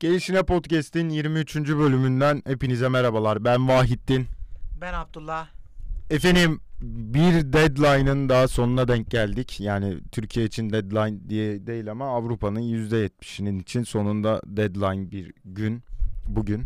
Gelişine 0.00 0.42
Podcast'in 0.42 1.08
23. 1.08 1.56
bölümünden 1.56 2.42
hepinize 2.46 2.88
merhabalar. 2.88 3.44
Ben 3.44 3.68
Vahittin. 3.68 4.26
Ben 4.80 4.92
Abdullah. 4.92 5.48
Efendim 6.10 6.60
bir 6.80 7.52
deadline'ın 7.52 8.28
daha 8.28 8.48
sonuna 8.48 8.88
denk 8.88 9.10
geldik. 9.10 9.60
Yani 9.60 9.98
Türkiye 10.12 10.46
için 10.46 10.70
deadline 10.70 11.28
diye 11.28 11.66
değil 11.66 11.90
ama 11.90 12.08
Avrupa'nın 12.08 12.60
%70'inin 12.60 13.58
için 13.58 13.82
sonunda 13.82 14.40
deadline 14.46 15.10
bir 15.10 15.32
gün 15.44 15.82
bugün. 16.26 16.62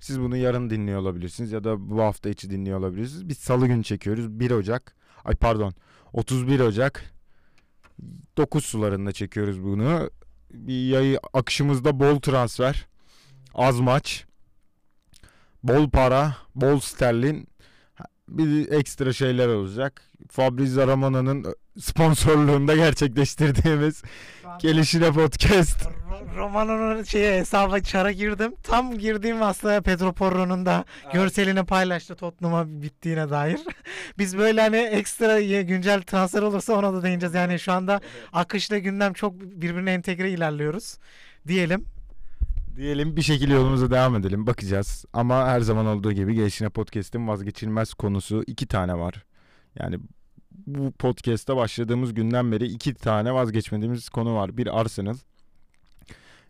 Siz 0.00 0.20
bunu 0.20 0.36
yarın 0.36 0.70
dinliyor 0.70 1.00
olabilirsiniz 1.00 1.52
ya 1.52 1.64
da 1.64 1.90
bu 1.90 2.02
hafta 2.02 2.30
içi 2.30 2.50
dinliyor 2.50 2.78
olabilirsiniz. 2.78 3.28
Biz 3.28 3.38
salı 3.38 3.66
günü 3.66 3.84
çekiyoruz 3.84 4.40
1 4.40 4.50
Ocak. 4.50 4.94
Ay 5.24 5.34
pardon 5.34 5.74
31 6.12 6.60
Ocak 6.60 7.04
9 8.36 8.64
sularında 8.64 9.12
çekiyoruz 9.12 9.64
bunu. 9.64 10.10
Bir 10.52 10.86
yayı 10.86 11.20
akışımızda 11.32 12.00
bol 12.00 12.20
transfer, 12.20 12.86
az 13.54 13.80
maç, 13.80 14.24
bol 15.62 15.90
para, 15.90 16.36
bol 16.54 16.80
sterlin 16.80 17.48
bir 18.28 18.72
ekstra 18.72 19.12
şeyler 19.12 19.48
olacak. 19.48 20.02
Fabrizio 20.30 20.86
Romana'nın 20.86 21.54
sponsorluğunda 21.80 22.76
gerçekleştirdiğimiz 22.76 24.02
Gelişine 24.58 25.12
Podcast. 25.12 25.88
Romano'nun 26.36 27.02
şeye 27.02 27.40
hesaba 27.40 27.80
çara 27.80 28.12
girdim. 28.12 28.54
Tam 28.62 28.98
girdiğim 28.98 29.42
aslında 29.42 29.82
Pedro 29.82 30.12
Porro'nun 30.12 30.66
da 30.66 30.84
görselini 31.12 31.64
paylaştı 31.64 32.16
Tottenham'a 32.16 32.82
bittiğine 32.82 33.30
dair. 33.30 33.60
Biz 34.18 34.38
böyle 34.38 34.60
hani 34.60 34.76
ekstra 34.76 35.40
güncel 35.62 36.02
transfer 36.02 36.42
olursa 36.42 36.72
ona 36.72 36.94
da 36.94 37.02
değineceğiz. 37.02 37.34
Yani 37.34 37.58
şu 37.58 37.72
anda 37.72 38.00
akışla 38.32 38.78
gündem 38.78 39.12
çok 39.12 39.40
birbirine 39.40 39.92
entegre 39.92 40.30
ilerliyoruz 40.30 40.98
diyelim. 41.48 41.84
Diyelim 42.76 43.16
bir 43.16 43.22
şekilde 43.22 43.54
yolumuza 43.54 43.90
devam 43.90 44.16
edelim. 44.16 44.46
Bakacağız. 44.46 45.04
Ama 45.12 45.46
her 45.46 45.60
zaman 45.60 45.86
olduğu 45.86 46.12
gibi 46.12 46.34
Gelişine 46.34 46.68
Podcast'in 46.68 47.28
vazgeçilmez 47.28 47.94
konusu 47.94 48.42
iki 48.46 48.66
tane 48.66 48.98
var. 48.98 49.24
Yani 49.78 49.98
bu 50.66 50.92
podcast'a 50.92 51.56
başladığımız 51.56 52.14
günden 52.14 52.52
beri 52.52 52.66
iki 52.66 52.94
tane 52.94 53.34
vazgeçmediğimiz 53.34 54.08
konu 54.08 54.34
var. 54.34 54.56
Bir 54.56 54.80
Arsenal. 54.80 55.16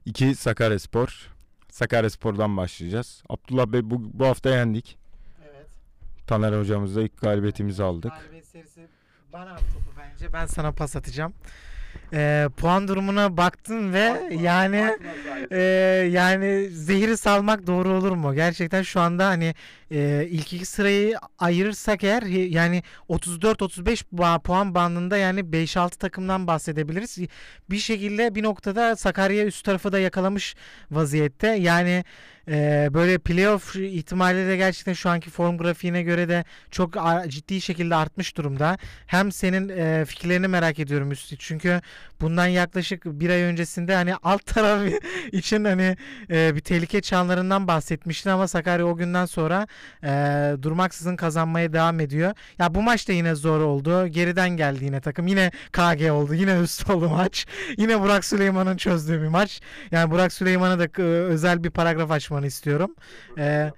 İki 0.07 0.35
Sakaryaspor. 0.35 1.29
Sakaryaspor'dan 1.71 2.57
başlayacağız. 2.57 3.23
Abdullah 3.29 3.67
Bey 3.67 3.91
bu, 3.91 4.11
bu 4.19 4.27
hafta 4.27 4.51
yendik. 4.51 4.99
Evet. 5.45 5.67
Taner 6.27 6.59
hocamızla 6.59 7.03
ilk 7.03 7.21
galibiyetimizi 7.21 7.83
aldık. 7.83 8.13
Galibiyet 8.13 8.47
serisi 8.47 8.87
bana 9.33 9.53
at 9.53 9.61
topu 9.61 9.91
bence. 9.99 10.33
Ben 10.33 10.47
sana 10.47 10.73
pas 10.73 10.97
atacağım. 10.97 11.35
Ee, 12.15 12.49
puan 12.57 12.89
durumuna 12.89 13.37
baktın 13.37 13.93
ve 13.93 14.11
Bakma, 14.11 14.43
yani 14.43 14.79
bakma 14.79 15.57
e, 15.57 15.61
yani 16.13 16.69
zehri 16.71 17.17
salmak 17.17 17.67
doğru 17.67 17.89
olur 17.89 18.13
mu? 18.13 18.35
Gerçekten 18.35 18.83
şu 18.83 19.01
anda 19.01 19.27
hani 19.27 19.55
e, 19.91 20.27
ilk 20.31 20.53
iki 20.53 20.67
sırayı 20.67 21.17
ayırırsak 21.39 22.05
eğer 22.05 22.23
yani 22.23 22.83
34-35 23.09 24.03
ba- 24.15 24.43
puan 24.43 24.75
bandında 24.75 25.17
yani 25.17 25.41
5-6 25.41 25.91
takımdan 25.99 26.47
bahsedebiliriz. 26.47 27.19
Bir 27.71 27.79
şekilde 27.79 28.35
bir 28.35 28.43
noktada 28.43 28.97
Sakarya 28.97 29.45
üst 29.45 29.65
tarafı 29.65 29.93
da 29.93 29.99
yakalamış 29.99 30.55
vaziyette. 30.91 31.49
Yani 31.49 32.05
e, 32.49 32.89
böyle 32.95 33.19
playoff 33.19 33.77
ihtimali 33.77 34.49
de 34.49 34.57
gerçekten 34.57 34.93
şu 34.93 35.11
anki 35.11 35.31
form 35.31 35.59
grafiğine 35.59 36.03
göre 36.03 36.29
de 36.29 36.45
çok 36.71 36.95
ciddi 37.29 37.61
şekilde 37.61 37.95
artmış 37.95 38.37
durumda. 38.37 38.79
Hem 39.07 39.33
senin 39.33 39.69
e, 39.69 40.05
fikirlerini 40.05 40.49
merak 40.49 40.79
ediyorum 40.79 41.13
üstü. 41.13 41.37
Çünkü 41.39 41.81
bundan 42.21 42.47
yaklaşık 42.47 43.05
bir 43.05 43.31
ay 43.31 43.43
öncesinde 43.43 43.95
hani 43.95 44.15
alt 44.15 44.47
taraf 44.47 44.83
için 45.33 45.65
hani 45.65 45.97
e, 46.31 46.55
bir 46.55 46.61
tehlike 46.61 47.01
çanlarından 47.01 47.69
bahsetmiştin 47.69 48.31
ama 48.31 48.49
Sakarya 48.49 48.87
o 48.87 48.97
günden 48.97 49.27
sonra 49.27 49.67
e, 50.05 50.09
durmaksızın 50.63 51.17
kazanmaya 51.17 51.73
devam 51.73 52.01
ediyor. 52.01 52.35
Ya 52.59 52.75
bu 52.75 52.83
maç 52.83 53.09
da 53.09 53.13
yine 53.13 53.35
zor 53.35 53.61
oldu. 53.61 54.07
Geriden 54.07 54.51
geldi 54.51 54.85
yine 54.85 55.01
takım. 55.01 55.27
Yine 55.27 55.51
KG 55.73 56.11
oldu. 56.11 56.35
Yine 56.35 56.59
üst 56.59 56.91
oldu 56.91 57.09
maç. 57.09 57.47
Yine 57.77 58.01
Burak 58.01 58.25
Süleyman'ın 58.25 58.77
çözdüğü 58.77 59.23
bir 59.23 59.29
maç. 59.29 59.61
Yani 59.91 60.11
Burak 60.11 60.33
Süleyman'a 60.33 60.79
da 60.79 60.85
e, 60.85 61.03
özel 61.03 61.65
bir 61.65 61.71
paragraf 61.71 62.11
açmanı 62.11 62.47
istiyorum. 62.47 62.95
E, 63.39 63.71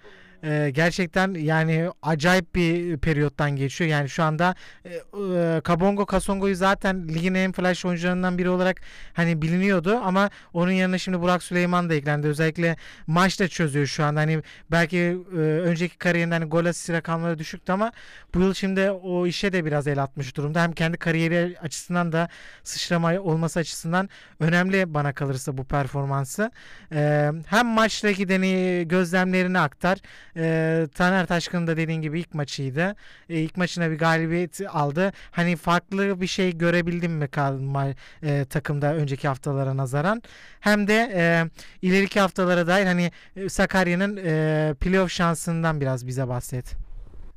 e, 0.45 0.71
gerçekten 0.71 1.35
yani 1.35 1.91
acayip 2.03 2.55
bir 2.55 2.99
periyottan 2.99 3.51
geçiyor. 3.57 3.91
Yani 3.91 4.09
şu 4.09 4.23
anda 4.23 4.55
e, 4.85 4.95
e, 4.95 5.61
Kabongo 5.65 6.07
Kasongo'yu 6.07 6.57
zaten 6.57 7.09
ligin 7.09 7.35
en 7.35 7.53
flash 7.53 7.85
oyuncularından 7.85 8.39
biri 8.39 8.49
olarak 8.49 8.81
hani 9.13 9.43
biliniyordu 9.43 10.01
ama 10.05 10.31
onun 10.53 10.71
yanına 10.71 10.99
şimdi 10.99 11.21
Burak 11.21 11.43
Süleyman 11.43 11.91
da 11.91 11.95
eklendi. 11.95 12.27
Özellikle 12.27 12.77
maçta 13.07 13.49
çözüyor 13.49 13.87
şu 13.87 14.05
anda. 14.05 14.21
Hani 14.21 14.43
belki 14.71 14.99
e, 15.33 15.37
önceki 15.39 15.99
kariyerinde 15.99 16.35
hani 16.35 16.45
gol 16.45 16.65
asist 16.65 16.91
rakamları 16.91 17.39
düşüktü 17.39 17.73
ama 17.73 17.93
bu 18.35 18.41
yıl 18.41 18.55
şimdi 18.55 18.91
o 18.91 19.27
işe 19.27 19.53
de 19.53 19.65
biraz 19.65 19.87
el 19.87 20.03
atmış 20.03 20.37
durumda. 20.37 20.63
Hem 20.63 20.73
kendi 20.73 20.97
kariyeri 20.97 21.57
açısından 21.63 22.13
da 22.13 22.29
sıçrama 22.65 23.21
olması 23.21 23.61
açısından 23.61 24.09
önemli 24.41 24.95
bana 24.95 25.13
kalırsa 25.13 25.59
bu 25.59 25.65
performansı. 25.65 26.51
E, 26.93 27.31
hem 27.47 27.67
maçtaki 27.67 28.29
deni 28.29 28.85
gözlemlerini 28.89 29.59
aktar. 29.59 29.99
E, 30.37 30.87
Taner 30.95 31.27
Taşkın'ın 31.27 31.67
da 31.67 31.77
dediğin 31.77 32.03
gibi 32.03 32.21
ilk 32.21 32.35
maçıydı. 32.35 32.97
E, 33.29 33.41
ilk 33.41 33.57
maçına 33.57 33.91
bir 33.91 33.99
galibiyet 33.99 34.61
aldı. 34.69 35.13
Hani 35.31 35.57
farklı 35.57 36.21
bir 36.21 36.27
şey 36.27 36.59
görebildim 36.59 37.13
mi 37.13 37.29
kalma 37.29 37.87
e, 38.23 38.45
takımda 38.45 38.95
önceki 38.95 39.29
haftalara 39.29 39.77
nazaran. 39.77 40.23
Hem 40.61 40.89
de 40.89 41.13
e, 41.15 41.45
ileriki 41.83 42.21
haftalara 42.21 42.67
dair 42.67 42.87
hani 42.87 43.13
Sakarya'nın 43.49 44.17
e, 44.17 44.75
playoff 44.81 45.11
şansından 45.11 45.81
biraz 45.81 46.07
bize 46.07 46.29
bahset. 46.29 46.75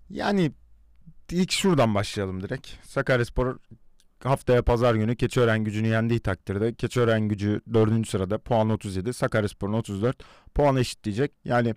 Yani 0.09 0.51
ilk 1.31 1.51
şuradan 1.51 1.95
başlayalım 1.95 2.43
direkt. 2.43 2.67
Sakaryaspor 2.83 3.57
haftaya 4.23 4.61
pazar 4.61 4.95
günü 4.95 5.15
Keçiören 5.15 5.63
gücünü 5.63 5.87
yendiği 5.87 6.19
takdirde 6.19 6.73
Keçiören 6.73 7.21
gücü 7.21 7.61
4. 7.73 8.07
sırada 8.07 8.37
puan 8.37 8.69
37, 8.69 9.13
Sakaryaspor'un 9.13 9.73
34 9.73 10.23
puan 10.55 10.75
eşitleyecek. 10.75 11.31
Yani 11.45 11.75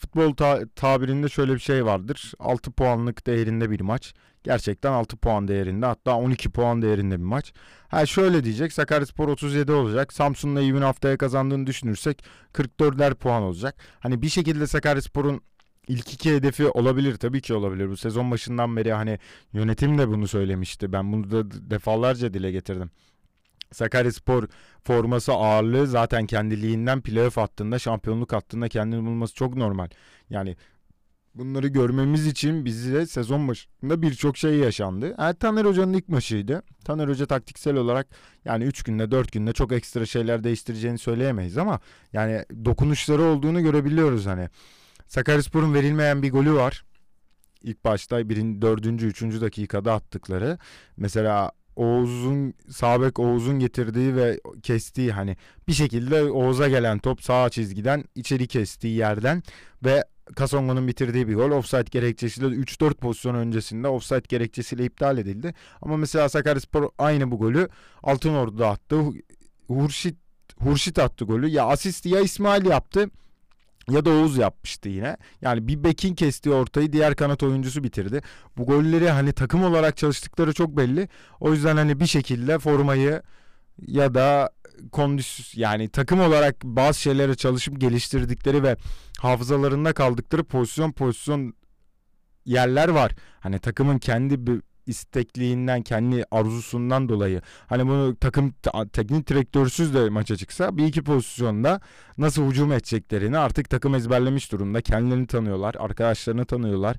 futbol 0.00 0.34
ta- 0.34 0.60
tabirinde 0.76 1.28
şöyle 1.28 1.54
bir 1.54 1.58
şey 1.58 1.84
vardır. 1.84 2.32
6 2.38 2.72
puanlık 2.72 3.26
değerinde 3.26 3.70
bir 3.70 3.80
maç. 3.80 4.14
Gerçekten 4.44 4.92
6 4.92 5.16
puan 5.16 5.48
değerinde 5.48 5.86
hatta 5.86 6.16
12 6.16 6.50
puan 6.50 6.82
değerinde 6.82 7.18
bir 7.18 7.24
maç. 7.24 7.52
Ha 7.88 8.06
şöyle 8.06 8.44
diyecek 8.44 8.72
Sakaryaspor 8.72 9.28
37 9.28 9.72
olacak. 9.72 10.12
Samsun'la 10.12 10.60
Eyüp'ün 10.60 10.82
haftaya 10.82 11.16
kazandığını 11.18 11.66
düşünürsek 11.66 12.24
44'ler 12.52 13.14
puan 13.14 13.42
olacak. 13.42 13.74
Hani 14.00 14.22
bir 14.22 14.28
şekilde 14.28 14.66
Sakaryaspor'un 14.66 15.40
ilk 15.88 16.12
iki 16.14 16.34
hedefi 16.34 16.68
olabilir 16.68 17.16
tabii 17.16 17.40
ki 17.40 17.54
olabilir. 17.54 17.88
Bu 17.90 17.96
sezon 17.96 18.30
başından 18.30 18.76
beri 18.76 18.92
hani 18.92 19.18
yönetim 19.52 19.98
de 19.98 20.08
bunu 20.08 20.28
söylemişti. 20.28 20.92
Ben 20.92 21.12
bunu 21.12 21.30
da 21.30 21.70
defalarca 21.70 22.34
dile 22.34 22.50
getirdim. 22.50 22.90
Sakaryaspor 23.72 24.48
forması 24.84 25.32
ağırlığı 25.32 25.86
zaten 25.86 26.26
kendiliğinden 26.26 27.00
playoff 27.00 27.36
hattında 27.36 27.78
şampiyonluk 27.78 28.32
hattında 28.32 28.68
kendini 28.68 29.06
bulması 29.06 29.34
çok 29.34 29.56
normal. 29.56 29.88
Yani 30.30 30.56
bunları 31.34 31.68
görmemiz 31.68 32.26
için 32.26 32.64
bize 32.64 33.06
sezon 33.06 33.48
başında 33.48 34.02
birçok 34.02 34.36
şey 34.36 34.54
yaşandı. 34.54 35.14
Yani 35.18 35.34
Taner 35.34 35.64
Hoca'nın 35.64 35.92
ilk 35.92 36.08
maçıydı. 36.08 36.62
Taner 36.84 37.08
Hoca 37.08 37.26
taktiksel 37.26 37.76
olarak 37.76 38.06
yani 38.44 38.64
3 38.64 38.82
günde 38.82 39.10
4 39.10 39.32
günde 39.32 39.52
çok 39.52 39.72
ekstra 39.72 40.06
şeyler 40.06 40.44
değiştireceğini 40.44 40.98
söyleyemeyiz 40.98 41.58
ama 41.58 41.80
yani 42.12 42.44
dokunuşları 42.64 43.22
olduğunu 43.22 43.62
görebiliyoruz 43.62 44.26
hani. 44.26 44.48
Sakaryaspor'un 45.06 45.74
verilmeyen 45.74 46.22
bir 46.22 46.30
golü 46.32 46.52
var. 46.52 46.84
İlk 47.62 47.84
başta 47.84 48.28
birin 48.28 48.62
dördüncü, 48.62 49.06
üçüncü 49.06 49.40
dakikada 49.40 49.94
attıkları. 49.94 50.58
Mesela 50.96 51.52
Oğuz'un 51.80 52.54
Sabek 52.70 53.18
Oğuz'un 53.18 53.58
getirdiği 53.58 54.16
ve 54.16 54.40
kestiği 54.62 55.12
hani 55.12 55.36
bir 55.68 55.72
şekilde 55.72 56.22
Oğuz'a 56.22 56.68
gelen 56.68 56.98
top 56.98 57.22
sağ 57.22 57.50
çizgiden 57.50 58.04
içeri 58.14 58.46
kestiği 58.46 58.96
yerden 58.96 59.42
ve 59.84 60.04
Kasongo'nun 60.36 60.88
bitirdiği 60.88 61.28
bir 61.28 61.34
gol 61.34 61.50
offside 61.50 61.90
gerekçesiyle 61.90 62.46
3-4 62.46 62.94
pozisyon 62.94 63.34
öncesinde 63.34 63.88
offside 63.88 64.22
gerekçesiyle 64.28 64.84
iptal 64.84 65.18
edildi. 65.18 65.54
Ama 65.82 65.96
mesela 65.96 66.28
Sakaryaspor 66.28 66.88
aynı 66.98 67.30
bu 67.30 67.38
golü 67.38 67.68
Altınordu'da 68.02 68.68
attı. 68.68 69.00
Hurşit 69.66 70.16
Hurşit 70.58 70.98
attı 70.98 71.24
golü. 71.24 71.48
Ya 71.48 71.64
asist 71.64 72.06
ya 72.06 72.20
İsmail 72.20 72.66
yaptı 72.66 73.10
ya 73.88 74.04
da 74.04 74.10
Oğuz 74.10 74.36
yapmıştı 74.36 74.88
yine. 74.88 75.16
Yani 75.42 75.68
bir 75.68 75.84
bekin 75.84 76.14
kestiği 76.14 76.54
ortayı 76.54 76.92
diğer 76.92 77.14
kanat 77.14 77.42
oyuncusu 77.42 77.84
bitirdi. 77.84 78.22
Bu 78.56 78.66
golleri 78.66 79.10
hani 79.10 79.32
takım 79.32 79.64
olarak 79.64 79.96
çalıştıkları 79.96 80.52
çok 80.52 80.76
belli. 80.76 81.08
O 81.40 81.52
yüzden 81.52 81.76
hani 81.76 82.00
bir 82.00 82.06
şekilde 82.06 82.58
formayı 82.58 83.22
ya 83.86 84.14
da 84.14 84.50
kondis 84.92 85.56
yani 85.56 85.88
takım 85.88 86.20
olarak 86.20 86.64
bazı 86.64 87.00
şeylere 87.00 87.34
çalışıp 87.34 87.80
geliştirdikleri 87.80 88.62
ve 88.62 88.76
hafızalarında 89.18 89.92
kaldıkları 89.92 90.44
pozisyon 90.44 90.92
pozisyon 90.92 91.54
yerler 92.44 92.88
var. 92.88 93.12
Hani 93.40 93.58
takımın 93.58 93.98
kendi 93.98 94.46
bir 94.46 94.62
istekliğinden, 94.86 95.82
kendi 95.82 96.24
arzusundan 96.30 97.08
dolayı 97.08 97.42
hani 97.66 97.86
bunu 97.86 98.16
takım 98.16 98.52
ta- 98.62 98.88
teknik 98.88 99.28
direktörsüz 99.28 99.94
de 99.94 100.08
maça 100.10 100.36
çıksa 100.36 100.76
bir 100.76 100.86
iki 100.86 101.02
pozisyonda 101.02 101.80
nasıl 102.18 102.50
hücum 102.50 102.72
edeceklerini 102.72 103.38
artık 103.38 103.70
takım 103.70 103.94
ezberlemiş 103.94 104.52
durumda. 104.52 104.80
Kendilerini 104.80 105.26
tanıyorlar, 105.26 105.74
arkadaşlarını 105.78 106.44
tanıyorlar. 106.44 106.96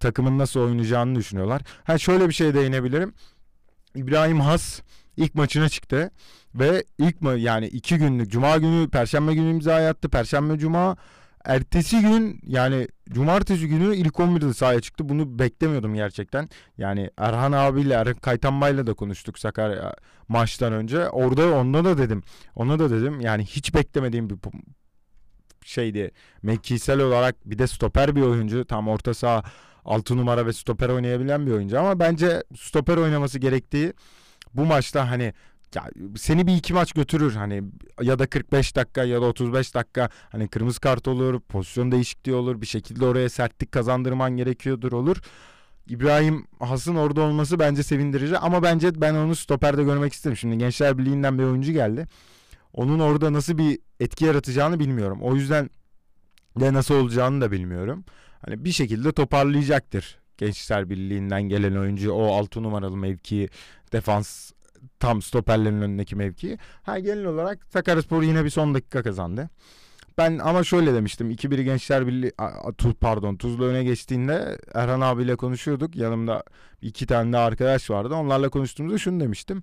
Takımın 0.00 0.38
nasıl 0.38 0.60
oynayacağını 0.60 1.14
düşünüyorlar. 1.14 1.62
Ha 1.84 1.98
şöyle 1.98 2.28
bir 2.28 2.34
şey 2.34 2.54
değinebilirim. 2.54 3.14
İbrahim 3.94 4.40
Has 4.40 4.80
ilk 5.16 5.34
maçına 5.34 5.68
çıktı 5.68 6.10
ve 6.54 6.84
ilk 6.98 7.22
ma 7.22 7.34
yani 7.34 7.66
iki 7.66 7.96
günlük 7.96 8.30
cuma 8.30 8.56
günü 8.56 8.90
perşembe 8.90 9.34
günü 9.34 9.50
imza 9.50 9.74
attı. 9.74 10.08
Perşembe 10.08 10.58
cuma 10.58 10.96
ertesi 11.46 12.00
gün 12.00 12.40
yani 12.46 12.88
cumartesi 13.10 13.68
günü 13.68 13.96
ilk 13.96 14.14
11'de 14.14 14.54
sahaya 14.54 14.80
çıktı. 14.80 15.08
Bunu 15.08 15.38
beklemiyordum 15.38 15.94
gerçekten. 15.94 16.48
Yani 16.78 17.10
Erhan 17.18 17.52
abiyle 17.52 17.94
Erhan 17.94 18.14
Kaytanbay'la 18.14 18.86
da 18.86 18.94
konuştuk 18.94 19.38
Sakarya 19.38 19.94
maçtan 20.28 20.72
önce. 20.72 21.08
Orada 21.08 21.54
onda 21.54 21.84
da 21.84 21.98
dedim. 21.98 22.22
Ona 22.54 22.78
da 22.78 22.90
dedim 22.90 23.20
yani 23.20 23.44
hiç 23.44 23.74
beklemediğim 23.74 24.30
bir 24.30 24.38
şeydi. 25.64 26.10
Mevkisel 26.42 27.00
olarak 27.00 27.36
bir 27.44 27.58
de 27.58 27.66
stoper 27.66 28.16
bir 28.16 28.22
oyuncu. 28.22 28.64
Tam 28.64 28.88
orta 28.88 29.14
saha 29.14 29.42
6 29.84 30.16
numara 30.16 30.46
ve 30.46 30.52
stoper 30.52 30.88
oynayabilen 30.88 31.46
bir 31.46 31.52
oyuncu 31.52 31.80
ama 31.80 31.98
bence 31.98 32.42
stoper 32.56 32.96
oynaması 32.96 33.38
gerektiği 33.38 33.92
bu 34.54 34.64
maçta 34.64 35.10
hani 35.10 35.34
ya 35.76 35.90
seni 36.16 36.46
bir 36.46 36.56
iki 36.56 36.74
maç 36.74 36.92
götürür 36.92 37.32
hani 37.32 37.62
ya 38.02 38.18
da 38.18 38.26
45 38.26 38.76
dakika 38.76 39.04
ya 39.04 39.22
da 39.22 39.26
35 39.26 39.74
dakika 39.74 40.08
hani 40.32 40.48
kırmızı 40.48 40.80
kart 40.80 41.08
olur, 41.08 41.40
pozisyon 41.40 41.92
değişikliği 41.92 42.34
olur, 42.34 42.60
bir 42.60 42.66
şekilde 42.66 43.04
oraya 43.04 43.28
sertlik 43.28 43.72
kazandırman 43.72 44.36
gerekiyordur 44.36 44.92
olur. 44.92 45.16
İbrahim 45.88 46.46
Has'ın 46.58 46.96
orada 46.96 47.20
olması 47.20 47.58
bence 47.58 47.82
sevindirici 47.82 48.38
ama 48.38 48.62
bence 48.62 49.00
ben 49.00 49.14
onu 49.14 49.36
stoperde 49.36 49.84
görmek 49.84 50.12
isterim. 50.12 50.36
Şimdi 50.36 50.58
Gençler 50.58 50.98
Birliği'nden 50.98 51.38
bir 51.38 51.44
oyuncu 51.44 51.72
geldi. 51.72 52.06
Onun 52.72 52.98
orada 52.98 53.32
nasıl 53.32 53.58
bir 53.58 53.78
etki 54.00 54.24
yaratacağını 54.24 54.80
bilmiyorum. 54.80 55.18
O 55.22 55.34
yüzden 55.34 55.70
de 56.60 56.72
nasıl 56.72 56.94
olacağını 56.94 57.40
da 57.40 57.52
bilmiyorum. 57.52 58.04
Hani 58.44 58.64
bir 58.64 58.72
şekilde 58.72 59.12
toparlayacaktır. 59.12 60.18
Gençler 60.38 60.90
Birliği'nden 60.90 61.42
gelen 61.42 61.76
oyuncu 61.76 62.12
o 62.12 62.34
6 62.34 62.62
numaralı 62.62 62.96
mevki 62.96 63.48
defans 63.92 64.52
tam 65.00 65.22
stoperlerin 65.22 65.82
önündeki 65.82 66.16
mevki. 66.16 66.58
Ha 66.82 66.98
genel 66.98 67.24
olarak 67.24 67.66
Sakaryaspor 67.66 68.22
yine 68.22 68.44
bir 68.44 68.50
son 68.50 68.74
dakika 68.74 69.02
kazandı. 69.02 69.50
Ben 70.18 70.38
ama 70.38 70.64
şöyle 70.64 70.94
demiştim. 70.94 71.30
2-1 71.30 71.62
Gençler 71.62 72.06
Birliği 72.06 72.32
pardon 73.00 73.36
Tuzla 73.36 73.64
öne 73.64 73.84
geçtiğinde 73.84 74.58
Erhan 74.74 75.00
abiyle 75.00 75.36
konuşuyorduk. 75.36 75.96
Yanımda 75.96 76.42
iki 76.82 77.06
tane 77.06 77.32
de 77.32 77.36
arkadaş 77.36 77.90
vardı. 77.90 78.14
Onlarla 78.14 78.48
konuştuğumuzda 78.48 78.98
şunu 78.98 79.20
demiştim. 79.20 79.62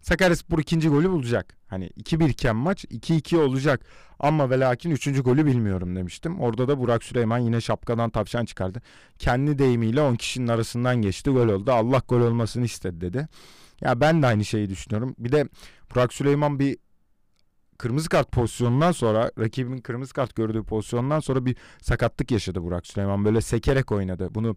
Sakaryaspor 0.00 0.58
ikinci 0.58 0.88
golü 0.88 1.10
bulacak. 1.10 1.56
Hani 1.66 1.86
2-1 1.86 2.28
iken 2.28 2.56
maç 2.56 2.84
2-2 2.84 3.36
olacak. 3.36 3.80
Ama 4.18 4.50
ve 4.50 4.60
lakin 4.60 4.90
üçüncü 4.90 5.22
golü 5.22 5.46
bilmiyorum 5.46 5.96
demiştim. 5.96 6.40
Orada 6.40 6.68
da 6.68 6.78
Burak 6.78 7.04
Süleyman 7.04 7.38
yine 7.38 7.60
şapkadan 7.60 8.10
tavşan 8.10 8.44
çıkardı. 8.44 8.82
Kendi 9.18 9.58
deyimiyle 9.58 10.00
10 10.00 10.14
kişinin 10.14 10.48
arasından 10.48 11.02
geçti 11.02 11.30
gol 11.30 11.48
oldu. 11.48 11.72
Allah 11.72 12.02
gol 12.08 12.20
olmasını 12.20 12.64
istedi 12.64 13.00
dedi. 13.00 13.28
Ya 13.80 14.00
ben 14.00 14.22
de 14.22 14.26
aynı 14.26 14.44
şeyi 14.44 14.70
düşünüyorum. 14.70 15.14
Bir 15.18 15.32
de 15.32 15.48
Burak 15.94 16.14
Süleyman 16.14 16.58
bir 16.58 16.76
kırmızı 17.78 18.08
kart 18.08 18.32
pozisyonundan 18.32 18.92
sonra 18.92 19.30
rakibin 19.38 19.78
kırmızı 19.78 20.14
kart 20.14 20.36
gördüğü 20.36 20.62
pozisyondan 20.62 21.20
sonra 21.20 21.46
bir 21.46 21.56
sakatlık 21.82 22.30
yaşadı 22.30 22.62
Burak 22.62 22.86
Süleyman. 22.86 23.24
Böyle 23.24 23.40
sekerek 23.40 23.92
oynadı. 23.92 24.28
Bunu 24.34 24.56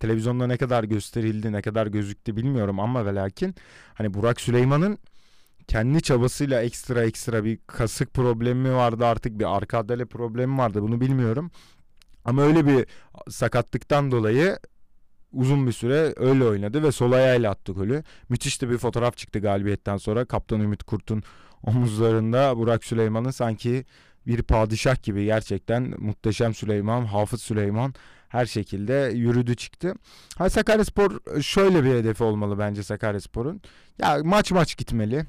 televizyonda 0.00 0.46
ne 0.46 0.56
kadar 0.56 0.84
gösterildi, 0.84 1.52
ne 1.52 1.62
kadar 1.62 1.86
gözüktü 1.86 2.36
bilmiyorum 2.36 2.80
ama 2.80 3.06
ve 3.06 3.14
lakin 3.14 3.54
hani 3.94 4.14
Burak 4.14 4.40
Süleyman'ın 4.40 4.98
kendi 5.68 6.02
çabasıyla 6.02 6.62
ekstra 6.62 7.04
ekstra 7.04 7.44
bir 7.44 7.58
kasık 7.66 8.14
problemi 8.14 8.72
vardı 8.72 9.06
artık 9.06 9.38
bir 9.38 9.56
arka 9.56 9.78
adale 9.78 10.04
problemi 10.04 10.58
vardı 10.58 10.82
bunu 10.82 11.00
bilmiyorum. 11.00 11.50
Ama 12.24 12.42
öyle 12.42 12.66
bir 12.66 12.86
sakatlıktan 13.30 14.10
dolayı 14.10 14.58
uzun 15.32 15.66
bir 15.66 15.72
süre 15.72 16.14
öyle 16.16 16.44
oynadı 16.44 16.82
ve 16.82 16.92
sol 16.92 17.12
ayağıyla 17.12 17.50
attı 17.50 17.72
golü. 17.72 18.02
Müthiş 18.28 18.62
de 18.62 18.70
bir 18.70 18.78
fotoğraf 18.78 19.16
çıktı 19.16 19.38
galibiyetten 19.38 19.96
sonra. 19.96 20.24
Kaptan 20.24 20.60
Ümit 20.60 20.82
Kurt'un 20.82 21.22
omuzlarında 21.62 22.56
Burak 22.56 22.84
Süleyman'ın 22.84 23.30
sanki 23.30 23.84
bir 24.26 24.42
padişah 24.42 25.02
gibi 25.02 25.24
gerçekten 25.24 25.94
muhteşem 25.98 26.54
Süleyman, 26.54 27.04
Hafız 27.04 27.42
Süleyman 27.42 27.94
her 28.28 28.46
şekilde 28.46 29.12
yürüdü 29.14 29.56
çıktı. 29.56 29.94
Ha 30.38 30.50
Sakaryaspor 30.50 31.40
şöyle 31.42 31.84
bir 31.84 31.94
hedefi 31.94 32.24
olmalı 32.24 32.58
bence 32.58 32.82
Sakaryaspor'un. 32.82 33.60
Ya 33.98 34.18
maç 34.24 34.52
maç 34.52 34.76
gitmeli. 34.76 35.24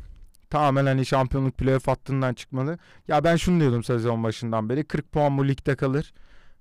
Tamamen 0.49 0.85
hani 0.85 1.05
şampiyonluk 1.05 1.57
playoff 1.57 1.87
hattından 1.87 2.33
çıkmalı. 2.33 2.77
Ya 3.07 3.23
ben 3.23 3.35
şunu 3.35 3.59
diyordum 3.59 3.83
sezon 3.83 4.23
başından 4.23 4.69
beri 4.69 4.83
40 4.83 5.11
puan 5.11 5.37
bu 5.37 5.47
ligde 5.47 5.75
kalır. 5.75 6.13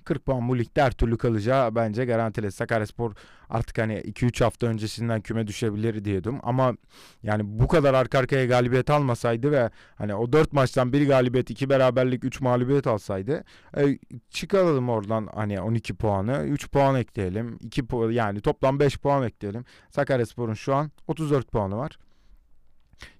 40 0.04 0.26
puan 0.26 0.48
bu 0.48 0.58
ligde 0.58 0.82
her 0.82 0.90
türlü 0.90 1.18
kalacağı 1.18 1.74
bence 1.74 2.04
garantili. 2.04 2.52
Sakaryaspor 2.52 3.12
artık 3.48 3.78
hani 3.78 3.94
2-3 3.94 4.44
hafta 4.44 4.66
öncesinden 4.66 5.20
küme 5.20 5.46
düşebilir 5.46 6.04
diyordum. 6.04 6.40
Ama 6.42 6.74
yani 7.22 7.42
bu 7.44 7.68
kadar 7.68 7.94
arka 7.94 8.18
arkaya 8.18 8.46
galibiyet 8.46 8.90
almasaydı 8.90 9.52
ve 9.52 9.70
hani 9.96 10.14
o 10.14 10.32
4 10.32 10.52
maçtan 10.52 10.92
bir 10.92 11.08
galibiyet, 11.08 11.50
2 11.50 11.70
beraberlik, 11.70 12.24
3 12.24 12.40
mağlubiyet 12.40 12.86
alsaydı 12.86 13.44
e, 13.76 13.98
çıkaralım 14.30 14.88
oradan 14.88 15.28
hani 15.34 15.60
12 15.60 15.94
puanı, 15.94 16.44
3 16.46 16.70
puan 16.70 16.94
ekleyelim. 16.94 17.58
2 17.60 17.82
pu- 17.82 18.12
yani 18.12 18.40
toplam 18.40 18.80
5 18.80 18.98
puan 18.98 19.22
ekleyelim. 19.22 19.64
Sakaryaspor'un 19.90 20.54
şu 20.54 20.74
an 20.74 20.90
34 21.06 21.52
puanı 21.52 21.76
var. 21.76 21.98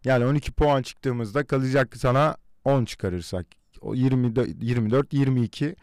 Yani 0.04 0.26
12 0.26 0.52
puan 0.52 0.82
çıktığımızda 0.82 1.46
kalacak 1.46 1.96
sana 1.96 2.36
10 2.64 2.84
çıkarırsak 2.84 3.46
o 3.80 3.94
20 3.94 4.32
24 4.60 5.12
22 5.12 5.76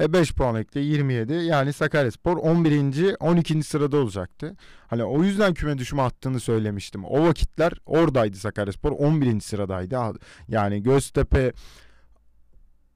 e 0.00 0.12
5 0.12 0.34
puan 0.34 0.54
ekle 0.54 0.80
27. 0.80 1.34
Yani 1.34 1.72
Sakaryaspor 1.72 2.36
11. 2.36 3.16
12. 3.20 3.62
sırada 3.62 3.96
olacaktı. 3.96 4.56
Hani 4.86 5.04
o 5.04 5.22
yüzden 5.22 5.54
küme 5.54 5.78
düşme 5.78 6.02
hattını 6.02 6.40
söylemiştim. 6.40 7.04
O 7.04 7.26
vakitler 7.26 7.72
oradaydı 7.86 8.36
Sakaryaspor 8.36 8.92
11. 8.92 9.40
sıradaydı. 9.40 10.18
Yani 10.48 10.82
Göztepe 10.82 11.52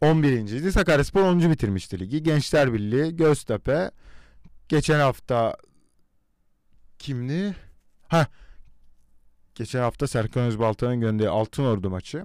11. 0.01 0.33
idi. 0.33 0.73
Sakaryaspor 0.73 1.23
10. 1.23 1.51
bitirmişti 1.51 2.01
ligi. 2.01 2.23
Gençler 2.23 2.73
Birliği, 2.73 3.17
Göztepe 3.17 3.91
geçen 4.69 5.01
hafta 5.01 5.57
kimdi? 6.99 7.57
Ha 8.09 8.27
Geçen 9.55 9.81
hafta 9.81 10.07
Serkan 10.07 10.43
Özbalta'nın 10.43 11.01
gönderdiği 11.01 11.29
Altınordu 11.29 11.91
maçı. 11.91 12.25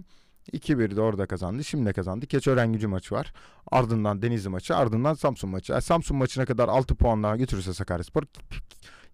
2-1'de 0.54 1.02
orada 1.02 1.26
kazandı. 1.26 1.64
Şimdi 1.64 1.86
de 1.86 1.94
kazandı. 1.94 2.26
Keçiören 2.28 2.74
gücü 2.74 2.88
maçı 2.88 3.16
var. 3.16 3.34
Ardından 3.72 4.22
Denizli 4.22 4.50
maçı. 4.50 4.76
Ardından 4.76 5.14
Samsun 5.14 5.50
maçı. 5.50 5.72
Yani 5.72 5.82
Samsun 5.82 6.18
maçına 6.18 6.46
kadar 6.46 6.68
6 6.68 6.96
puan 6.96 7.24
daha 7.24 7.38
götürürse 7.38 7.74
Sakaryaspor 7.74 8.24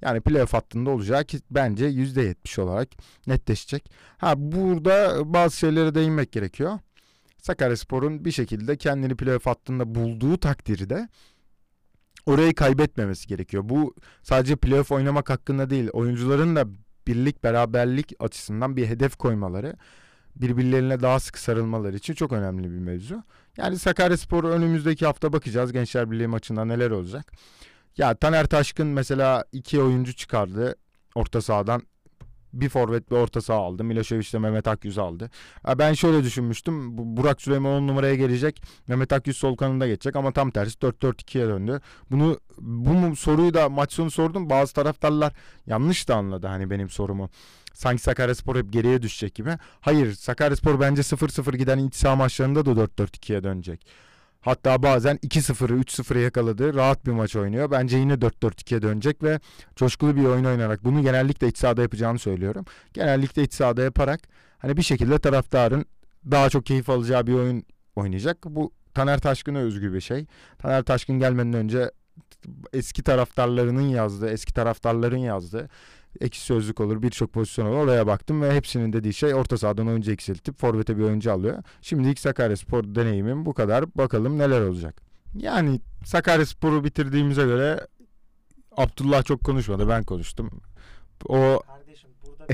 yani 0.01 0.21
playoff 0.21 0.53
hattında 0.53 0.89
olacak 0.89 1.27
ki 1.27 1.39
bence 1.51 1.85
%70 1.85 2.61
olarak 2.61 2.89
netleşecek. 3.27 3.91
Ha 4.17 4.33
burada 4.37 5.21
bazı 5.33 5.57
şeylere 5.57 5.95
değinmek 5.95 6.31
gerekiyor. 6.31 6.79
Sakaryaspor'un 7.37 8.25
bir 8.25 8.31
şekilde 8.31 8.77
kendini 8.77 9.15
playoff 9.15 9.45
hattında 9.45 9.95
bulduğu 9.95 10.37
takdirde 10.37 11.09
orayı 12.25 12.55
kaybetmemesi 12.55 13.27
gerekiyor. 13.27 13.63
Bu 13.65 13.95
sadece 14.23 14.55
playoff 14.55 14.91
oynamak 14.91 15.29
hakkında 15.29 15.69
değil. 15.69 15.89
Oyuncuların 15.93 16.55
da 16.55 16.65
birlik 17.07 17.43
beraberlik 17.43 18.13
açısından 18.19 18.77
bir 18.77 18.87
hedef 18.87 19.15
koymaları 19.15 19.75
birbirlerine 20.35 21.01
daha 21.01 21.19
sık 21.19 21.37
sarılmaları 21.37 21.95
için 21.97 22.13
çok 22.13 22.31
önemli 22.31 22.63
bir 22.71 22.79
mevzu. 22.79 23.23
Yani 23.57 23.79
Sakaryaspor 23.79 24.43
önümüzdeki 24.43 25.05
hafta 25.05 25.33
bakacağız 25.33 25.71
Gençler 25.71 26.11
Birliği 26.11 26.27
maçında 26.27 26.65
neler 26.65 26.91
olacak. 26.91 27.31
Ya 27.97 28.15
Taner 28.15 28.45
Taşkın 28.47 28.87
mesela 28.87 29.45
iki 29.51 29.81
oyuncu 29.81 30.13
çıkardı 30.15 30.75
orta 31.15 31.41
sahadan. 31.41 31.81
Bir 32.53 32.69
forvet 32.69 33.11
bir 33.11 33.15
orta 33.15 33.41
saha 33.41 33.57
aldı. 33.59 33.83
Milošević 33.83 34.33
de 34.33 34.39
Mehmet 34.39 34.67
Akyüz 34.67 34.97
aldı. 34.97 35.29
Ben 35.77 35.93
şöyle 35.93 36.23
düşünmüştüm. 36.23 36.97
Bu- 36.97 37.17
Burak 37.17 37.41
Süleyman 37.41 37.71
10 37.71 37.87
numaraya 37.87 38.15
gelecek. 38.15 38.61
Mehmet 38.87 39.13
Akyüz 39.13 39.37
sol 39.37 39.55
kanında 39.55 39.87
geçecek 39.87 40.15
ama 40.15 40.31
tam 40.31 40.51
tersi 40.51 40.79
4-4-2'ye 40.79 41.47
döndü. 41.47 41.81
Bunu 42.11 42.39
bu 42.57 43.15
soruyu 43.15 43.53
da 43.53 43.69
maç 43.69 43.93
sonu 43.93 44.11
sordum. 44.11 44.49
Bazı 44.49 44.73
taraftarlar 44.73 45.33
yanlış 45.65 46.07
da 46.07 46.15
anladı 46.15 46.47
hani 46.47 46.69
benim 46.69 46.89
sorumu. 46.89 47.29
Sanki 47.75 48.01
Sakaryaspor 48.01 48.55
hep 48.55 48.73
geriye 48.73 49.01
düşecek 49.01 49.35
gibi. 49.35 49.57
Hayır 49.81 50.13
Sakaryaspor 50.13 50.79
bence 50.79 51.01
0-0 51.01 51.57
giden 51.57 51.89
saha 51.93 52.15
maçlarında 52.15 52.65
da 52.65 52.69
4-4-2'ye 52.69 53.43
dönecek. 53.43 53.87
Hatta 54.41 54.83
bazen 54.83 55.17
2-0'ı 55.17 55.81
3-0'ı 55.81 56.19
yakaladı. 56.19 56.73
Rahat 56.73 57.05
bir 57.05 57.11
maç 57.11 57.35
oynuyor. 57.35 57.71
Bence 57.71 57.97
yine 57.97 58.13
4-4-2'ye 58.13 58.81
dönecek 58.81 59.23
ve 59.23 59.39
coşkulu 59.75 60.15
bir 60.15 60.23
oyun 60.23 60.45
oynayarak 60.45 60.83
bunu 60.83 61.01
genellikle 61.01 61.47
iç 61.47 61.57
sahada 61.57 61.81
yapacağını 61.81 62.19
söylüyorum. 62.19 62.65
Genellikle 62.93 63.43
iç 63.43 63.53
sahada 63.53 63.83
yaparak 63.83 64.19
hani 64.57 64.77
bir 64.77 64.81
şekilde 64.81 65.19
taraftarın 65.19 65.85
daha 66.31 66.49
çok 66.49 66.65
keyif 66.65 66.89
alacağı 66.89 67.27
bir 67.27 67.33
oyun 67.33 67.63
oynayacak. 67.95 68.37
Bu 68.45 68.71
Taner 68.93 69.19
Taşkın'a 69.19 69.59
özgü 69.59 69.93
bir 69.93 70.01
şey. 70.01 70.25
Taner 70.57 70.83
Taşkın 70.83 71.19
gelmeden 71.19 71.53
önce 71.53 71.91
eski 72.73 73.03
taraftarlarının 73.03 73.89
yazdığı, 73.89 74.29
eski 74.29 74.53
taraftarların 74.53 75.17
yazdığı 75.17 75.69
ekşi 76.21 76.41
sözlük 76.41 76.79
olur 76.79 77.01
birçok 77.01 77.33
pozisyon 77.33 77.65
olur 77.65 77.75
oraya 77.75 78.07
baktım 78.07 78.41
ve 78.41 78.55
hepsinin 78.55 78.93
dediği 78.93 79.13
şey 79.13 79.33
orta 79.33 79.57
sahadan 79.57 79.87
oyuncu 79.87 80.11
eksiltip 80.11 80.59
forvete 80.59 80.97
bir 80.97 81.03
oyuncu 81.03 81.31
alıyor. 81.31 81.63
Şimdilik 81.81 82.19
Sakaryaspor 82.19 82.83
deneyimim 82.83 83.45
bu 83.45 83.53
kadar 83.53 83.95
bakalım 83.95 84.37
neler 84.37 84.61
olacak. 84.61 85.01
Yani 85.37 85.81
Sakaryaspor'u 86.05 86.83
bitirdiğimize 86.83 87.43
göre 87.43 87.87
Abdullah 88.77 89.23
çok 89.23 89.43
konuşmadı 89.43 89.89
ben 89.89 90.03
konuştum. 90.03 90.61
O 91.25 91.61
Kardeşim 91.67 92.09
burada 92.25 92.47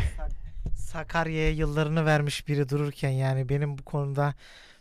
Sakarya'ya 0.76 1.52
yıllarını 1.52 2.06
vermiş 2.06 2.48
biri 2.48 2.70
dururken 2.70 3.10
yani 3.10 3.50
benim 3.50 3.78
bu 3.78 3.84
konuda 3.84 4.34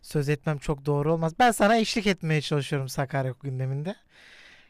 söz 0.02 0.28
etmem 0.28 0.58
çok 0.58 0.86
doğru 0.86 1.12
olmaz. 1.12 1.32
Ben 1.38 1.50
sana 1.50 1.76
eşlik 1.76 2.06
etmeye 2.06 2.40
çalışıyorum 2.40 2.88
Sakarya 2.88 3.34
gündeminde. 3.42 3.94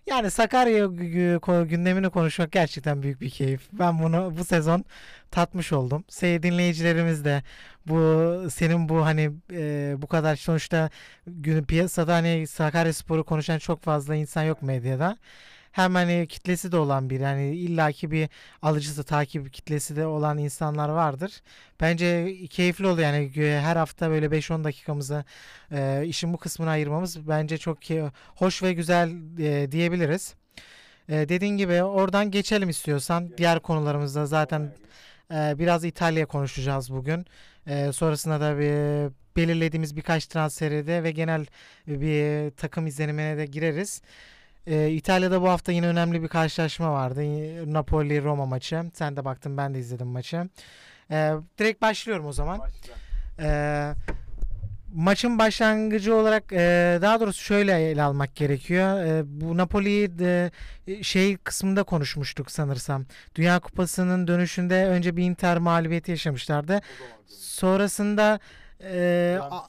Yani 0.06 0.30
Sakarya 0.30 0.84
gü- 0.84 1.38
gü- 1.40 1.66
gündemini 1.68 2.10
konuşmak 2.10 2.52
gerçekten 2.52 3.02
büyük 3.02 3.20
bir 3.20 3.30
keyif. 3.30 3.68
Ben 3.72 4.02
bunu 4.02 4.34
bu 4.38 4.44
sezon 4.44 4.84
tatmış 5.30 5.72
oldum. 5.72 6.04
Sevgili 6.08 6.42
dinleyicilerimiz 6.42 7.24
de 7.24 7.42
bu 7.86 7.96
senin 8.50 8.88
bu 8.88 9.04
hani 9.04 9.30
e, 9.52 9.94
bu 9.98 10.06
kadar 10.06 10.36
sonuçta 10.36 10.90
gün 11.26 11.64
piyasada 11.64 12.14
hani 12.14 12.46
Sakaryaspor'u 12.46 13.24
konuşan 13.24 13.58
çok 13.58 13.82
fazla 13.82 14.14
insan 14.14 14.42
yok 14.42 14.62
medyada. 14.62 15.16
Hem 15.72 15.94
hani 15.94 16.26
kitlesi 16.28 16.72
de 16.72 16.76
olan 16.76 17.10
bir 17.10 17.20
yani 17.20 17.56
illaki 17.56 18.10
bir 18.10 18.28
alıcısı 18.62 19.04
takip 19.04 19.52
kitlesi 19.52 19.96
de 19.96 20.06
olan 20.06 20.38
insanlar 20.38 20.88
vardır. 20.88 21.42
Bence 21.80 22.36
keyifli 22.50 22.86
oluyor 22.86 23.08
yani 23.08 23.30
gö- 23.30 23.60
her 23.60 23.76
hafta 23.76 24.10
böyle 24.10 24.26
5-10 24.26 24.64
dakikamızı 24.64 25.24
e, 25.72 26.02
işin 26.06 26.32
bu 26.32 26.38
kısmına 26.38 26.70
ayırmamız 26.70 27.28
bence 27.28 27.58
çok 27.58 27.78
hoş 28.36 28.62
ve 28.62 28.72
güzel 28.72 29.10
e, 29.38 29.72
diyebiliriz. 29.72 30.34
E, 31.08 31.28
dediğin 31.28 31.56
gibi 31.56 31.82
oradan 31.82 32.30
geçelim 32.30 32.68
istiyorsan. 32.68 33.30
Diğer 33.38 33.60
konularımızda 33.60 34.26
zaten 34.26 34.72
e, 35.32 35.58
biraz 35.58 35.84
İtalya 35.84 36.26
konuşacağız 36.26 36.92
bugün. 36.92 37.26
E, 37.66 37.92
sonrasında 37.92 38.40
da 38.40 38.58
bir 38.58 39.12
belirlediğimiz 39.36 39.96
birkaç 39.96 40.26
transferi 40.26 40.86
de 40.86 41.02
ve 41.02 41.10
genel 41.10 41.46
bir 41.86 42.50
takım 42.50 42.86
izlenimine 42.86 43.36
de 43.36 43.46
gireriz. 43.46 44.02
E, 44.66 44.90
İtalya'da 44.90 45.42
bu 45.42 45.48
hafta 45.48 45.72
yine 45.72 45.86
önemli 45.86 46.22
bir 46.22 46.28
karşılaşma 46.28 46.92
vardı. 46.92 47.20
Napoli-Roma 47.72 48.46
maçı. 48.46 48.82
Sen 48.94 49.16
de 49.16 49.24
baktın 49.24 49.56
ben 49.56 49.74
de 49.74 49.78
izledim 49.78 50.06
maçı. 50.06 50.48
E, 51.10 51.32
direkt 51.58 51.82
başlıyorum 51.82 52.26
o 52.26 52.32
zaman. 52.32 52.60
Ee, 53.42 53.92
maçın 54.94 55.38
başlangıcı 55.38 56.14
olarak 56.16 56.52
e, 56.52 56.98
daha 57.02 57.20
doğrusu 57.20 57.42
şöyle 57.44 57.90
ele 57.90 58.02
almak 58.02 58.36
gerekiyor. 58.36 59.00
E, 59.04 59.22
bu 59.26 59.56
Napoli'yi 59.56 60.18
de 60.18 60.50
e, 60.86 61.02
şey 61.02 61.36
kısmında 61.36 61.82
konuşmuştuk 61.82 62.50
sanırsam. 62.50 63.04
Dünya 63.34 63.60
Kupası'nın 63.60 64.26
dönüşünde 64.26 64.84
önce 64.86 65.16
bir 65.16 65.24
Inter 65.24 65.58
mağlubiyeti 65.58 66.10
yaşamışlardı. 66.10 66.80
Sonrasında 67.26 68.40
e, 68.82 69.38
a- 69.50 69.66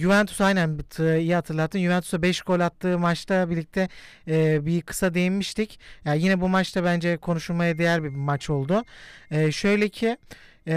Juventus 0.00 0.40
aynen 0.40 0.78
iyi 0.98 1.34
hatırlattın. 1.34 1.78
Juventus'a 1.78 2.22
5 2.22 2.42
gol 2.42 2.60
attığı 2.60 2.98
maçta 2.98 3.50
birlikte 3.50 3.88
e, 4.28 4.66
bir 4.66 4.82
kısa 4.82 5.14
değinmiştik. 5.14 5.80
Yani 6.04 6.22
yine 6.22 6.40
bu 6.40 6.48
maçta 6.48 6.84
bence 6.84 7.16
konuşulmaya 7.16 7.78
değer 7.78 8.04
bir 8.04 8.08
maç 8.08 8.50
oldu. 8.50 8.84
E, 9.30 9.52
şöyle 9.52 9.88
ki 9.88 10.16
e, 10.68 10.72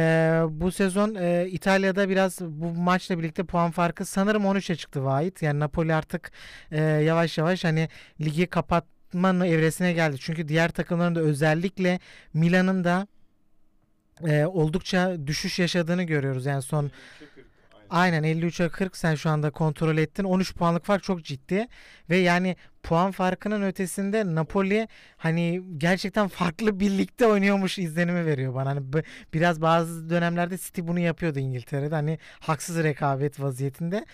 bu 0.50 0.72
sezon 0.72 1.16
e, 1.16 1.48
İtalya'da 1.48 2.10
biraz 2.10 2.42
bu 2.42 2.74
maçla 2.74 3.20
birlikte 3.20 3.44
puan 3.44 3.72
farkı 3.72 4.06
sanırım 4.06 4.44
13'e 4.44 4.76
çıktı 4.76 5.04
Vahit. 5.04 5.42
Yani 5.42 5.60
Napoli 5.60 5.94
artık 5.94 6.32
e, 6.72 6.82
yavaş 6.82 7.38
yavaş 7.38 7.64
hani 7.64 7.90
ligi 8.22 8.48
kapatma 8.48 9.48
evresine 9.48 9.94
geldi. 9.94 10.18
Çünkü 10.20 10.48
diğer 10.48 10.72
takımların 10.72 11.16
da 11.16 11.20
özellikle 11.20 12.00
Milan'ın 12.34 12.84
da 12.84 13.08
e, 14.28 14.46
oldukça 14.46 15.28
düşüş 15.28 15.60
yaşadığını 15.60 16.04
görüyoruz. 16.04 16.46
Yani 16.46 16.62
son 16.62 16.92
Aynen 17.92 18.24
53'e 18.24 18.70
40 18.70 18.98
sen 18.98 19.16
şu 19.16 19.30
anda 19.30 19.52
kontrol 19.52 19.98
ettin. 19.98 20.24
13 20.24 20.56
puanlık 20.56 20.86
fark 20.86 21.04
çok 21.04 21.24
ciddi 21.24 21.68
ve 22.10 22.18
yani 22.18 22.56
puan 22.84 23.12
farkının 23.12 23.62
ötesinde 23.62 24.36
Napoli 24.36 24.88
hani 25.18 25.62
gerçekten 25.78 26.28
farklı 26.28 26.80
birlikte 26.80 27.26
oynuyormuş 27.26 27.80
izlenimi 27.80 28.26
veriyor 28.26 28.56
bana. 28.56 28.70
Hani 28.70 28.82
biraz 29.34 29.62
bazı 29.62 30.10
dönemlerde 30.10 30.58
City 30.58 30.82
bunu 30.84 31.00
yapıyordu 31.00 31.40
İngiltere'de. 31.40 31.96
Hani 31.96 32.20
haksız 32.40 32.84
rekabet 32.84 33.40
vaziyetinde. 33.40 34.06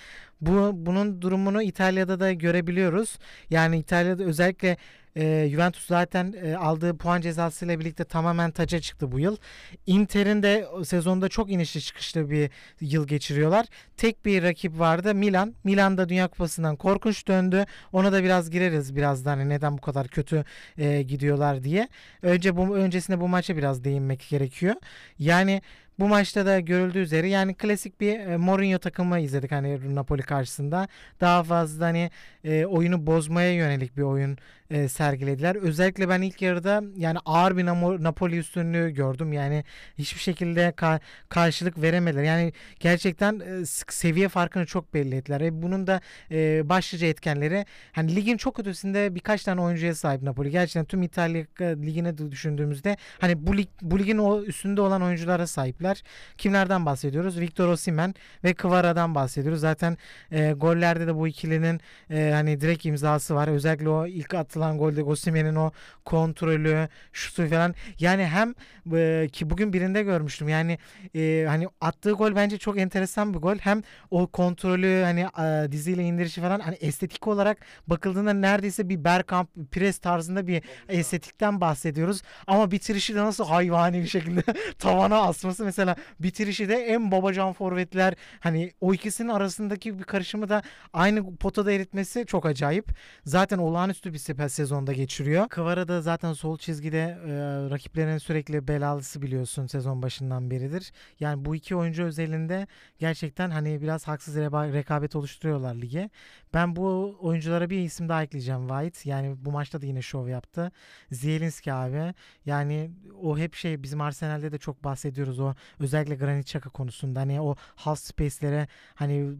Bu 0.41 0.71
bunun 0.73 1.21
durumunu 1.21 1.61
İtalya'da 1.61 2.19
da 2.19 2.33
görebiliyoruz. 2.33 3.17
Yani 3.49 3.77
İtalya'da 3.77 4.23
özellikle 4.23 4.77
e, 5.17 5.47
Juventus 5.51 5.85
zaten 5.85 6.33
e, 6.43 6.55
aldığı 6.55 6.97
puan 6.97 7.21
cezasıyla 7.21 7.79
birlikte 7.79 8.03
tamamen 8.03 8.51
taca 8.51 8.79
çıktı 8.79 9.11
bu 9.11 9.19
yıl. 9.19 9.37
Inter'in 9.85 10.43
de 10.43 10.67
sezonda 10.85 11.29
çok 11.29 11.51
inişli 11.51 11.81
çıkışlı 11.81 12.29
bir 12.29 12.49
yıl 12.81 13.07
geçiriyorlar. 13.07 13.65
Tek 13.97 14.25
bir 14.25 14.43
rakip 14.43 14.79
vardı 14.79 15.15
Milan. 15.15 15.55
Milan 15.63 15.97
da 15.97 16.09
Dünya 16.09 16.27
Kupası'ndan 16.27 16.75
korkunç 16.75 17.27
döndü. 17.27 17.65
Ona 17.93 18.11
da 18.11 18.23
biraz 18.23 18.49
gireriz 18.49 18.95
birazdan 18.95 19.37
hani 19.37 19.49
neden 19.49 19.77
bu 19.77 19.81
kadar 19.81 20.07
kötü 20.07 20.43
e, 20.77 21.01
gidiyorlar 21.01 21.63
diye. 21.63 21.87
Önce 22.21 22.57
bu 22.57 22.77
öncesinde 22.77 23.19
bu 23.19 23.27
maça 23.27 23.57
biraz 23.57 23.83
değinmek 23.83 24.27
gerekiyor. 24.29 24.75
Yani 25.19 25.61
bu 25.99 26.07
maçta 26.07 26.45
da 26.45 26.59
görüldüğü 26.59 26.99
üzere 26.99 27.29
yani 27.29 27.53
klasik 27.53 28.01
bir 28.01 28.19
e, 28.19 28.37
Mourinho 28.37 28.79
takımı 28.79 29.19
izledik 29.19 29.51
hani 29.51 29.95
Napoli 29.95 30.21
karşısında. 30.21 30.87
Daha 31.21 31.43
fazla 31.43 31.85
hani 31.85 32.11
e, 32.43 32.65
oyunu 32.65 33.07
bozmaya 33.07 33.53
yönelik 33.53 33.97
bir 33.97 34.01
oyun 34.01 34.37
e, 34.71 34.87
sergilediler. 34.87 35.55
Özellikle 35.55 36.09
ben 36.09 36.21
ilk 36.21 36.41
yarıda 36.41 36.83
yani 36.97 37.17
ağır 37.25 37.57
bir 37.57 37.65
Napoli 38.03 38.37
üstünlüğü 38.37 38.89
gördüm. 38.89 39.33
Yani 39.33 39.63
hiçbir 39.97 40.19
şekilde 40.19 40.69
ka- 40.69 40.99
karşılık 41.29 41.81
veremediler. 41.81 42.23
Yani 42.23 42.53
gerçekten 42.79 43.39
e, 43.39 43.65
seviye 43.89 44.27
farkını 44.27 44.65
çok 44.65 44.93
belli 44.93 45.15
ettiler. 45.15 45.41
E, 45.41 45.61
bunun 45.61 45.87
da 45.87 46.01
e, 46.31 46.69
başlıca 46.69 47.07
etkenleri 47.07 47.65
hani 47.91 48.15
ligin 48.15 48.37
çok 48.37 48.59
ötesinde 48.59 49.15
birkaç 49.15 49.43
tane 49.43 49.61
oyuncuya 49.61 49.95
sahip 49.95 50.21
Napoli. 50.21 50.51
Gerçekten 50.51 50.85
tüm 50.85 51.03
İtalya 51.03 51.41
e, 51.59 51.65
ligine 51.65 52.17
de 52.17 52.31
düşündüğümüzde 52.31 52.97
hani 53.19 53.47
bu 53.47 53.57
lig 53.57 53.67
bu 53.81 53.99
ligin 53.99 54.17
o 54.17 54.41
üstünde 54.41 54.81
olan 54.81 55.01
oyunculara 55.01 55.47
sahipler. 55.47 56.03
Kimlerden 56.37 56.85
bahsediyoruz? 56.85 57.39
Victor 57.39 57.67
Osimhen 57.67 58.15
ve 58.43 58.53
Kvara'dan 58.53 59.15
bahsediyoruz. 59.15 59.59
Zaten 59.61 59.97
e, 60.31 60.51
gollerde 60.51 61.07
de 61.07 61.15
bu 61.15 61.27
ikilinin 61.27 61.81
e, 62.09 62.31
hani 62.33 62.61
direkt 62.61 62.85
imzası 62.85 63.35
var. 63.35 63.47
Özellikle 63.47 63.89
o 63.89 64.07
ilk 64.07 64.33
atılan 64.57 64.77
golde 64.77 65.03
Osimhen'in 65.03 65.55
o 65.55 65.71
kontrolü, 66.05 66.87
şutu 67.13 67.47
falan. 67.47 67.75
Yani 67.99 68.25
hem 68.25 68.53
e, 68.95 69.27
ki 69.31 69.49
bugün 69.49 69.73
birinde 69.73 70.03
görmüştüm. 70.03 70.49
Yani 70.49 70.77
e, 71.15 71.45
hani 71.47 71.67
attığı 71.81 72.11
gol 72.11 72.35
bence 72.35 72.57
çok 72.57 72.77
enteresan 72.77 73.33
bir 73.33 73.39
gol. 73.39 73.57
Hem 73.57 73.81
o 74.11 74.27
kontrolü 74.27 75.03
hani 75.03 75.21
e, 75.21 75.71
diziyle 75.71 76.03
indirişi 76.03 76.41
falan 76.41 76.59
hani 76.59 76.75
estetik 76.75 77.27
olarak 77.27 77.57
bakıldığında 77.87 78.33
neredeyse 78.33 78.89
bir 78.89 79.03
Bergkamp 79.03 79.49
pres 79.71 79.99
tarzında 79.99 80.47
bir 80.47 80.63
estetikten 80.89 81.61
bahsediyoruz. 81.61 82.21
Ama 82.47 82.71
bitirişi 82.71 83.15
de 83.15 83.19
nasıl 83.19 83.45
hayvani 83.45 84.01
bir 84.01 84.07
şekilde 84.07 84.41
tavana 84.79 85.21
asması 85.21 85.65
mesela 85.65 85.95
bitirişi 86.19 86.69
de 86.69 86.75
en 86.75 87.11
babacan 87.11 87.53
forvetler 87.53 88.13
hani 88.39 88.71
o 88.81 88.93
ikisinin 88.93 89.29
arasındaki 89.29 89.99
bir 89.99 90.03
karışımı 90.03 90.49
da 90.49 90.61
aynı 90.93 91.35
potada 91.35 91.71
eritmesi 91.71 92.25
çok 92.25 92.45
acayip. 92.45 92.89
Zaten 93.25 93.57
olağanüstü 93.57 94.13
bir 94.13 94.17
sefer 94.49 94.65
sezonda 94.65 94.93
geçiriyor. 94.93 95.49
Kvara 95.49 95.87
da 95.87 96.01
zaten 96.01 96.33
sol 96.33 96.57
çizgide 96.57 96.97
e, 96.97 97.31
rakiplerinin 97.69 98.17
sürekli 98.17 98.67
belalısı 98.67 99.21
biliyorsun 99.21 99.67
sezon 99.67 100.01
başından 100.01 100.51
beridir. 100.51 100.91
Yani 101.19 101.45
bu 101.45 101.55
iki 101.55 101.75
oyuncu 101.75 102.03
özelinde 102.03 102.67
gerçekten 102.99 103.49
hani 103.49 103.81
biraz 103.81 104.07
haksız 104.07 104.35
reba- 104.35 104.73
rekabet 104.73 105.15
oluşturuyorlar 105.15 105.75
lige. 105.75 106.09
Ben 106.53 106.75
bu 106.75 107.17
oyunculara 107.21 107.69
bir 107.69 107.79
isim 107.79 108.09
daha 108.09 108.23
ekleyeceğim 108.23 108.67
White. 108.67 109.09
Yani 109.09 109.35
bu 109.45 109.51
maçta 109.51 109.81
da 109.81 109.85
yine 109.85 110.01
şov 110.01 110.27
yaptı. 110.27 110.71
Zielinski 111.11 111.73
abi. 111.73 112.13
Yani 112.45 112.91
o 113.21 113.37
hep 113.37 113.55
şey 113.55 113.83
bizim 113.83 114.01
Arsenal'de 114.01 114.51
de 114.51 114.57
çok 114.57 114.83
bahsediyoruz 114.83 115.39
o 115.39 115.53
özellikle 115.79 116.15
Granit 116.15 116.47
Xhaka 116.47 116.69
konusunda 116.69 117.19
hani 117.19 117.41
o 117.41 117.55
half 117.75 117.99
space'lere 117.99 118.67
hani 118.95 119.35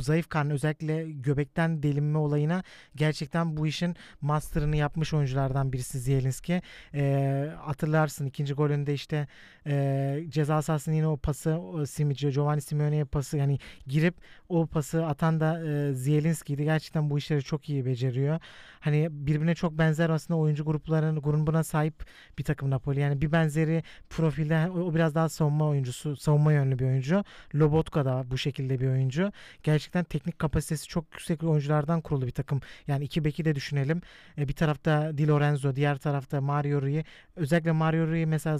zayıf 0.00 0.28
karnı 0.28 0.52
özellikle 0.52 1.10
göbekten 1.10 1.82
delinme 1.82 2.18
olayına 2.18 2.62
gerçekten 2.96 3.56
bu 3.56 3.66
işin 3.66 3.96
master'ını 4.38 4.76
yapmış 4.76 5.14
oyunculardan 5.14 5.72
birisi 5.72 5.98
Zielinski. 5.98 6.62
Ee, 6.94 7.50
hatırlarsın 7.60 8.26
ikinci 8.26 8.54
golünde 8.54 8.94
işte 8.94 9.26
e, 9.66 10.24
ceza 10.28 10.62
sahasının 10.62 10.96
yine 10.96 11.06
o 11.06 11.16
pası 11.16 11.50
o 11.50 11.86
Simic, 11.86 12.30
Giovanni 12.30 12.60
Simeone'ye 12.60 13.04
pası 13.04 13.36
yani 13.36 13.58
girip 13.86 14.14
o 14.48 14.66
pası 14.66 15.06
atan 15.06 15.40
da 15.40 15.64
e, 15.68 15.94
Zielinski'ydi. 15.94 16.64
Gerçekten 16.64 17.10
bu 17.10 17.18
işleri 17.18 17.42
çok 17.42 17.68
iyi 17.68 17.86
beceriyor. 17.86 18.40
Hani 18.80 19.08
birbirine 19.10 19.54
çok 19.54 19.78
benzer 19.78 20.10
aslında 20.10 20.40
oyuncu 20.40 20.64
gruplarının 20.64 21.20
grubuna 21.20 21.64
sahip 21.64 22.04
bir 22.38 22.44
takım 22.44 22.70
Napoli. 22.70 23.00
Yani 23.00 23.20
bir 23.20 23.32
benzeri 23.32 23.82
profilde 24.10 24.70
o, 24.70 24.80
o 24.80 24.94
biraz 24.94 25.14
daha 25.14 25.28
savunma 25.28 25.68
oyuncusu, 25.68 26.16
savunma 26.16 26.52
yönlü 26.52 26.78
bir 26.78 26.84
oyuncu. 26.84 27.24
Lobotka 27.54 28.04
da 28.04 28.24
bu 28.30 28.38
şekilde 28.38 28.80
bir 28.80 28.88
oyuncu. 28.88 29.32
Gerçekten 29.62 30.04
teknik 30.04 30.38
kapasitesi 30.38 30.88
çok 30.88 31.04
yüksek 31.12 31.42
oyunculardan 31.42 32.00
kurulu 32.00 32.26
bir 32.26 32.30
takım. 32.30 32.60
Yani 32.86 33.04
iki 33.04 33.24
beki 33.24 33.44
de 33.44 33.54
düşünelim. 33.54 34.00
E, 34.38 34.48
bir 34.48 34.52
tarafta 34.52 35.18
Di 35.18 35.28
Lorenzo, 35.28 35.76
diğer 35.76 35.98
tarafta 35.98 36.40
Mario 36.40 36.82
Rui. 36.82 37.04
Özellikle 37.36 37.72
Mario 37.72 38.06
Rui 38.06 38.26
mesela 38.26 38.58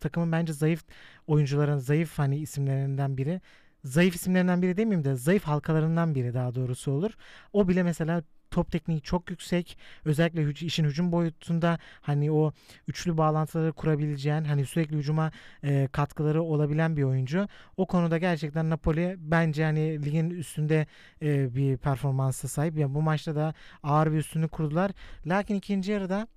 takımın 0.00 0.32
bence 0.32 0.52
zayıf 0.52 0.84
oyuncuların 1.26 1.78
zayıf 1.78 2.18
hani 2.18 2.38
isimlerinden 2.38 3.16
biri. 3.16 3.40
Zayıf 3.84 4.14
isimlerinden 4.14 4.62
biri 4.62 4.76
demeyeyim 4.76 5.04
de 5.04 5.14
zayıf 5.14 5.44
halkalarından 5.44 6.14
biri 6.14 6.34
daha 6.34 6.54
doğrusu 6.54 6.92
olur. 6.92 7.12
O 7.52 7.68
bile 7.68 7.82
mesela 7.82 8.22
top 8.52 8.72
tekniği 8.72 9.00
çok 9.00 9.30
yüksek. 9.30 9.78
Özellikle 10.04 10.42
hüc- 10.42 10.64
işin 10.64 10.84
hücum 10.84 11.12
boyutunda 11.12 11.78
hani 12.00 12.32
o 12.32 12.52
üçlü 12.88 13.16
bağlantıları 13.16 13.72
kurabileceğin 13.72 14.44
hani 14.44 14.66
sürekli 14.66 14.96
hücuma 14.96 15.32
e, 15.64 15.88
katkıları 15.92 16.42
olabilen 16.42 16.96
bir 16.96 17.02
oyuncu. 17.02 17.48
O 17.76 17.86
konuda 17.86 18.18
gerçekten 18.18 18.70
Napoli 18.70 19.16
bence 19.18 19.64
hani 19.64 20.04
ligin 20.04 20.30
üstünde 20.30 20.86
e, 21.22 21.54
bir 21.54 21.76
performansa 21.76 22.48
sahip. 22.48 22.78
Yani 22.78 22.94
bu 22.94 23.02
maçta 23.02 23.36
da 23.36 23.54
ağır 23.82 24.12
bir 24.12 24.16
üstünlük 24.16 24.52
kurdular. 24.52 24.90
Lakin 25.26 25.54
ikinci 25.54 25.92
yarıda 25.92 26.28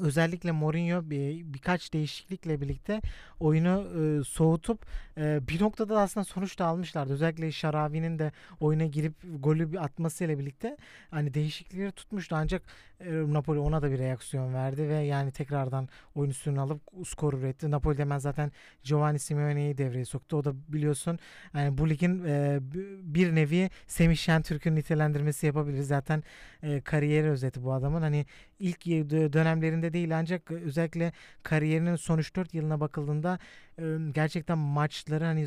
özellikle 0.00 0.52
Mourinho 0.52 1.10
bir, 1.10 1.44
birkaç 1.54 1.92
değişiklikle 1.92 2.60
birlikte 2.60 3.00
oyunu 3.40 3.86
e, 4.00 4.24
soğutup 4.24 4.86
e, 5.18 5.48
bir 5.48 5.60
noktada 5.62 5.94
da 5.94 6.00
aslında 6.00 6.24
sonuç 6.24 6.58
da 6.58 6.66
almışlardı. 6.66 7.12
Özellikle 7.12 7.52
Şaravi'nin 7.52 8.18
de 8.18 8.32
oyuna 8.60 8.84
girip 8.84 9.14
golü 9.38 9.72
bir 9.72 9.84
atmasıyla 9.84 10.38
birlikte 10.38 10.76
hani 11.10 11.34
değişiklikleri 11.34 11.92
tutmuştu 11.92 12.36
ancak 12.36 12.62
e, 13.00 13.12
Napoli 13.12 13.58
ona 13.58 13.82
da 13.82 13.90
bir 13.90 13.98
reaksiyon 13.98 14.54
verdi 14.54 14.88
ve 14.88 14.94
yani 14.94 15.32
tekrardan 15.32 15.88
oyun 16.14 16.30
üstünü 16.30 16.60
alıp 16.60 16.80
skor 17.06 17.32
üretti. 17.32 17.70
Napoli 17.70 17.98
hemen 17.98 18.18
zaten 18.18 18.52
Giovanni 18.82 19.18
Simeone'yi 19.18 19.78
devreye 19.78 20.04
soktu. 20.04 20.36
O 20.36 20.44
da 20.44 20.54
biliyorsun 20.68 21.18
yani 21.54 21.78
bu 21.78 21.88
ligin 21.88 22.24
e, 22.24 22.58
bir 23.02 23.34
nevi 23.34 23.70
Semih 23.86 24.16
Şentürk'ün 24.16 24.76
nitelendirmesi 24.76 25.46
yapabiliriz. 25.46 25.88
Zaten 25.88 26.22
e, 26.62 26.80
kariyeri 26.80 27.30
özeti 27.30 27.64
bu 27.64 27.72
adamın. 27.72 28.02
Hani 28.02 28.26
ilk 28.60 28.86
dönemlerinde 29.32 29.92
değil 29.92 30.18
ancak 30.18 30.50
özellikle 30.50 31.12
kariyerinin 31.42 31.96
son 31.96 32.18
3-4 32.18 32.56
yılına 32.56 32.80
bakıldığında 32.80 33.38
e, 33.78 33.84
gerçekten 34.14 34.58
maçları 34.58 35.24
hani 35.24 35.46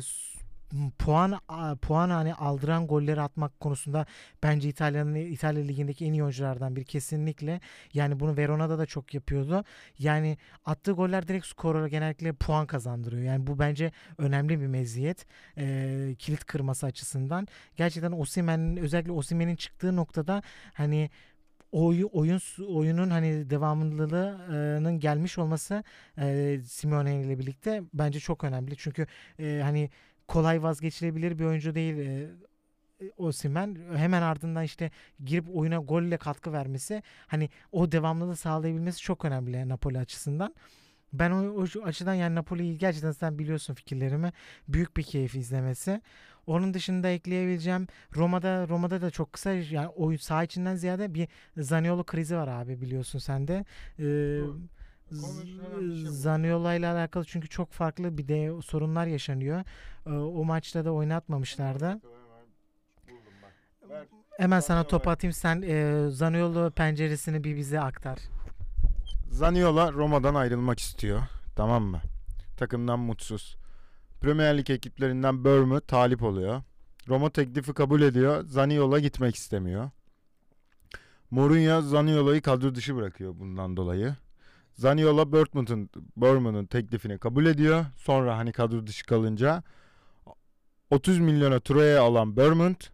puan 0.98 1.40
puan 1.82 2.10
hani 2.10 2.34
aldıran 2.34 2.86
golleri 2.86 3.20
atmak 3.20 3.60
konusunda 3.60 4.06
bence 4.42 4.68
İtalya'nın 4.68 5.14
İtalya 5.14 5.62
ligindeki 5.62 6.06
en 6.06 6.12
iyi 6.12 6.22
oyunculardan 6.22 6.76
biri 6.76 6.84
kesinlikle. 6.84 7.60
Yani 7.92 8.20
bunu 8.20 8.36
Verona'da 8.36 8.78
da 8.78 8.86
çok 8.86 9.14
yapıyordu. 9.14 9.64
Yani 9.98 10.38
attığı 10.64 10.92
goller 10.92 11.28
direkt 11.28 11.46
skorera 11.46 11.88
genellikle 11.88 12.32
puan 12.32 12.66
kazandırıyor. 12.66 13.22
Yani 13.22 13.46
bu 13.46 13.58
bence 13.58 13.92
önemli 14.18 14.60
bir 14.60 14.66
meziyet. 14.66 15.26
e, 15.58 16.16
kilit 16.18 16.44
kırması 16.44 16.86
açısından. 16.86 17.46
Gerçekten 17.76 18.12
Osimhen'in 18.12 18.76
özellikle 18.76 19.12
Osimhen'in 19.12 19.56
çıktığı 19.56 19.96
noktada 19.96 20.42
hani 20.74 21.10
oy, 21.74 22.04
oyun 22.12 22.40
oyunun 22.68 23.10
hani 23.10 23.50
devamlılığının 23.50 25.00
gelmiş 25.00 25.38
olması 25.38 25.84
e, 26.18 26.58
Simeone 26.66 27.20
ile 27.22 27.38
birlikte 27.38 27.82
bence 27.94 28.20
çok 28.20 28.44
önemli. 28.44 28.76
Çünkü 28.76 29.06
e, 29.38 29.60
hani 29.62 29.90
kolay 30.28 30.62
vazgeçilebilir 30.62 31.38
bir 31.38 31.44
oyuncu 31.44 31.74
değil 31.74 31.96
e, 31.98 32.30
Osimhen. 33.16 33.76
Hemen 33.96 34.22
ardından 34.22 34.64
işte 34.64 34.90
girip 35.24 35.56
oyuna 35.56 35.76
golle 35.76 36.16
katkı 36.16 36.52
vermesi 36.52 37.02
hani 37.26 37.48
o 37.72 37.92
devamlılığı 37.92 38.36
sağlayabilmesi 38.36 39.00
çok 39.00 39.24
önemli 39.24 39.68
Napoli 39.68 39.98
açısından. 39.98 40.54
Ben 41.18 41.30
o, 41.30 41.64
o 41.64 41.84
açıdan 41.84 42.14
yani 42.14 42.34
Napoli'yi 42.34 42.78
gerçekten 42.78 43.12
sen 43.12 43.38
biliyorsun 43.38 43.74
fikirlerimi. 43.74 44.32
Büyük 44.68 44.96
bir 44.96 45.02
keyif 45.02 45.34
izlemesi. 45.34 46.00
Onun 46.46 46.74
dışında 46.74 47.08
ekleyebileceğim 47.08 47.86
Roma'da 48.16 48.68
Roma'da 48.68 49.00
da 49.00 49.10
çok 49.10 49.32
kısa 49.32 49.52
yani 49.52 49.88
oyun 49.88 50.18
saha 50.18 50.44
içinden 50.44 50.74
ziyade 50.76 51.14
bir 51.14 51.28
Zaniolo 51.56 52.04
krizi 52.04 52.36
var 52.36 52.48
abi 52.48 52.80
biliyorsun 52.80 53.18
sen 53.18 53.48
de. 53.48 53.64
Ee, 53.98 54.02
bir 55.10 55.16
şey 55.16 55.58
bu. 55.62 56.10
Zaniolo 56.10 56.72
ile 56.72 56.86
alakalı 56.88 57.24
çünkü 57.24 57.48
çok 57.48 57.72
farklı 57.72 58.18
bir 58.18 58.28
de 58.28 58.62
sorunlar 58.62 59.06
yaşanıyor. 59.06 59.64
Ee, 60.06 60.10
o 60.10 60.44
maçta 60.44 60.84
da 60.84 60.92
oynatmamışlardı. 60.92 62.00
Hemen 64.38 64.60
sana 64.60 64.84
top 64.86 65.08
atayım 65.08 65.32
sen 65.32 65.62
e, 65.62 66.06
Zaniolo 66.10 66.70
penceresini 66.70 67.44
bir 67.44 67.56
bize 67.56 67.80
aktar. 67.80 68.18
Zaniola 69.30 69.92
Roma'dan 69.92 70.34
ayrılmak 70.34 70.78
istiyor. 70.78 71.22
Tamam 71.56 71.82
mı? 71.82 72.00
Takımdan 72.56 72.98
mutsuz. 72.98 73.56
Premier 74.20 74.58
Lig 74.58 74.70
ekiplerinden 74.70 75.44
Bournemouth 75.44 75.86
talip 75.88 76.22
oluyor. 76.22 76.62
Roma 77.08 77.30
teklifi 77.30 77.72
kabul 77.72 78.02
ediyor. 78.02 78.44
Zaniola 78.46 78.98
gitmek 78.98 79.36
istemiyor. 79.36 79.90
Mourinho 81.30 81.80
Zaniola'yı 81.82 82.42
kadro 82.42 82.74
dışı 82.74 82.96
bırakıyor 82.96 83.34
bundan 83.40 83.76
dolayı. 83.76 84.14
Zaniola 84.74 85.32
Bournemouth'un 85.32 85.90
Bournemouth'un 86.16 86.66
teklifini 86.66 87.18
kabul 87.18 87.46
ediyor. 87.46 87.84
Sonra 87.96 88.36
hani 88.36 88.52
kadro 88.52 88.86
dışı 88.86 89.06
kalınca 89.06 89.62
30 90.90 91.18
milyona 91.18 91.60
Troya'ya 91.60 92.02
alan 92.02 92.36
Bournemouth 92.36 92.86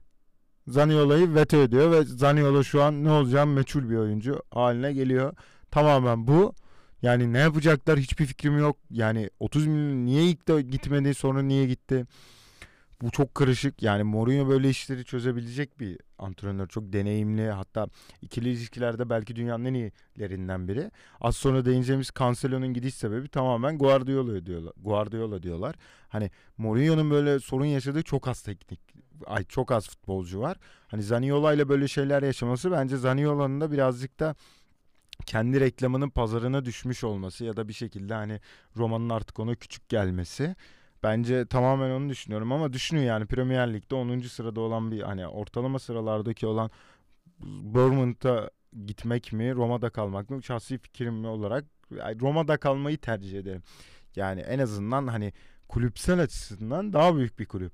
Zaniola'yı 0.66 1.35
veto 1.35 1.57
ediyor 1.57 1.90
ve 1.90 2.05
Zaniola 2.05 2.62
şu 2.62 2.83
an 2.83 3.05
ne 3.05 3.11
olacağı 3.11 3.47
meçhul 3.47 3.90
bir 3.90 3.97
oyuncu 3.97 4.43
haline 4.51 4.93
geliyor. 4.93 5.35
Tamamen 5.70 6.26
bu. 6.26 6.54
Yani 7.02 7.33
ne 7.33 7.38
yapacaklar 7.38 7.98
hiçbir 7.98 8.26
fikrim 8.26 8.59
yok. 8.59 8.76
Yani 8.90 9.30
30 9.40 9.66
milyon 9.66 10.06
niye 10.06 10.24
ilk 10.24 10.48
de 10.48 10.62
gitmedi 10.62 11.14
sonra 11.14 11.42
niye 11.42 11.66
gitti? 11.66 12.06
Bu 13.02 13.11
çok 13.11 13.35
karışık. 13.35 13.83
Yani 13.83 14.02
Mourinho 14.02 14.48
böyle 14.48 14.70
işleri 14.70 15.04
çözebilecek 15.04 15.80
bir 15.80 15.98
antrenör. 16.18 16.66
Çok 16.66 16.92
deneyimli. 16.92 17.50
Hatta 17.50 17.87
ikili 18.22 18.48
ilişkilerde 18.48 19.11
belki 19.11 19.37
dünyanın 19.37 19.64
en 19.64 19.74
iyilerinden 19.74 20.68
biri. 20.68 20.90
Az 21.20 21.37
sonra 21.37 21.64
değineceğimiz 21.64 22.11
Cancelo'nun 22.18 22.74
gidiş 22.74 22.94
sebebi 22.94 23.28
tamamen 23.28 23.78
Guardiola 23.78 24.46
diyorlar. 24.46 24.72
Guardiola 24.76 25.42
diyorlar. 25.42 25.74
Hani 26.09 26.30
Mourinho'nun 26.59 27.11
böyle 27.11 27.40
sorun 27.40 27.64
yaşadığı 27.64 28.02
çok 28.02 28.28
az 28.28 28.42
teknik 28.42 28.80
ay 29.26 29.44
çok 29.44 29.72
az 29.72 29.88
futbolcu 29.88 30.40
var. 30.40 30.56
Hani 30.88 31.02
Zaniola 31.02 31.52
ile 31.52 31.68
böyle 31.68 31.88
şeyler 31.88 32.22
yaşaması 32.22 32.70
bence 32.70 32.96
Zaniola'nın 32.96 33.61
da 33.61 33.72
birazcık 33.72 34.20
da 34.20 34.35
kendi 35.20 35.61
reklamının 35.61 36.11
pazarına 36.11 36.64
düşmüş 36.64 37.04
olması 37.04 37.44
ya 37.44 37.56
da 37.56 37.68
bir 37.68 37.72
şekilde 37.72 38.14
hani 38.14 38.40
Roma'nın 38.76 39.11
artık 39.11 39.38
ona 39.38 39.54
küçük 39.54 39.88
gelmesi. 39.88 40.56
Bence 41.02 41.46
tamamen 41.46 41.90
onu 41.90 42.09
düşünüyorum 42.09 42.52
ama 42.52 42.72
düşünün 42.72 43.00
yani 43.00 43.26
Premier 43.26 43.74
Lig'de 43.74 43.94
10. 43.94 44.20
sırada 44.20 44.61
olan 44.61 44.90
bir 44.90 45.02
hani 45.02 45.26
ortalama 45.26 45.78
sıralardaki 45.78 46.46
olan 46.46 46.70
Bournemouth'a 47.44 48.50
gitmek 48.87 49.33
mi 49.33 49.54
Roma'da 49.54 49.90
kalmak 49.90 50.30
mı 50.30 50.42
şahsi 50.42 50.78
fikrim 50.78 51.24
olarak 51.24 51.64
Roma'da 52.20 52.56
kalmayı 52.56 52.98
tercih 52.98 53.38
ederim. 53.38 53.62
Yani 54.16 54.40
en 54.40 54.59
azından 54.59 55.06
hani 55.06 55.33
kulüpsel 55.68 56.20
açısından 56.20 56.92
daha 56.92 57.16
büyük 57.16 57.38
bir 57.38 57.46
kulüp. 57.46 57.72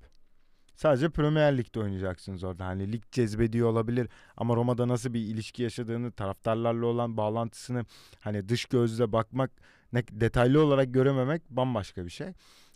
Sadece 0.77 1.09
Premier 1.09 1.59
Lig'de 1.59 1.81
oynayacaksınız 1.81 2.45
orada. 2.45 2.67
Hani 2.67 2.93
lig 2.93 3.03
cezbediyor 3.13 3.69
olabilir 3.69 4.09
ama 4.37 4.57
Roma'da 4.57 4.89
nasıl 4.89 5.15
bir 5.15 5.21
ilişki 5.21 5.63
yaşadığını, 5.63 6.13
taraftarlarla 6.13 6.87
olan 6.87 7.17
bağlantısını 7.17 7.85
hani 8.21 8.49
dış 8.49 8.65
gözle 8.65 9.13
bakmak, 9.13 9.51
detaylı 9.93 10.65
olarak 10.65 10.95
görememek 10.95 11.51
bambaşka 11.51 12.05
bir 12.05 12.11
şey. 12.11 12.29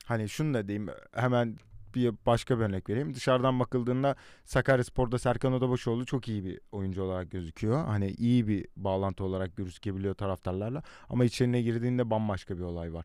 Hani 0.05 0.29
şunu 0.29 0.55
da 0.55 0.69
diyeyim 0.69 0.89
hemen 1.13 1.57
bir 1.95 2.15
başka 2.27 2.59
bir 2.59 2.65
örnek 2.65 2.89
vereyim. 2.89 3.15
Dışarıdan 3.15 3.61
bakıldığında 3.61 4.17
Sakaryaspor'da 4.45 5.19
Serkan 5.19 5.53
Odabaşoğlu 5.53 6.07
çok 6.07 6.29
iyi 6.29 6.45
bir 6.45 6.61
oyuncu 6.73 7.03
olarak 7.03 7.31
gözüküyor. 7.31 7.85
Hani 7.85 8.11
iyi 8.11 8.49
bir 8.49 8.67
bağlantı 8.77 9.25
olarak 9.25 9.57
gözükebiliyor 9.57 10.15
taraftarlarla. 10.15 10.83
Ama 11.09 11.25
içerine 11.25 11.63
girdiğinde 11.63 12.11
bambaşka 12.11 12.59
bir 12.59 12.63
olay 12.63 12.95
var. 12.95 13.05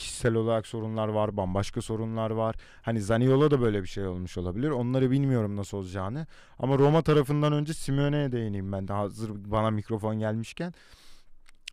Kişisel 0.00 0.34
olarak 0.34 0.66
sorunlar 0.66 1.08
var, 1.08 1.36
bambaşka 1.36 1.82
sorunlar 1.82 2.30
var. 2.30 2.56
Hani 2.82 3.00
Zaniola 3.00 3.50
da 3.50 3.60
böyle 3.60 3.82
bir 3.82 3.88
şey 3.88 4.06
olmuş 4.06 4.38
olabilir. 4.38 4.70
Onları 4.70 5.10
bilmiyorum 5.10 5.56
nasıl 5.56 5.76
olacağını. 5.78 6.26
Ama 6.58 6.78
Roma 6.78 7.02
tarafından 7.02 7.52
önce 7.52 7.74
Simeone'ye 7.74 8.32
değineyim 8.32 8.72
ben 8.72 8.88
de 8.88 8.92
hazır 8.92 9.30
bana 9.34 9.70
mikrofon 9.70 10.18
gelmişken. 10.18 10.74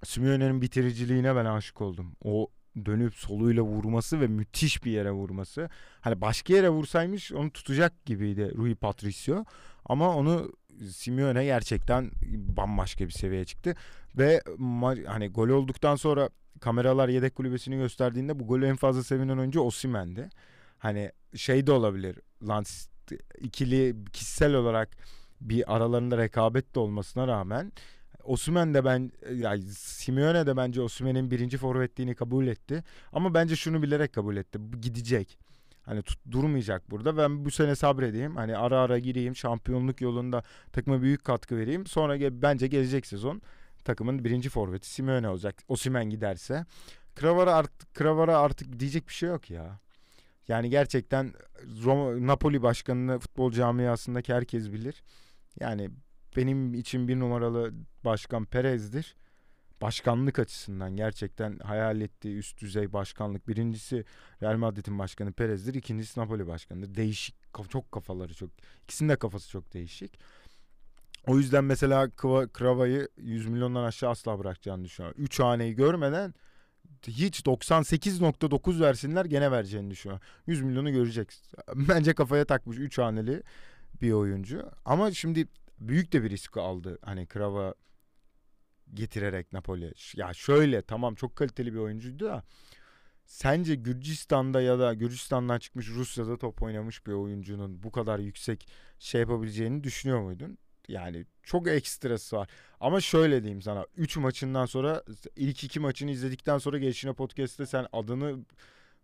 Simeone'nin 0.04 0.62
bitiriciliğine 0.62 1.36
ben 1.36 1.46
aşık 1.46 1.82
oldum. 1.82 2.16
O 2.24 2.48
dönüp 2.86 3.16
soluyla 3.16 3.64
vurması 3.64 4.22
ve 4.22 4.28
müthiş 4.28 4.86
bir 4.86 4.92
yere 4.92 5.12
vurması. 5.12 5.70
Hani 6.02 6.22
başka 6.22 6.54
yere 6.54 6.70
vursaymış 6.70 7.32
onu 7.34 7.52
tutacak 7.52 8.06
gibiydi 8.06 8.54
Rui 8.58 8.76
Patricio. 8.76 9.46
Ama 9.86 10.16
onu 10.16 10.52
Simeone 10.90 11.46
gerçekten 11.46 12.12
bambaşka 12.58 13.06
bir 13.06 13.12
seviyeye 13.12 13.46
çıktı. 13.46 13.76
Ve 14.18 14.42
hani 15.08 15.28
gol 15.28 15.50
olduktan 15.50 15.96
sonra 15.96 16.30
kameralar 16.62 17.10
yedek 17.10 17.36
kulübesini 17.36 17.76
gösterdiğinde 17.78 18.40
bu 18.40 18.48
golü 18.48 18.66
en 18.66 18.76
fazla 18.76 19.04
sevinen 19.04 19.38
oyuncu 19.38 19.62
Osimhen'di. 19.62 20.30
Hani 20.78 21.12
şey 21.36 21.68
de 21.68 21.72
olabilir. 21.72 22.20
Lan 22.48 22.66
ikili 23.40 23.96
kişisel 24.14 24.54
olarak 24.54 24.90
bir 25.42 25.76
aralarında 25.76 26.18
rekabet 26.18 26.76
de 26.76 26.80
olmasına 26.80 27.28
rağmen 27.28 27.72
Osimhen 28.24 28.74
de 28.74 28.86
ben 28.86 29.12
yani 29.34 29.62
Simeone 29.72 30.48
de 30.48 30.58
bence 30.58 30.82
Osimhen'in 30.82 31.32
birinci 31.32 31.58
forvetliğini 31.58 32.16
kabul 32.16 32.48
etti. 32.48 32.84
Ama 33.14 33.34
bence 33.34 33.56
şunu 33.56 33.82
bilerek 33.82 34.14
kabul 34.14 34.38
etti. 34.38 34.60
Gidecek. 34.82 35.40
Hani 35.84 36.02
tut, 36.02 36.20
durmayacak 36.32 36.92
burada. 36.92 37.18
Ben 37.18 37.46
bu 37.46 37.52
sene 37.52 37.76
sabredeyim. 37.76 38.36
Hani 38.36 38.58
ara 38.58 38.80
ara 38.80 39.00
gireyim. 39.00 39.36
Şampiyonluk 39.36 40.02
yolunda 40.02 40.44
takıma 40.74 41.02
büyük 41.02 41.24
katkı 41.24 41.58
vereyim. 41.58 41.86
Sonra 41.86 42.18
ge- 42.18 42.42
bence 42.42 42.68
gelecek 42.68 43.06
sezon 43.06 43.42
takımın 43.88 44.26
birinci 44.26 44.50
forveti 44.50 44.90
Simeone 44.90 45.30
olacak. 45.30 45.56
Osimhen 45.68 46.10
giderse. 46.10 46.66
Kravara 47.16 47.54
artık 47.54 47.96
Kravara 47.96 48.38
artık 48.38 48.80
diyecek 48.80 49.08
bir 49.08 49.14
şey 49.14 49.30
yok 49.30 49.50
ya. 49.50 49.80
Yani 50.48 50.70
gerçekten 50.70 51.34
Roma, 51.84 52.28
Napoli 52.28 52.62
başkanını 52.62 53.20
futbol 53.20 53.52
camiasındaki 53.52 54.34
herkes 54.34 54.72
bilir. 54.72 55.04
Yani 55.60 55.90
benim 56.36 56.74
için 56.74 57.08
bir 57.08 57.20
numaralı 57.20 57.74
başkan 58.06 58.46
Perez'dir. 58.46 59.16
Başkanlık 59.82 60.40
açısından 60.40 60.96
gerçekten 60.96 61.60
hayal 61.60 62.02
ettiği 62.02 62.38
üst 62.38 62.62
düzey 62.62 62.94
başkanlık. 62.94 63.48
Birincisi 63.48 64.06
Real 64.42 64.58
Madrid'in 64.58 65.00
başkanı 65.00 65.34
Perez'dir. 65.34 65.74
ikincisi 65.74 66.20
Napoli 66.20 66.48
başkanıdır. 66.48 66.96
Değişik, 66.96 67.36
çok 67.70 67.92
kafaları 67.92 68.34
çok. 68.34 68.50
İkisinin 68.84 69.10
de 69.10 69.16
kafası 69.16 69.50
çok 69.50 69.74
değişik. 69.74 70.20
O 71.28 71.38
yüzden 71.38 71.64
mesela 71.64 72.10
Krava'yı 72.54 73.08
100 73.18 73.48
milyondan 73.48 73.84
aşağı 73.84 74.10
asla 74.10 74.40
bırakacağını 74.40 74.86
düşünüyorum. 74.86 75.22
3 75.24 75.40
haneyi 75.40 75.76
görmeden 75.76 76.34
hiç 77.08 77.40
98.9 77.40 78.82
versinler 78.82 79.26
gene 79.26 79.52
vereceğini 79.52 79.92
düşünüyorum. 79.92 80.26
100 80.48 80.62
milyonu 80.62 80.92
göreceksin. 80.92 81.46
Bence 81.76 82.14
kafaya 82.14 82.46
takmış 82.46 82.78
3 82.78 82.98
haneli 82.98 83.44
bir 84.02 84.12
oyuncu. 84.12 84.72
Ama 84.86 85.12
şimdi 85.12 85.48
büyük 85.80 86.12
de 86.12 86.24
bir 86.24 86.30
risk 86.30 86.58
aldı. 86.58 87.00
Hani 87.02 87.28
Krava 87.28 87.74
getirerek 88.94 89.54
Napoli. 89.54 89.94
Ya 90.16 90.34
şöyle 90.34 90.82
tamam 90.82 91.16
çok 91.16 91.36
kaliteli 91.36 91.74
bir 91.74 91.80
oyuncuydu 91.80 92.26
da 92.26 92.44
sence 93.26 93.76
Gürcistan'da 93.76 94.62
ya 94.62 94.80
da 94.80 94.94
Gürcistan'dan 94.94 95.60
çıkmış 95.60 95.90
Rusya'da 95.90 96.38
top 96.38 96.62
oynamış 96.62 97.08
bir 97.08 97.12
oyuncunun 97.12 97.84
bu 97.84 97.92
kadar 97.92 98.20
yüksek 98.20 98.68
şey 99.00 99.22
yapabileceğini 99.22 99.84
düşünüyor 99.84 100.22
muydun? 100.22 100.58
Yani 100.88 101.26
çok 101.44 101.68
ekstrası 101.68 102.36
var. 102.36 102.50
Ama 102.80 103.02
şöyle 103.02 103.44
diyeyim 103.44 103.62
sana. 103.62 103.86
3 103.98 104.18
maçından 104.18 104.66
sonra 104.66 105.04
ilk 105.36 105.64
iki 105.64 105.80
maçını 105.80 106.12
izledikten 106.12 106.58
sonra 106.58 106.78
Gelişine 106.78 107.14
Podcast'te 107.14 107.66
sen 107.66 107.88
adını 107.94 108.40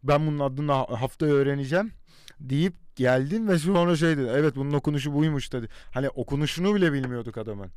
ben 0.03 0.27
bunun 0.27 0.39
adını 0.39 0.71
ha- 0.71 1.01
haftaya 1.01 1.33
öğreneceğim 1.33 1.91
deyip 2.39 2.73
geldin 2.95 3.47
ve 3.47 3.59
sonra 3.59 3.95
şey 3.95 4.17
dedi. 4.17 4.29
Evet 4.33 4.55
bunun 4.55 4.73
okunuşu 4.73 5.13
buymuş 5.13 5.53
dedi. 5.53 5.67
Hani 5.93 6.09
okunuşunu 6.09 6.75
bile 6.75 6.93
bilmiyorduk 6.93 7.37
adamın. 7.37 7.71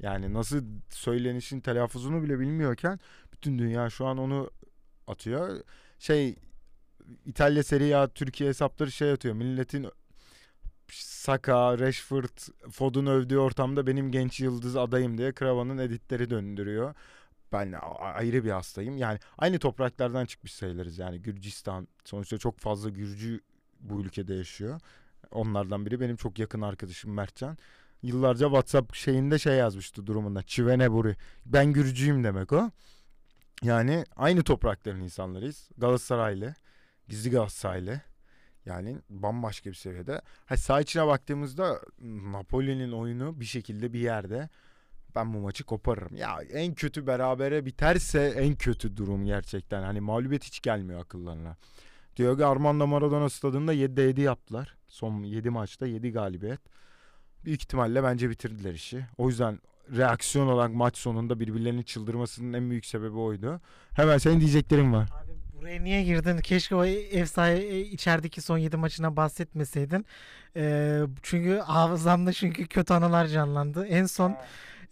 Yani 0.00 0.34
nasıl 0.34 0.62
söylenişin 0.90 1.60
telaffuzunu 1.60 2.22
bile 2.22 2.40
bilmiyorken 2.40 3.00
bütün 3.32 3.58
dünya 3.58 3.90
şu 3.90 4.06
an 4.06 4.18
onu 4.18 4.50
atıyor. 5.06 5.60
Şey 5.98 6.36
İtalya 7.26 7.62
Serie 7.62 7.94
A 7.94 8.08
Türkiye 8.08 8.48
hesapları 8.48 8.92
şey 8.92 9.12
atıyor. 9.12 9.34
Milletin 9.34 9.86
Saka, 11.22 11.78
Rashford, 11.78 12.38
Foden 12.70 13.06
övdüğü 13.06 13.38
ortamda 13.38 13.86
benim 13.86 14.12
genç 14.12 14.40
yıldız 14.40 14.76
adayım 14.76 15.18
diye 15.18 15.32
Krava'nın 15.32 15.78
editleri 15.78 16.30
döndürüyor. 16.30 16.94
Ben 17.52 17.74
ayrı 18.00 18.44
bir 18.44 18.50
hastayım. 18.50 18.96
Yani 18.96 19.18
aynı 19.38 19.58
topraklardan 19.58 20.26
çıkmış 20.26 20.54
sayılırız. 20.54 20.98
Yani 20.98 21.22
Gürcistan 21.22 21.88
sonuçta 22.04 22.38
çok 22.38 22.58
fazla 22.58 22.90
Gürcü 22.90 23.40
bu 23.80 24.00
ülkede 24.00 24.34
yaşıyor. 24.34 24.80
Onlardan 25.30 25.86
biri 25.86 26.00
benim 26.00 26.16
çok 26.16 26.38
yakın 26.38 26.60
arkadaşım 26.60 27.12
Mertcan. 27.12 27.58
Yıllarca 28.02 28.46
WhatsApp 28.46 28.94
şeyinde 28.94 29.38
şey 29.38 29.56
yazmıştı 29.56 30.06
durumunda. 30.06 30.42
Çivene 30.42 30.92
buri. 30.92 31.16
Ben 31.46 31.72
Gürcüyüm 31.72 32.24
demek 32.24 32.52
o. 32.52 32.70
Yani 33.62 34.04
aynı 34.16 34.42
toprakların 34.42 35.00
insanlarıyız. 35.00 35.70
Galatasaraylı. 35.78 36.54
Gizli 37.08 37.30
Galatasaraylı. 37.30 38.00
Yani 38.66 38.98
bambaşka 39.10 39.70
bir 39.70 39.74
seviyede. 39.74 40.20
Ha, 40.46 40.56
sağ 40.56 40.80
içine 40.80 41.06
baktığımızda 41.06 41.80
Napoli'nin 42.32 42.92
oyunu 42.92 43.40
bir 43.40 43.44
şekilde 43.44 43.92
bir 43.92 44.00
yerde 44.00 44.48
ben 45.14 45.34
bu 45.34 45.38
maçı 45.38 45.64
koparırım. 45.64 46.16
Ya 46.16 46.38
en 46.52 46.74
kötü 46.74 47.06
berabere 47.06 47.66
biterse 47.66 48.34
en 48.36 48.54
kötü 48.54 48.96
durum 48.96 49.24
gerçekten. 49.24 49.82
Hani 49.82 50.00
mağlubiyet 50.00 50.44
hiç 50.44 50.60
gelmiyor 50.60 51.00
akıllarına. 51.00 51.56
Diego 52.16 52.46
Armando 52.46 52.86
Maradona 52.86 53.28
stadında 53.28 53.74
7'de 53.74 54.02
7 54.02 54.20
yaptılar. 54.20 54.76
Son 54.88 55.22
7 55.22 55.50
maçta 55.50 55.86
7 55.86 56.12
galibiyet. 56.12 56.60
Büyük 57.44 57.62
ihtimalle 57.62 58.02
bence 58.02 58.30
bitirdiler 58.30 58.74
işi. 58.74 59.06
O 59.18 59.28
yüzden 59.28 59.58
reaksiyon 59.96 60.46
olarak 60.46 60.74
maç 60.74 60.96
sonunda 60.96 61.40
birbirlerinin 61.40 61.82
çıldırmasının 61.82 62.52
en 62.52 62.70
büyük 62.70 62.86
sebebi 62.86 63.16
oydu. 63.16 63.60
Hemen 63.92 64.18
senin 64.18 64.40
diyeceklerin 64.40 64.92
var. 64.92 65.10
Abi 65.24 65.31
buraya 65.62 65.84
niye 65.84 66.02
girdin? 66.02 66.38
Keşke 66.38 66.74
o 66.74 66.84
ev 66.84 67.24
sahibi 67.24 67.78
içerideki 67.78 68.40
son 68.40 68.58
7 68.58 68.76
maçına 68.76 69.16
bahsetmeseydin. 69.16 70.06
Ee, 70.56 71.00
çünkü 71.22 71.58
hafızamda 71.58 72.32
çünkü 72.32 72.66
kötü 72.66 72.94
anılar 72.94 73.26
canlandı. 73.26 73.86
En 73.86 74.06
son 74.06 74.36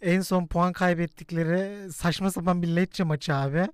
en 0.01 0.21
son 0.21 0.47
puan 0.47 0.73
kaybettikleri 0.73 1.91
saçma 1.93 2.31
sapan 2.31 2.61
bir 2.61 2.67
Lecce 2.67 3.03
maçı 3.03 3.35
abi. 3.35 3.67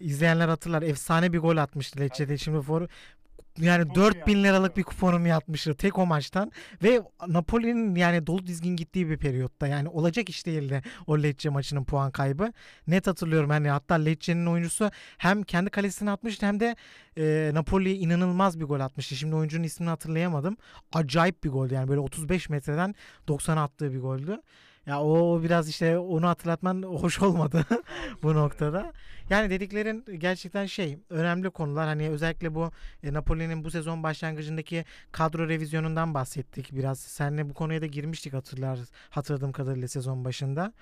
İzleyenler 0.00 0.48
hatırlar. 0.48 0.82
Efsane 0.82 1.32
bir 1.32 1.38
gol 1.38 1.56
atmıştı 1.56 2.00
Lecce'de. 2.00 2.38
Şimdi 2.38 2.62
for 2.62 2.88
yani 3.58 3.86
Çok 3.86 3.96
iyi 3.96 4.00
4000 4.00 4.44
liralık 4.44 4.76
bir 4.76 4.82
kuponunu 4.82 5.28
yatmıştı 5.28 5.74
tek 5.74 5.98
o 5.98 6.06
maçtan 6.06 6.52
ve 6.82 7.02
Napoli'nin 7.26 7.94
yani 7.94 8.26
dolu 8.26 8.46
dizgin 8.46 8.76
gittiği 8.76 9.10
bir 9.10 9.18
periyotta 9.18 9.66
yani 9.66 9.88
olacak 9.88 10.28
iş 10.28 10.46
değildi 10.46 10.82
o 11.06 11.22
Lecce 11.22 11.48
maçının 11.48 11.84
puan 11.84 12.10
kaybı. 12.10 12.52
Net 12.86 13.06
hatırlıyorum 13.06 13.50
hani 13.50 13.68
hatta 13.68 13.94
Lecce'nin 13.94 14.46
oyuncusu 14.46 14.90
hem 15.18 15.42
kendi 15.42 15.70
kalesine 15.70 16.10
atmıştı 16.10 16.46
hem 16.46 16.60
de 16.60 16.76
e, 17.18 17.50
Napoli'ye 17.54 17.94
inanılmaz 17.94 18.60
bir 18.60 18.64
gol 18.64 18.80
atmıştı. 18.80 19.16
Şimdi 19.16 19.34
oyuncunun 19.34 19.64
ismini 19.64 19.90
hatırlayamadım. 19.90 20.56
Acayip 20.92 21.44
bir 21.44 21.50
gol 21.50 21.70
yani 21.70 21.88
böyle 21.88 22.00
35 22.00 22.48
metreden 22.48 22.94
90'a 23.28 23.62
attığı 23.62 23.92
bir 23.92 24.00
goldü. 24.00 24.40
Ya 24.90 25.00
o 25.00 25.34
o 25.34 25.42
biraz 25.42 25.68
işte 25.68 25.98
onu 25.98 26.28
hatırlatman 26.28 26.82
hoş 26.82 27.22
olmadı 27.22 27.64
bu 28.22 28.34
noktada. 28.34 28.92
Yani 29.30 29.50
dediklerin 29.50 30.04
gerçekten 30.18 30.66
şey 30.66 30.98
önemli 31.10 31.50
konular. 31.50 31.86
Hani 31.86 32.08
özellikle 32.10 32.54
bu 32.54 32.70
e, 33.02 33.12
Napoli'nin 33.12 33.64
bu 33.64 33.70
sezon 33.70 34.02
başlangıcındaki 34.02 34.84
kadro 35.12 35.48
revizyonundan 35.48 36.14
bahsettik 36.14 36.72
biraz. 36.72 37.00
Seninle 37.00 37.48
bu 37.50 37.54
konuya 37.54 37.82
da 37.82 37.86
girmiştik 37.86 38.32
hatırlar 38.32 38.78
hatırladığım 39.10 39.52
kadarıyla 39.52 39.88
sezon 39.88 40.24
başında. 40.24 40.72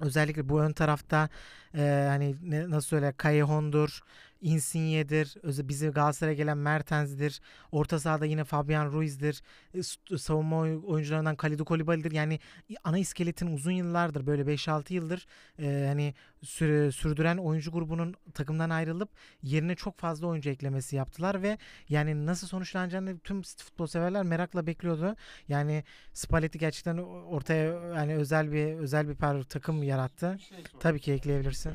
Özellikle 0.00 0.48
bu 0.48 0.60
ön 0.60 0.72
tarafta 0.72 1.28
e, 1.74 2.06
hani 2.08 2.36
ne, 2.42 2.70
nasıl 2.70 2.88
söyle 2.88 3.14
Callejon'dur, 3.22 4.00
Insigne'dir, 4.44 5.34
bizi 5.68 5.88
Galatasaray'a 5.88 6.34
gelen 6.34 6.58
Mertens'dir. 6.58 7.40
Orta 7.72 7.98
sahada 8.00 8.26
yine 8.26 8.44
Fabian 8.44 8.92
Ruiz'dir. 8.92 9.42
E, 9.74 9.82
savunma 10.18 10.58
oy- 10.58 10.80
oyuncularından 10.86 11.36
Kalidou 11.36 11.64
Koulibaly'dir. 11.64 12.12
Yani 12.12 12.38
ana 12.84 12.98
iskeletin 12.98 13.46
uzun 13.54 13.70
yıllardır 13.72 14.26
böyle 14.26 14.42
5-6 14.42 14.92
yıldır 14.94 15.26
e, 15.58 15.84
hani 15.88 16.14
süre, 16.42 16.92
sürdüren 16.92 17.36
oyuncu 17.36 17.70
grubunun 17.72 18.14
takımdan 18.34 18.70
ayrılıp 18.70 19.08
yerine 19.42 19.74
çok 19.74 19.98
fazla 19.98 20.26
oyuncu 20.26 20.50
eklemesi 20.50 20.96
yaptılar 20.96 21.42
ve 21.42 21.58
yani 21.88 22.26
nasıl 22.26 22.46
sonuçlanacağını 22.46 23.18
tüm 23.18 23.42
futbol 23.42 23.86
severler 23.86 24.22
merakla 24.22 24.66
bekliyordu. 24.66 25.16
Yani 25.48 25.84
Spalletti 26.12 26.58
gerçekten 26.58 26.96
ortaya 26.98 27.64
yani 27.94 28.14
özel 28.16 28.52
bir 28.52 28.74
özel 28.74 29.08
bir 29.08 29.14
par 29.14 29.42
takım 29.42 29.82
yarattı. 29.82 30.36
Tabii 30.80 31.00
ki 31.00 31.12
ekleyebilirsin. 31.12 31.72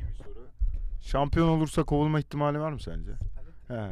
Şampiyon 1.02 1.48
olursa 1.50 1.84
kovulma 1.84 2.20
ihtimali 2.20 2.60
var 2.60 2.72
mı 2.72 2.80
sence? 2.80 3.12
He. 3.68 3.92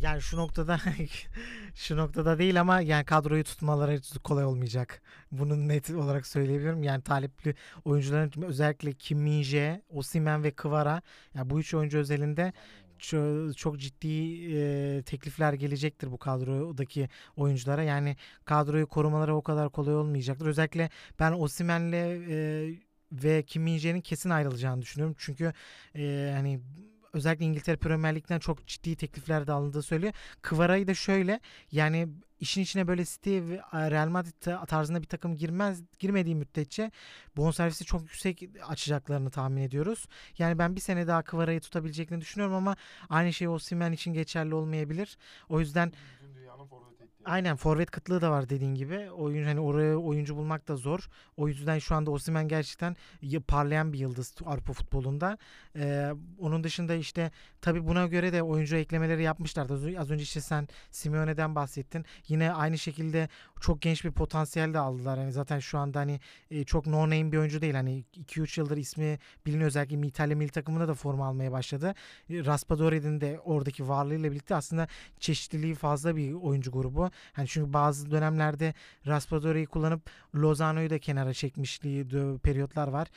Yani 0.00 0.22
şu 0.22 0.36
noktada 0.36 0.80
şu 1.74 1.96
noktada 1.96 2.38
değil 2.38 2.60
ama 2.60 2.80
yani 2.80 3.04
kadroyu 3.04 3.44
tutmaları 3.44 4.00
kolay 4.24 4.44
olmayacak. 4.44 5.02
Bunu 5.32 5.68
net 5.68 5.90
olarak 5.90 6.26
söyleyebilirim. 6.26 6.82
Yani 6.82 7.02
talipli 7.02 7.54
oyuncuların 7.84 8.42
özellikle 8.42 8.92
Kim 8.92 9.18
Min-jae, 9.26 9.82
Osimhen 9.88 10.44
ve 10.44 10.50
Kvara 10.50 11.02
yani 11.34 11.50
bu 11.50 11.60
üç 11.60 11.74
oyuncu 11.74 11.98
özelinde 11.98 12.52
ço- 12.98 13.54
çok 13.54 13.78
ciddi 13.78 14.08
e, 14.56 15.02
teklifler 15.02 15.52
gelecektir 15.52 16.12
bu 16.12 16.18
kadrodaki 16.18 17.08
oyunculara. 17.36 17.82
Yani 17.82 18.16
kadroyu 18.44 18.86
korumaları 18.86 19.36
o 19.36 19.42
kadar 19.42 19.70
kolay 19.70 19.94
olmayacaktır. 19.94 20.46
Özellikle 20.46 20.90
ben 21.20 21.32
Osimhen'le 21.32 21.92
e, 22.28 22.68
ve 23.22 23.42
Kim 23.42 23.62
Min-jae'nin 23.62 24.00
kesin 24.00 24.30
ayrılacağını 24.30 24.82
düşünüyorum. 24.82 25.16
Çünkü 25.18 25.52
e, 25.96 26.32
hani 26.34 26.60
özellikle 27.12 27.44
İngiltere 27.44 27.76
Premier 27.76 28.14
Lig'den 28.14 28.38
çok 28.38 28.66
ciddi 28.66 28.96
teklifler 28.96 29.46
de 29.46 29.52
alındığı 29.52 29.82
söylüyor. 29.82 30.12
Kvara'yı 30.42 30.86
da 30.86 30.94
şöyle 30.94 31.40
yani 31.72 32.08
işin 32.40 32.62
içine 32.62 32.88
böyle 32.88 33.04
City 33.04 33.38
ve 33.38 33.60
Real 33.90 34.08
Madrid 34.08 34.66
tarzında 34.66 35.02
bir 35.02 35.06
takım 35.06 35.36
girmez 35.36 35.82
girmediği 35.98 36.34
müddetçe 36.34 36.90
bonservisi 37.36 37.84
çok 37.84 38.02
yüksek 38.02 38.42
açacaklarını 38.66 39.30
tahmin 39.30 39.62
ediyoruz. 39.62 40.06
Yani 40.38 40.58
ben 40.58 40.76
bir 40.76 40.80
sene 40.80 41.06
daha 41.06 41.22
Kvara'yı 41.22 41.60
tutabileceklerini 41.60 42.20
düşünüyorum 42.20 42.56
ama 42.56 42.76
aynı 43.08 43.32
şey 43.32 43.48
Osimhen 43.48 43.92
için 43.92 44.12
geçerli 44.12 44.54
olmayabilir. 44.54 45.18
O 45.48 45.60
yüzden 45.60 45.92
Aynen 47.24 47.56
forvet 47.56 47.90
kıtlığı 47.90 48.20
da 48.20 48.30
var 48.30 48.48
dediğin 48.48 48.74
gibi. 48.74 49.10
Oyun 49.10 49.44
hani 49.44 49.60
oraya 49.60 49.96
oyuncu 49.96 50.36
bulmak 50.36 50.68
da 50.68 50.76
zor. 50.76 51.08
O 51.36 51.48
yüzden 51.48 51.78
şu 51.78 51.94
anda 51.94 52.10
Osimhen 52.10 52.48
gerçekten 52.48 52.96
parlayan 53.48 53.92
bir 53.92 53.98
yıldız 53.98 54.34
Avrupa 54.46 54.72
futbolunda. 54.72 55.38
Ee, 55.76 56.10
onun 56.38 56.64
dışında 56.64 56.94
işte 56.94 57.30
tabii 57.60 57.86
buna 57.86 58.06
göre 58.06 58.32
de 58.32 58.42
oyuncu 58.42 58.76
eklemeleri 58.76 59.22
yapmışlardı. 59.22 59.74
Az- 59.74 59.84
Az 59.98 60.10
önce 60.10 60.22
işte 60.22 60.40
sen 60.40 60.68
Simeone'den 60.90 61.54
bahsettin. 61.54 62.04
Yine 62.28 62.52
aynı 62.52 62.78
şekilde 62.78 63.28
çok 63.64 63.82
genç 63.82 64.04
bir 64.04 64.10
potansiyel 64.10 64.74
de 64.74 64.78
aldılar. 64.78 65.18
Yani 65.18 65.32
zaten 65.32 65.58
şu 65.58 65.78
anda 65.78 66.00
hani 66.00 66.20
e, 66.50 66.64
çok 66.64 66.86
no 66.86 67.00
name 67.00 67.32
bir 67.32 67.38
oyuncu 67.38 67.60
değil. 67.60 67.74
Hani 67.74 68.04
2-3 68.16 68.60
yıldır 68.60 68.76
ismi 68.76 69.18
biliniyor. 69.46 69.66
Özellikle 69.66 70.06
İtalya 70.06 70.36
milli 70.36 70.50
takımında 70.50 70.88
da 70.88 70.94
forma 70.94 71.26
almaya 71.26 71.52
başladı. 71.52 71.94
E, 72.30 72.44
Raspadori'nin 72.44 73.20
de 73.20 73.40
oradaki 73.44 73.88
varlığıyla 73.88 74.30
birlikte 74.30 74.54
aslında 74.54 74.88
çeşitliliği 75.18 75.74
fazla 75.74 76.16
bir 76.16 76.32
oyuncu 76.32 76.72
grubu. 76.72 77.10
Hani 77.32 77.48
çünkü 77.48 77.72
bazı 77.72 78.10
dönemlerde 78.10 78.74
Raspadori'yi 79.06 79.66
kullanıp 79.66 80.10
Lozano'yu 80.34 80.90
da 80.90 80.98
kenara 80.98 81.34
çekmişliği 81.34 82.06
periyotlar 82.42 82.88
var. 82.88 83.08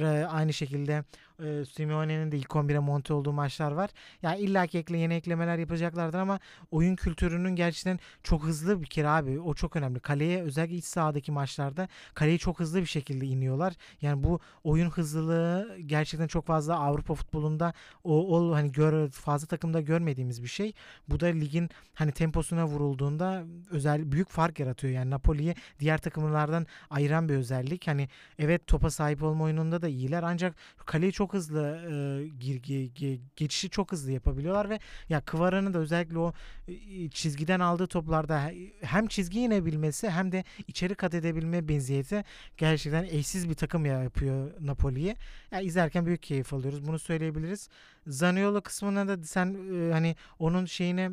E, 0.00 0.24
aynı 0.24 0.52
şekilde 0.52 1.04
e, 1.44 1.64
Simeone'nin 1.64 2.32
de 2.32 2.38
ilk 2.38 2.50
11'e 2.50 2.78
monte 2.78 3.14
olduğu 3.14 3.32
maçlar 3.32 3.72
var. 3.72 3.90
Yani 4.22 4.38
illaki 4.40 4.78
ekle 4.78 4.98
yeni 4.98 5.14
eklemeler 5.14 5.58
yapacaklardır 5.58 6.18
ama 6.18 6.40
oyun 6.70 6.96
kültürünün 6.96 7.56
gerçekten 7.56 7.98
çok 8.22 8.44
hızlı 8.44 8.82
bir 8.82 8.86
kere 8.86 9.08
abi. 9.08 9.40
O 9.40 9.54
çok 9.54 9.76
önemli. 9.76 10.00
Kaleye 10.00 10.42
özellikle 10.42 10.76
iç 10.76 10.84
sahadaki 10.84 11.32
maçlarda 11.32 11.88
kaleye 12.14 12.38
çok 12.38 12.60
hızlı 12.60 12.80
bir 12.80 12.86
şekilde 12.86 13.26
iniyorlar. 13.26 13.74
Yani 14.00 14.24
bu 14.24 14.40
oyun 14.64 14.90
hızlılığı 14.90 15.78
gerçekten 15.86 16.26
çok 16.26 16.46
fazla 16.46 16.78
Avrupa 16.78 17.14
futbolunda 17.14 17.72
o, 18.04 18.36
o 18.36 18.54
hani 18.54 18.72
gör, 18.72 19.10
fazla 19.10 19.46
takımda 19.46 19.80
görmediğimiz 19.80 20.42
bir 20.42 20.48
şey. 20.48 20.72
Bu 21.08 21.20
da 21.20 21.26
ligin 21.26 21.70
hani 21.94 22.12
temposuna 22.12 22.66
vurulduğunda 22.66 23.44
özel 23.70 24.12
büyük 24.12 24.28
fark 24.28 24.60
yaratıyor. 24.60 24.92
Yani 24.92 25.10
Napoli'yi 25.10 25.54
diğer 25.80 25.98
takımlardan 25.98 26.66
ayıran 26.90 27.28
bir 27.28 27.34
özellik. 27.34 27.86
Hani 27.86 28.08
evet 28.38 28.66
topa 28.66 28.90
sahip 28.90 29.22
olma 29.22 29.44
oyununda 29.44 29.82
da 29.82 29.88
iyiler 29.88 30.22
ancak 30.22 30.54
kaleyi 30.86 31.12
çok 31.12 31.25
hızlı 31.34 31.62
e, 31.66 32.28
gir, 32.28 32.62
ge- 32.62 32.92
ge- 32.92 33.20
geçişi 33.36 33.70
çok 33.70 33.92
hızlı 33.92 34.12
yapabiliyorlar 34.12 34.70
ve 34.70 34.78
ya 35.08 35.20
Kıvara'nın 35.20 35.74
da 35.74 35.78
özellikle 35.78 36.18
o 36.18 36.32
e, 36.68 37.08
çizgiden 37.08 37.60
aldığı 37.60 37.86
toplarda 37.86 38.52
hem 38.80 39.06
çizgi 39.06 39.40
inebilmesi 39.40 40.10
hem 40.10 40.32
de 40.32 40.44
içeri 40.68 40.94
kat 40.94 41.14
edebilme 41.14 41.68
benziyeti 41.68 42.24
gerçekten 42.56 43.04
eşsiz 43.04 43.48
bir 43.48 43.54
takım 43.54 43.86
ya- 43.86 44.02
yapıyor 44.02 44.50
Napoli'yi. 44.60 45.16
Ya 45.50 45.60
izlerken 45.60 46.06
büyük 46.06 46.22
keyif 46.22 46.52
alıyoruz. 46.54 46.86
Bunu 46.86 46.98
söyleyebiliriz. 46.98 47.68
Zaniolo 48.06 48.60
kısmına 48.60 49.08
da 49.08 49.24
sen 49.24 49.56
e, 49.88 49.92
hani 49.92 50.16
onun 50.38 50.64
şeyine 50.66 51.10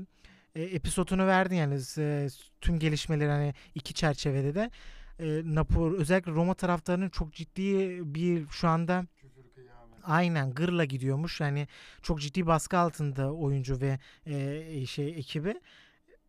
e, 0.55 0.63
episodunu 0.63 1.27
verdin 1.27 1.55
yani 1.55 1.79
e, 1.97 2.27
tüm 2.61 2.79
gelişmeleri 2.79 3.29
hani 3.29 3.53
iki 3.75 3.93
çerçevede 3.93 4.55
de 4.55 4.69
Napoli 5.45 5.97
özellikle 5.97 6.31
Roma 6.31 6.53
taraftarının 6.53 7.09
çok 7.09 7.33
ciddi 7.33 7.99
bir 8.15 8.47
şu 8.49 8.67
anda 8.67 9.05
aynen 10.03 10.53
gırla 10.53 10.85
gidiyormuş. 10.85 11.39
Yani 11.39 11.67
çok 12.01 12.21
ciddi 12.21 12.47
baskı 12.47 12.77
altında 12.77 13.33
oyuncu 13.33 13.81
ve 13.81 13.99
e, 14.25 14.85
şey 14.85 15.07
ekibi. 15.09 15.61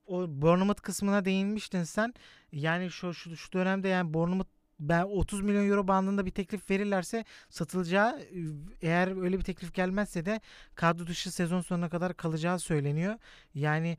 O 0.06 0.26
Bournemouth 0.28 0.82
kısmına 0.82 1.24
değinmiştin 1.24 1.84
sen. 1.84 2.14
Yani 2.52 2.90
şu 2.90 3.14
şu, 3.14 3.36
şu 3.36 3.52
dönemde 3.52 3.88
yani 3.88 4.14
Bournemouth 4.14 4.48
ben 4.80 5.02
30 5.02 5.40
milyon 5.40 5.68
euro 5.68 5.88
bandında 5.88 6.26
bir 6.26 6.30
teklif 6.30 6.70
verirlerse 6.70 7.24
satılacağı 7.50 8.20
e, 8.20 8.26
eğer 8.82 9.22
öyle 9.22 9.38
bir 9.38 9.44
teklif 9.44 9.74
gelmezse 9.74 10.26
de 10.26 10.40
kadro 10.74 11.06
dışı 11.06 11.32
sezon 11.32 11.60
sonuna 11.60 11.88
kadar 11.88 12.14
kalacağı 12.16 12.58
söyleniyor. 12.58 13.14
Yani 13.54 13.98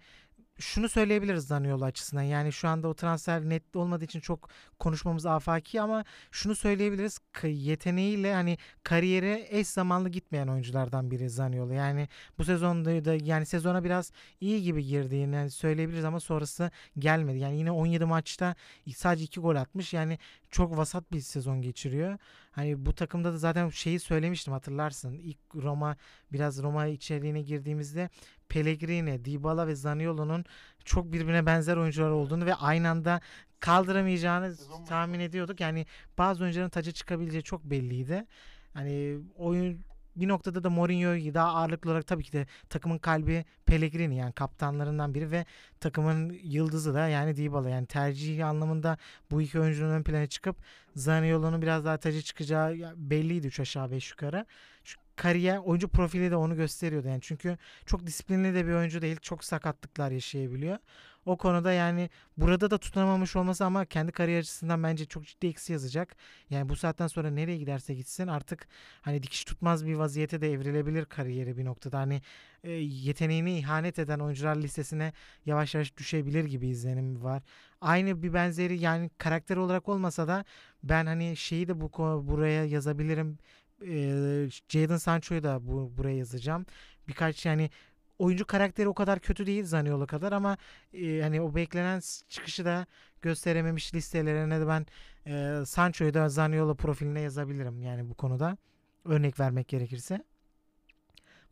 şunu 0.59 0.89
söyleyebiliriz 0.89 1.47
Zaniolo 1.47 1.85
açısından. 1.85 2.21
Yani 2.21 2.51
şu 2.51 2.67
anda 2.67 2.87
o 2.87 2.93
transfer 2.93 3.41
net 3.41 3.75
olmadığı 3.75 4.05
için 4.05 4.19
çok 4.19 4.49
konuşmamız 4.79 5.25
afaki 5.25 5.81
ama 5.81 6.05
şunu 6.31 6.55
söyleyebiliriz. 6.55 7.19
Yeteneğiyle 7.43 8.33
hani 8.33 8.57
kariyeri 8.83 9.47
eş 9.49 9.67
zamanlı 9.67 10.09
gitmeyen 10.09 10.47
oyunculardan 10.47 11.11
biri 11.11 11.29
Zaniolo. 11.29 11.73
Yani 11.73 12.07
bu 12.37 12.43
sezonda 12.43 13.05
da 13.05 13.13
yani 13.13 13.45
sezona 13.45 13.83
biraz 13.83 14.11
iyi 14.41 14.63
gibi 14.63 14.85
girdiğini 14.85 15.51
söyleyebiliriz 15.51 16.05
ama 16.05 16.19
sonrası 16.19 16.71
gelmedi. 16.99 17.37
Yani 17.37 17.57
yine 17.57 17.71
17 17.71 18.05
maçta 18.05 18.55
sadece 18.95 19.23
2 19.23 19.39
gol 19.39 19.55
atmış. 19.55 19.93
Yani 19.93 20.19
çok 20.49 20.77
vasat 20.77 21.11
bir 21.11 21.21
sezon 21.21 21.61
geçiriyor. 21.61 22.17
Hani 22.51 22.85
bu 22.85 22.93
takımda 22.93 23.33
da 23.33 23.37
zaten 23.37 23.69
şeyi 23.69 23.99
söylemiştim 23.99 24.53
hatırlarsın. 24.53 25.13
İlk 25.13 25.37
Roma 25.55 25.97
biraz 26.31 26.63
Roma 26.63 26.87
içeriğine 26.87 27.41
girdiğimizde 27.41 28.09
Pellegrini, 28.49 29.25
Dybala 29.25 29.67
ve 29.67 29.75
Zaniolo'nun 29.75 30.45
çok 30.85 31.13
birbirine 31.13 31.45
benzer 31.45 31.77
oyuncular 31.77 32.09
olduğunu 32.09 32.45
ve 32.45 32.55
aynı 32.55 32.89
anda 32.89 33.21
kaldıramayacağını 33.59 34.55
tahmin 34.87 35.19
ediyorduk. 35.19 35.59
Yani 35.59 35.85
bazı 36.17 36.43
oyuncuların 36.43 36.69
taca 36.69 36.91
çıkabileceği 36.91 37.43
çok 37.43 37.63
belliydi. 37.63 38.25
Hani 38.73 39.19
oyun 39.35 39.79
bir 40.15 40.27
noktada 40.27 40.63
da 40.63 40.69
Mourinho'yu 40.69 41.33
daha 41.33 41.47
ağırlıklı 41.47 41.89
olarak 41.89 42.07
tabii 42.07 42.23
ki 42.23 42.33
de 42.33 42.47
takımın 42.69 42.97
kalbi 42.97 43.45
Pellegrini 43.65 44.15
yani 44.15 44.33
kaptanlarından 44.33 45.13
biri 45.13 45.31
ve 45.31 45.45
takımın 45.79 46.37
yıldızı 46.43 46.93
da 46.93 47.07
yani 47.07 47.35
Dybala 47.35 47.69
yani 47.69 47.85
tercihi 47.85 48.45
anlamında 48.45 48.97
bu 49.31 49.41
iki 49.41 49.59
oyuncunun 49.59 49.91
ön 49.91 50.03
plana 50.03 50.27
çıkıp 50.27 50.55
Zaniolo'nun 50.95 51.61
biraz 51.61 51.85
daha 51.85 51.97
taca 51.97 52.21
çıkacağı 52.21 52.93
belliydi 52.95 53.47
3 53.47 53.59
aşağı 53.59 53.91
5 53.91 54.11
yukarı. 54.11 54.45
Şu 54.83 54.99
kariyer 55.15 55.57
oyuncu 55.57 55.87
profili 55.87 56.31
de 56.31 56.35
onu 56.35 56.55
gösteriyordu 56.55 57.07
yani 57.07 57.21
çünkü 57.21 57.57
çok 57.85 58.05
disiplinli 58.05 58.55
de 58.55 58.67
bir 58.67 58.73
oyuncu 58.73 59.01
değil 59.01 59.17
çok 59.21 59.43
sakatlıklar 59.43 60.11
yaşayabiliyor. 60.11 60.77
O 61.25 61.37
konuda 61.37 61.73
yani 61.73 62.09
burada 62.37 62.71
da 62.71 62.77
tutunamamış 62.77 63.35
olması 63.35 63.65
ama 63.65 63.85
kendi 63.85 64.11
kariyer 64.11 64.39
açısından 64.39 64.83
bence 64.83 65.05
çok 65.05 65.25
ciddi 65.25 65.47
eksi 65.47 65.73
yazacak. 65.73 66.15
Yani 66.49 66.69
bu 66.69 66.75
saatten 66.75 67.07
sonra 67.07 67.29
nereye 67.29 67.57
giderse 67.57 67.93
gitsin 67.93 68.27
artık 68.27 68.67
hani 69.01 69.23
dikiş 69.23 69.43
tutmaz 69.43 69.85
bir 69.85 69.95
vaziyete 69.95 70.41
de 70.41 70.51
evrilebilir 70.51 71.05
kariyeri 71.05 71.57
bir 71.57 71.65
noktada. 71.65 71.99
Hani 71.99 72.21
e, 72.63 72.71
yeteneğini 72.71 73.59
ihanet 73.59 73.99
eden 73.99 74.19
oyuncular 74.19 74.55
listesine 74.55 75.13
yavaş 75.45 75.75
yavaş 75.75 75.97
düşebilir 75.97 76.45
gibi 76.45 76.67
izlenim 76.67 77.23
var. 77.23 77.43
Aynı 77.81 78.23
bir 78.23 78.33
benzeri 78.33 78.79
yani 78.79 79.09
karakter 79.17 79.57
olarak 79.57 79.89
olmasa 79.89 80.27
da 80.27 80.45
ben 80.83 81.05
hani 81.05 81.37
şeyi 81.37 81.67
de 81.67 81.81
bu 81.81 81.91
buraya 82.27 82.65
yazabilirim. 82.65 83.37
E, 83.81 84.49
Jadon 84.69 84.97
Sancho'yu 84.97 85.43
da 85.43 85.67
bu 85.67 85.97
buraya 85.97 86.17
yazacağım. 86.17 86.65
Birkaç 87.07 87.45
yani 87.45 87.69
oyuncu 88.19 88.45
karakteri 88.45 88.87
o 88.87 88.93
kadar 88.93 89.19
kötü 89.19 89.45
değil 89.45 89.63
Zaniolo 89.63 90.07
kadar 90.07 90.31
ama 90.31 90.57
e, 90.93 91.21
hani 91.21 91.41
o 91.41 91.55
beklenen 91.55 92.01
çıkışı 92.29 92.65
da 92.65 92.85
gösterememiş 93.21 93.93
listelerine 93.93 94.59
de 94.59 94.67
ben 94.67 94.85
e, 95.27 95.65
Sancho'yu 95.65 96.13
da 96.13 96.29
Zaniolo 96.29 96.75
profiline 96.75 97.21
yazabilirim 97.21 97.81
yani 97.81 98.09
bu 98.09 98.13
konuda 98.13 98.57
örnek 99.05 99.39
vermek 99.39 99.67
gerekirse. 99.67 100.23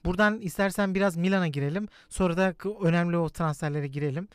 Buradan 0.06 0.40
istersen 0.40 0.96
biraz 0.96 1.18
Milan'a 1.18 1.48
girelim. 1.48 1.88
Sonra 2.10 2.38
da 2.38 2.54
önemli 2.84 3.18
o 3.18 3.30
transferlere 3.30 3.88
girelim. 3.88 4.28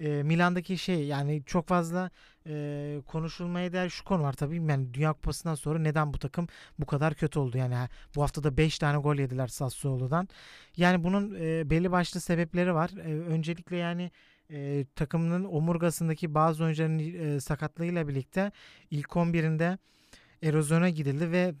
E, 0.00 0.22
Milan'daki 0.22 0.78
şey 0.78 1.06
yani 1.06 1.42
çok 1.46 1.68
fazla 1.68 2.10
e, 2.46 3.02
konuşulmaya 3.06 3.72
değer 3.72 3.88
şu 3.88 4.04
konu 4.04 4.22
var 4.22 4.32
tabii. 4.32 4.56
Yani 4.56 4.94
Dünya 4.94 5.12
Kupası'ndan 5.12 5.54
sonra 5.54 5.78
neden 5.78 6.14
bu 6.14 6.18
takım 6.18 6.46
bu 6.78 6.86
kadar 6.86 7.14
kötü 7.14 7.38
oldu? 7.38 7.58
Yani 7.58 7.74
bu 8.16 8.22
hafta 8.22 8.44
da 8.44 8.56
5 8.56 8.78
tane 8.78 8.98
gol 8.98 9.16
yediler 9.16 9.46
Sassuolo'dan. 9.46 10.28
Yani 10.76 11.04
bunun 11.04 11.34
e, 11.40 11.70
belli 11.70 11.92
başlı 11.92 12.20
sebepleri 12.20 12.74
var. 12.74 12.90
E, 12.90 13.20
öncelikle 13.20 13.76
yani 13.76 14.10
e, 14.50 14.86
takımının 14.96 15.44
omurgasındaki 15.44 16.34
bazı 16.34 16.64
oyuncuların 16.64 16.98
e, 16.98 17.40
sakatlığıyla 17.40 18.08
birlikte 18.08 18.52
ilk 18.90 19.16
11'inde 19.16 19.78
erozyona 20.42 20.88
gidildi 20.88 21.32
ve 21.32 21.54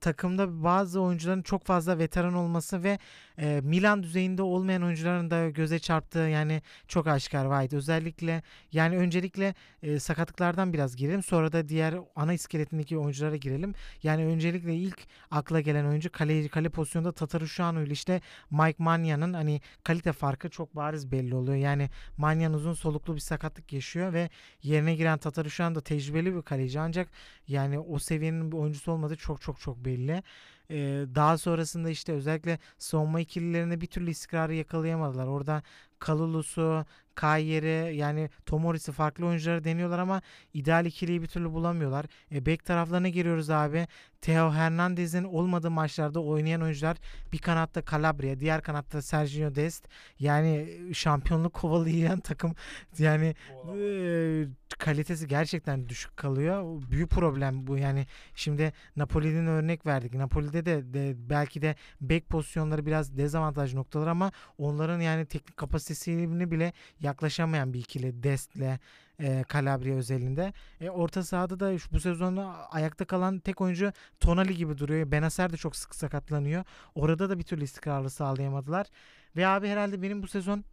takımda 0.00 0.62
bazı 0.64 1.00
oyuncuların 1.00 1.42
çok 1.42 1.64
fazla 1.64 1.98
veteran 1.98 2.34
olması 2.34 2.82
ve 2.82 2.98
e, 3.38 3.60
Milan 3.64 4.02
düzeyinde 4.02 4.42
olmayan 4.42 4.82
oyuncuların 4.82 5.30
da 5.30 5.50
göze 5.50 5.78
çarptığı 5.78 6.18
yani 6.18 6.62
çok 6.88 7.06
aşikar 7.06 7.44
White. 7.50 7.76
Özellikle 7.76 8.42
yani 8.72 8.96
öncelikle 8.96 9.54
e, 9.82 9.98
sakatlıklardan 9.98 10.72
biraz 10.72 10.96
girelim 10.96 11.22
sonra 11.22 11.52
da 11.52 11.68
diğer 11.68 11.94
ana 12.16 12.32
iskeletindeki 12.32 12.98
oyunculara 12.98 13.36
girelim. 13.36 13.74
Yani 14.02 14.24
öncelikle 14.24 14.74
ilk 14.76 15.06
akla 15.30 15.60
gelen 15.60 15.84
oyuncu 15.84 16.12
kale, 16.12 16.48
kale 16.48 16.68
pozisyonda 16.68 17.12
Tataruşanu 17.12 17.82
ile 17.82 17.92
işte 17.92 18.20
Mike 18.50 18.76
Manya'nın 18.78 19.34
hani 19.34 19.60
kalite 19.84 20.12
farkı 20.12 20.50
çok 20.50 20.76
bariz 20.76 21.12
belli 21.12 21.34
oluyor. 21.34 21.56
Yani 21.56 21.90
Manyan 22.16 22.54
uzun 22.54 22.74
soluklu 22.74 23.14
bir 23.14 23.20
sakatlık 23.20 23.72
yaşıyor 23.72 24.12
ve 24.12 24.30
yerine 24.62 24.94
giren 24.94 25.18
Tataruşan 25.18 25.74
da 25.74 25.80
tecrübeli 25.80 26.36
bir 26.36 26.42
kaleci 26.42 26.80
ancak 26.80 27.08
yani 27.48 27.78
o 27.78 27.98
seviyenin 27.98 28.52
bir 28.52 28.56
oyuncusu 28.56 28.92
olmadığı 28.92 29.16
çok 29.16 29.40
çok 29.40 29.60
çok 29.62 29.84
belli. 29.84 30.22
Ee, 30.70 31.04
daha 31.14 31.38
sonrasında 31.38 31.90
işte 31.90 32.12
özellikle 32.12 32.58
savunma 32.78 33.20
ikililerinde 33.20 33.80
bir 33.80 33.86
türlü 33.86 34.10
istikrarı 34.10 34.54
yakalayamadılar. 34.54 35.26
Orada 35.26 35.62
Kalulusu, 36.02 36.84
Kayyer'i 37.14 37.96
yani 37.96 38.30
Tomori'si 38.46 38.92
farklı 38.92 39.26
oyuncuları 39.26 39.64
deniyorlar 39.64 39.98
ama 39.98 40.22
ideal 40.54 40.86
ikiliyi 40.86 41.22
bir 41.22 41.26
türlü 41.26 41.52
bulamıyorlar. 41.52 42.06
E, 42.32 42.46
bek 42.46 42.64
taraflarına 42.64 43.08
giriyoruz 43.08 43.50
abi. 43.50 43.86
Theo 44.20 44.52
Hernandez'in 44.52 45.24
olmadığı 45.24 45.70
maçlarda 45.70 46.20
oynayan 46.20 46.62
oyuncular 46.62 46.96
bir 47.32 47.38
kanatta 47.38 47.82
Calabria, 47.90 48.40
diğer 48.40 48.62
kanatta 48.62 49.02
Sergio 49.02 49.54
Dest. 49.54 49.88
Yani 50.18 50.68
e, 50.90 50.94
şampiyonluk 50.94 51.52
kovalayan 51.52 52.20
takım 52.20 52.54
yani 52.98 53.34
e, 53.78 54.46
kalitesi 54.78 55.28
gerçekten 55.28 55.88
düşük 55.88 56.16
kalıyor. 56.16 56.82
Büyük 56.90 57.10
problem 57.10 57.66
bu. 57.66 57.78
Yani 57.78 58.06
şimdi 58.34 58.72
Napoli'den 58.96 59.46
örnek 59.46 59.86
verdik. 59.86 60.14
Napoli'de 60.14 60.64
de, 60.66 60.94
de 60.94 61.14
belki 61.30 61.62
de 61.62 61.74
bek 62.00 62.28
pozisyonları 62.28 62.86
biraz 62.86 63.16
dezavantaj 63.16 63.74
noktalar 63.74 64.06
ama 64.06 64.32
onların 64.58 65.00
yani 65.00 65.26
teknik 65.26 65.56
kapasitesini 65.92 66.50
bile 66.50 66.72
yaklaşamayan 67.00 67.72
bir 67.72 67.78
ikili 67.80 68.22
Dest'le 68.22 68.78
e, 69.20 69.44
Calabria 69.52 69.94
özelinde. 69.94 70.52
E, 70.80 70.90
orta 70.90 71.22
sahada 71.22 71.60
da 71.60 71.78
şu- 71.78 71.92
bu 71.92 72.00
sezonda 72.00 72.70
ayakta 72.70 73.04
kalan 73.04 73.38
tek 73.38 73.60
oyuncu 73.60 73.92
Tonali 74.20 74.56
gibi 74.56 74.78
duruyor. 74.78 75.10
Benacer 75.10 75.52
de 75.52 75.56
çok 75.56 75.76
sık 75.76 75.94
sakatlanıyor. 75.94 76.64
Orada 76.94 77.30
da 77.30 77.38
bir 77.38 77.44
türlü 77.44 77.64
istikrarlı 77.64 78.10
sağlayamadılar. 78.10 78.86
Ve 79.36 79.46
abi 79.46 79.68
herhalde 79.68 80.02
benim 80.02 80.22
bu 80.22 80.28
sezon 80.28 80.64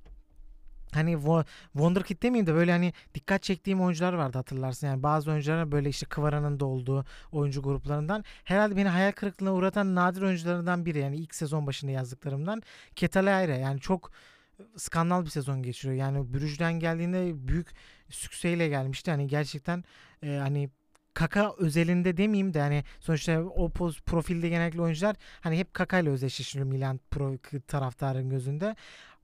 hani 0.93 1.11
wo- 1.13 1.45
Wonderkid 1.73 2.21
demeyeyim 2.23 2.47
de 2.47 2.53
böyle 2.53 2.71
hani 2.71 2.93
dikkat 3.15 3.43
çektiğim 3.43 3.81
oyuncular 3.81 4.13
vardı 4.13 4.37
hatırlarsın. 4.37 4.87
Yani 4.87 5.03
bazı 5.03 5.31
oyuncular 5.31 5.71
böyle 5.71 5.89
işte 5.89 6.05
Kıvaran'ın 6.05 6.59
da 6.59 6.65
olduğu 6.65 7.05
oyuncu 7.31 7.61
gruplarından. 7.61 8.23
Herhalde 8.43 8.75
beni 8.75 8.87
hayal 8.87 9.11
kırıklığına 9.11 9.53
uğratan 9.53 9.95
nadir 9.95 10.21
oyuncularından 10.21 10.85
biri. 10.85 10.99
Yani 10.99 11.15
ilk 11.17 11.35
sezon 11.35 11.67
başında 11.67 11.91
yazdıklarımdan. 11.91 12.61
Ketalaere 12.95 13.57
yani 13.57 13.79
çok 13.79 14.11
skandal 14.77 15.25
bir 15.25 15.29
sezon 15.29 15.63
geçiriyor. 15.63 15.99
Yani 15.99 16.33
Brüj'den 16.33 16.73
geldiğinde 16.73 17.47
büyük 17.47 17.67
sükseyle 18.09 18.67
gelmişti. 18.67 19.11
Hani 19.11 19.27
gerçekten 19.27 19.83
e, 20.23 20.37
hani 20.37 20.69
Kaka 21.13 21.53
özelinde 21.57 22.17
demeyeyim 22.17 22.53
de 22.53 22.59
hani 22.59 22.83
sonuçta 22.99 23.41
o 23.41 23.69
poz, 23.69 24.01
profilde 24.01 24.49
genellikle 24.49 24.81
oyuncular 24.81 25.15
hani 25.41 25.57
hep 25.57 25.73
Kaka 25.73 25.99
ile 25.99 26.09
özdeşleştiriyor 26.09 26.67
Milan 26.67 26.99
pro 27.11 27.37
taraftarın 27.67 28.29
gözünde. 28.29 28.75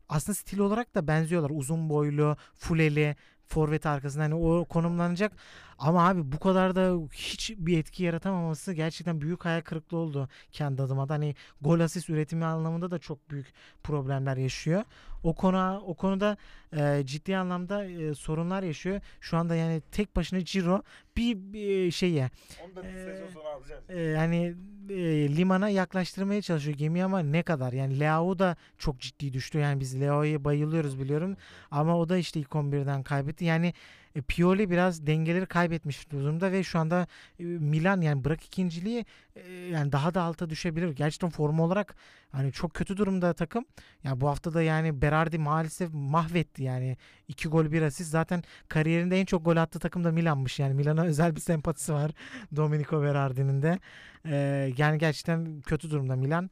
Aslında 0.10 0.36
stil 0.36 0.60
olarak 0.60 0.96
da 0.96 1.08
benziyorlar. 1.08 1.50
Uzun 1.54 1.90
boylu, 1.90 2.38
fuleli, 2.54 3.16
forvet 3.48 3.86
arkasında 3.86 4.24
hani 4.24 4.36
o 4.36 4.66
konumlanacak. 4.66 5.32
Ama 5.80 6.08
abi 6.10 6.32
bu 6.32 6.40
kadar 6.40 6.76
da 6.76 6.98
hiç 7.14 7.54
bir 7.58 7.78
etki 7.80 8.04
yaratamaması 8.04 8.74
gerçekten 8.74 9.22
büyük 9.22 9.46
hayal 9.46 9.62
kırıklığı 9.62 9.98
oldu 9.98 10.30
kendi 10.52 10.82
adıma 10.82 11.10
da. 11.10 11.14
Hani 11.14 11.36
gol 11.62 11.80
asist 11.80 12.10
üretimi 12.10 12.46
anlamında 12.46 12.92
da 12.92 13.00
çok 13.00 13.30
büyük 13.32 13.54
problemler 13.84 14.38
yaşıyor. 14.38 14.84
O 15.24 15.36
konu 15.36 15.84
o 15.86 15.94
konuda 15.94 16.38
e, 16.78 17.02
ciddi 17.06 17.38
anlamda 17.38 17.86
e, 17.86 18.14
sorunlar 18.16 18.64
yaşıyor. 18.64 19.02
Şu 19.22 19.38
anda 19.38 19.56
yani 19.56 19.82
tek 19.92 20.16
başına 20.16 20.46
Ciro 20.46 20.84
bir, 21.18 21.36
bir 21.38 21.92
şeye 21.92 22.30
Onu 22.66 22.76
da 22.76 22.84
bir 22.84 22.90
sezon 22.94 23.28
sonu 23.34 23.48
alacağız. 23.48 23.90
e, 23.90 24.16
hani 24.18 24.56
e, 24.90 24.96
limana 25.36 25.70
yaklaştırmaya 25.70 26.42
çalışıyor 26.42 26.78
gemiyi 26.78 27.06
ama 27.06 27.20
ne 27.20 27.44
kadar 27.44 27.74
yani 27.74 28.00
Leao 28.00 28.40
da 28.40 28.56
çok 28.78 29.00
ciddi 29.00 29.34
düştü 29.34 29.58
yani 29.58 29.80
biz 29.80 30.02
Leao'ya 30.02 30.44
bayılıyoruz 30.44 31.00
biliyorum 31.00 31.38
ama 31.72 31.98
o 32.00 32.10
da 32.10 32.18
işte 32.18 32.40
ilk 32.40 32.50
11'den 32.56 33.04
kaybetti 33.04 33.46
yani 33.46 33.74
e, 34.16 34.22
Pioli 34.22 34.70
biraz 34.70 35.08
dengeleri 35.08 35.46
kaybetmiş 35.46 36.12
durumda 36.12 36.52
ve 36.52 36.64
şu 36.64 36.80
anda 36.80 37.08
e, 37.40 37.44
Milan 37.44 38.02
yani 38.02 38.24
bırak 38.24 38.44
ikinciliği 38.44 39.06
e, 39.36 39.52
yani 39.52 39.92
daha 39.92 40.14
da 40.14 40.22
alta 40.22 40.50
düşebilir. 40.50 40.90
Gerçekten 40.90 41.30
form 41.30 41.60
olarak 41.60 41.96
hani 42.32 42.52
çok 42.52 42.74
kötü 42.74 42.98
durumda 42.98 43.34
takım. 43.34 43.66
Yani 44.04 44.22
bu 44.22 44.28
hafta 44.28 44.54
da 44.54 44.62
yani 44.62 45.02
Berardi 45.02 45.38
maalesef 45.38 45.90
mahvetti 45.94 46.64
yani. 46.64 46.98
iki 47.28 47.48
gol 47.50 47.72
bir 47.72 47.82
asist. 47.82 48.12
Zaten 48.12 48.44
kariyerinde 48.70 49.20
en 49.20 49.26
çok 49.26 49.46
gol 49.46 49.58
attığı 49.58 49.80
takım 49.80 50.04
da 50.04 50.12
Milan'mış. 50.12 50.60
Yani 50.60 50.74
Milan'a 50.74 51.06
özel 51.06 51.36
bir 51.36 51.42
sempatisi 51.42 51.94
var 51.94 52.12
Domenico 52.56 53.02
Berardi'nin 53.02 53.62
de. 53.62 53.80
E, 54.26 54.36
yani 54.78 54.98
gerçekten 54.98 55.62
kötü 55.62 55.92
durumda 55.92 56.16
Milan. 56.16 56.50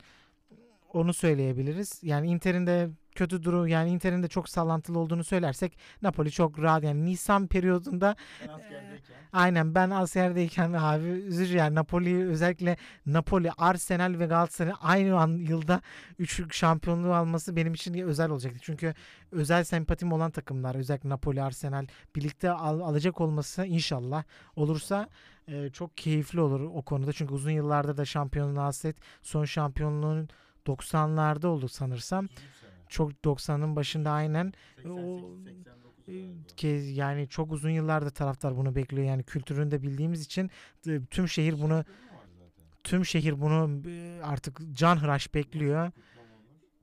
Onu 0.94 1.14
söyleyebiliriz. 1.14 2.00
Yani 2.04 2.28
Inter'in 2.28 2.68
de 2.68 2.90
kötü 3.16 3.44
durum 3.44 3.68
yani 3.68 3.90
Inter'in 3.90 4.24
de 4.24 4.28
çok 4.28 4.50
sallantılı 4.50 5.00
olduğunu 5.00 5.24
söylersek 5.24 5.78
Napoli 6.02 6.32
çok 6.32 6.60
rahat 6.60 6.84
yani 6.84 7.06
Nisan 7.06 7.48
periyodunda 7.48 8.16
Aynen 9.34 9.76
ben 9.76 9.90
askerdeyken 9.90 10.74
abi 10.74 11.08
üzücü 11.08 11.58
yani 11.58 11.76
Napoli 11.76 12.28
özellikle 12.28 12.78
Napoli, 13.06 13.52
Arsenal 13.52 14.20
ve 14.20 14.26
Galatasaray 14.26 14.74
aynı 14.82 15.20
an 15.20 15.38
yılda 15.38 15.82
3 16.20 16.56
şampiyonluğu 16.56 17.14
alması 17.14 17.56
benim 17.56 17.74
için 17.74 17.94
özel 17.94 18.30
olacaktı. 18.30 18.60
Çünkü 18.62 18.94
özel 19.32 19.64
sempatim 19.64 20.12
olan 20.12 20.32
takımlar 20.32 20.76
özellikle 20.76 21.10
Napoli, 21.10 21.44
Arsenal 21.44 21.88
birlikte 22.16 22.52
al- 22.52 22.80
alacak 22.80 23.22
olması 23.22 23.66
inşallah 23.66 24.24
olursa 24.56 25.10
e, 25.48 25.70
çok 25.70 25.98
keyifli 25.98 26.40
olur 26.40 26.62
o 26.62 26.82
konuda. 26.82 27.14
Çünkü 27.14 27.34
uzun 27.34 27.52
yıllarda 27.52 27.98
da 27.98 28.06
şampiyonluğa 28.06 28.66
hasret 28.66 28.98
son 29.22 29.46
şampiyonluğun 29.46 30.30
90'larda 30.68 31.48
oldu 31.48 31.68
sanırsam. 31.70 32.30
Çok 32.90 33.12
90'ın 33.26 33.76
başında 33.76 34.12
aynen 34.12 34.54
o 34.90 35.20
e, 36.08 36.14
kez 36.58 36.98
yani 36.98 37.28
çok 37.30 37.52
uzun 37.52 37.70
yıllarda 37.70 38.10
taraftar 38.10 38.58
bunu 38.58 38.76
bekliyor. 38.76 39.08
Yani 39.08 39.24
kültürünü 39.24 39.72
de 39.72 39.82
bildiğimiz 39.82 40.22
için 40.22 40.52
e, 40.88 41.00
tüm 41.12 41.28
şehir 41.28 41.62
bunu 41.62 41.86
tüm 42.84 43.06
şehir 43.06 43.42
bunu 43.42 43.82
e, 43.90 44.22
artık 44.24 44.62
canhıraş 44.74 45.34
bekliyor. 45.34 45.92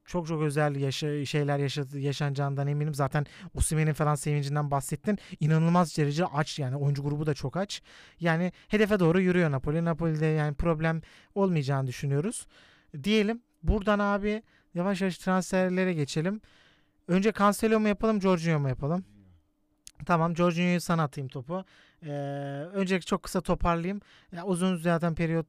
Çok 0.04 0.26
çok 0.26 0.42
özel 0.42 0.76
yaşa- 0.76 1.26
şeyler 1.26 1.58
yaşadı, 1.58 1.98
yaşanacağından 1.98 2.66
eminim. 2.66 2.94
Zaten 2.94 3.26
Osimhen'in 3.54 3.92
falan 3.92 4.14
sevincinden 4.14 4.70
bahsettin. 4.70 5.18
İnanılmaz 5.40 5.98
derece 5.98 6.26
aç 6.26 6.58
yani 6.58 6.76
oyuncu 6.76 7.02
grubu 7.02 7.26
da 7.26 7.34
çok 7.34 7.56
aç. 7.56 7.82
Yani 8.20 8.52
hedefe 8.68 9.00
doğru 9.00 9.20
yürüyor 9.20 9.50
Napoli. 9.50 9.84
Napoli'de 9.84 10.26
yani 10.26 10.54
problem 10.54 11.02
olmayacağını 11.34 11.86
düşünüyoruz. 11.86 12.46
Diyelim 13.04 13.42
buradan 13.62 13.98
abi 13.98 14.42
yavaş 14.74 15.00
yavaş 15.00 15.18
transferlere 15.18 15.92
geçelim. 15.92 16.40
Önce 17.08 17.32
Cancelo 17.32 17.80
mu 17.80 17.88
yapalım, 17.88 18.22
Jorginho 18.22 18.58
mu 18.58 18.68
yapalım? 18.68 19.04
Tamam, 20.06 20.36
Jorginho'yu 20.36 20.80
sana 20.80 21.02
atayım 21.02 21.28
topu. 21.28 21.64
Ee, 22.02 22.10
öncelikle 22.72 23.06
çok 23.06 23.22
kısa 23.22 23.40
toparlayayım. 23.40 24.00
Ya, 24.32 24.44
uzun 24.44 24.76
zaten 24.76 25.14
periyot 25.14 25.46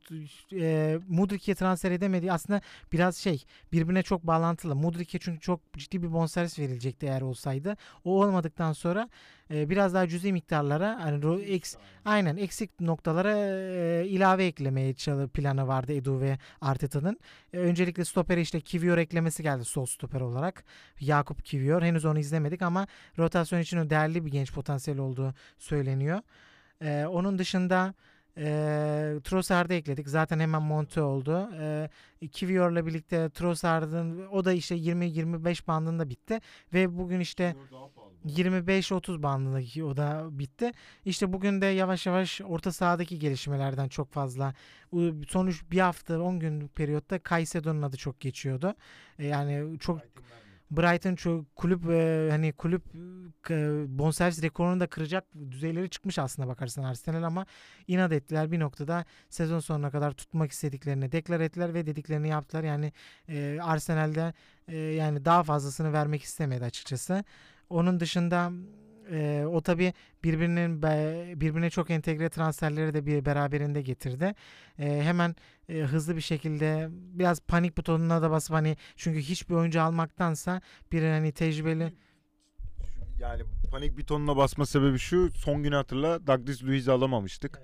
e, 0.54 1.00
Mudrik'e 1.08 1.56
transfer 1.56 1.91
edemedi. 1.91 2.32
Aslında 2.32 2.62
biraz 2.91 3.17
şey 3.17 3.45
birbirine 3.71 4.04
çok 4.04 4.28
bağlantılı. 4.28 4.76
Mudrik'e 4.76 5.19
çünkü 5.19 5.39
çok 5.39 5.60
ciddi 5.78 6.04
bir 6.04 6.13
bonservis 6.13 6.60
verilecekti 6.60 7.06
eğer 7.06 7.21
olsaydı. 7.21 7.78
O 8.04 8.24
olmadıktan 8.24 8.74
sonra 8.74 9.10
e, 9.54 9.70
biraz 9.70 9.94
daha 9.94 10.08
cüzi 10.08 10.34
miktarlara 10.34 11.00
hani 11.04 11.42
eks, 11.44 11.76
aynen 12.06 12.38
eksik 12.38 12.80
noktalara 12.80 13.38
e, 13.38 14.08
ilave 14.08 14.46
eklemeye 14.46 14.94
çalı 14.94 15.28
planı 15.28 15.68
vardı 15.68 15.94
Edu 15.94 16.22
ve 16.22 16.38
Arteta'nın. 16.62 17.20
E, 17.54 17.58
öncelikle 17.58 18.06
stopere 18.06 18.42
işte 18.42 18.62
Kivior 18.62 18.98
eklemesi 18.98 19.44
geldi 19.44 19.66
sol 19.66 19.86
stoper 19.86 20.22
olarak. 20.22 20.64
Yakup 21.00 21.46
Kivior. 21.46 21.82
Henüz 21.82 22.06
onu 22.06 22.20
izlemedik 22.20 22.62
ama 22.62 22.88
rotasyon 23.18 23.60
için 23.60 23.90
değerli 23.90 24.26
bir 24.26 24.32
genç 24.32 24.54
potansiyel 24.54 25.00
olduğu 25.00 25.34
söyleniyor. 25.58 26.20
Ee, 26.82 27.06
onun 27.06 27.38
dışında 27.38 27.94
e, 28.38 28.44
Trossard'ı 29.24 29.74
ekledik. 29.74 30.08
Zaten 30.10 30.40
hemen 30.40 30.62
monte 30.62 31.02
oldu. 31.02 31.50
E, 31.60 31.90
Kivior'la 32.32 32.86
birlikte 32.86 33.30
Trossard'ın 33.30 34.28
o 34.28 34.46
da 34.46 34.54
işte 34.54 34.76
20-25 34.76 35.68
bandında 35.68 36.10
bitti. 36.10 36.40
Ve 36.74 36.98
bugün 36.98 37.20
işte 37.20 37.56
25-30 38.26 39.24
bandındaki 39.24 39.84
o 39.84 39.98
da 39.98 40.28
bitti. 40.32 40.72
İşte 41.06 41.34
bugün 41.34 41.62
de 41.62 41.66
yavaş 41.66 42.06
yavaş 42.06 42.42
orta 42.42 42.72
sahadaki 42.72 43.20
gelişmelerden 43.20 43.88
çok 43.88 44.12
fazla 44.12 44.54
sonuç 45.28 45.64
bir 45.72 45.80
hafta 45.80 46.22
10 46.22 46.40
günlük 46.40 46.76
periyotta 46.76 47.20
Caicedo'nun 47.30 47.82
adı 47.82 47.98
çok 47.98 48.20
geçiyordu. 48.20 48.76
E, 49.20 49.28
yani 49.28 49.80
çok 49.80 50.02
Brighton 50.72 51.16
çok 51.16 51.56
kulüp 51.56 51.90
e, 51.90 52.28
hani 52.32 52.54
kulüp 52.54 52.84
e, 53.50 53.84
bonservis 53.88 54.44
rekorunu 54.44 54.80
da 54.80 54.88
kıracak 54.88 55.26
düzeyleri 55.52 55.90
çıkmış 55.90 56.20
aslında 56.20 56.48
bakarsan 56.48 56.84
Arsenal 56.84 57.24
ama 57.24 57.46
inat 57.88 58.12
ettiler 58.12 58.52
bir 58.52 58.60
noktada 58.60 59.06
sezon 59.30 59.60
sonuna 59.60 59.92
kadar 59.92 60.12
tutmak 60.12 60.52
istediklerini 60.52 61.12
deklar 61.12 61.40
ettiler 61.40 61.74
ve 61.74 61.86
dediklerini 61.86 62.28
yaptılar. 62.28 62.64
Yani 62.64 62.94
Arsenal'de 63.62 64.34
yani 64.96 65.26
daha 65.26 65.44
fazlasını 65.44 65.94
vermek 65.94 66.24
istemedi 66.24 66.66
açıkçası. 66.66 67.24
Onun 67.72 68.00
dışında 68.00 68.52
e, 69.12 69.46
o 69.46 69.62
tabi 69.62 69.94
birbirinin 70.24 70.82
birbirine 71.42 71.70
çok 71.70 71.90
entegre 71.90 72.30
transferleri 72.30 72.94
de 72.94 73.06
bir 73.06 73.26
beraberinde 73.26 73.82
getirdi. 73.82 74.36
E, 74.80 75.02
hemen 75.04 75.36
e, 75.70 75.80
hızlı 75.80 76.16
bir 76.16 76.22
şekilde 76.22 76.88
biraz 76.92 77.40
panik 77.40 77.78
butonuna 77.78 78.22
da 78.22 78.32
basıp 78.32 78.56
hani 78.56 78.78
çünkü 78.96 79.20
hiçbir 79.20 79.56
oyuncu 79.56 79.82
almaktansa 79.82 80.62
bir 80.92 81.04
hani 81.04 81.32
tecrübeli 81.32 81.94
Yani 83.20 83.42
panik 83.72 83.98
butonuna 83.98 84.38
basma 84.38 84.66
sebebi 84.66 85.00
şu. 85.00 85.32
Son 85.32 85.64
günü 85.64 85.76
hatırla 85.76 86.28
Douglas 86.28 86.64
Luiz'i 86.64 86.92
alamamıştık. 86.92 87.62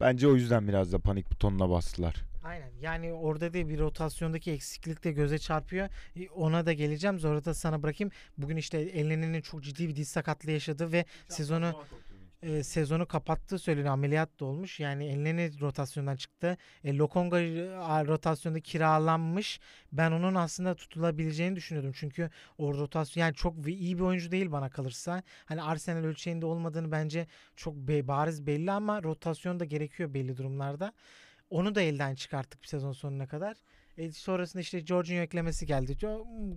Bence 0.00 0.28
o 0.28 0.34
yüzden 0.34 0.68
biraz 0.68 0.92
da 0.92 0.98
panik 0.98 1.30
butonuna 1.30 1.70
bastılar. 1.70 2.27
Aynen. 2.48 2.70
Yani 2.80 3.12
orada 3.12 3.54
da 3.54 3.68
bir 3.68 3.78
rotasyondaki 3.78 4.52
eksiklik 4.52 5.04
de 5.04 5.12
göze 5.12 5.38
çarpıyor. 5.38 5.88
E, 6.16 6.28
Ona 6.28 6.66
da 6.66 6.72
geleceğim. 6.72 7.20
Sonra 7.20 7.44
da 7.44 7.54
sana 7.54 7.82
bırakayım. 7.82 8.10
Bugün 8.38 8.56
işte 8.56 8.78
Elnene'nin 8.80 9.40
çok 9.40 9.62
ciddi 9.62 9.88
bir 9.88 9.96
diz 9.96 10.08
sakatlığı 10.08 10.50
yaşadı 10.50 10.92
ve 10.92 11.04
sezonu 11.28 11.64
e, 12.42 12.62
sezonu 12.62 13.06
kapattığı 13.06 13.58
söyleniyor. 13.58 13.92
Ameliyat 13.92 14.40
da 14.40 14.44
olmuş. 14.44 14.80
Yani 14.80 15.06
Elneny 15.06 15.60
rotasyondan 15.60 16.16
çıktı. 16.16 16.56
E, 16.84 16.96
Lokonga 16.96 17.40
e, 17.40 18.06
rotasyonda 18.06 18.60
kiralanmış. 18.60 19.60
Ben 19.92 20.12
onun 20.12 20.34
aslında 20.34 20.74
tutulabileceğini 20.74 21.56
düşünüyordum. 21.56 21.92
Çünkü 21.94 22.30
o 22.58 22.74
rotasyon 22.74 23.20
yani 23.24 23.34
çok 23.34 23.68
iyi 23.68 23.98
bir 23.98 24.02
oyuncu 24.02 24.30
değil 24.30 24.52
bana 24.52 24.70
kalırsa. 24.70 25.22
Hani 25.44 25.62
Arsenal 25.62 26.04
ölçeğinde 26.04 26.46
olmadığını 26.46 26.92
bence 26.92 27.26
çok 27.56 27.74
be- 27.74 28.08
bariz 28.08 28.46
belli 28.46 28.70
ama 28.72 29.02
rotasyon 29.02 29.60
da 29.60 29.64
gerekiyor 29.64 30.14
belli 30.14 30.36
durumlarda. 30.36 30.92
Onu 31.50 31.74
da 31.74 31.80
elden 31.80 32.14
çıkarttık 32.14 32.62
bir 32.62 32.66
sezon 32.66 32.92
sonuna 32.92 33.26
kadar. 33.26 33.56
E, 33.98 34.12
sonrasında 34.12 34.60
işte 34.60 34.86
Jorginho 34.86 35.22
eklemesi 35.22 35.66
geldi. 35.66 35.96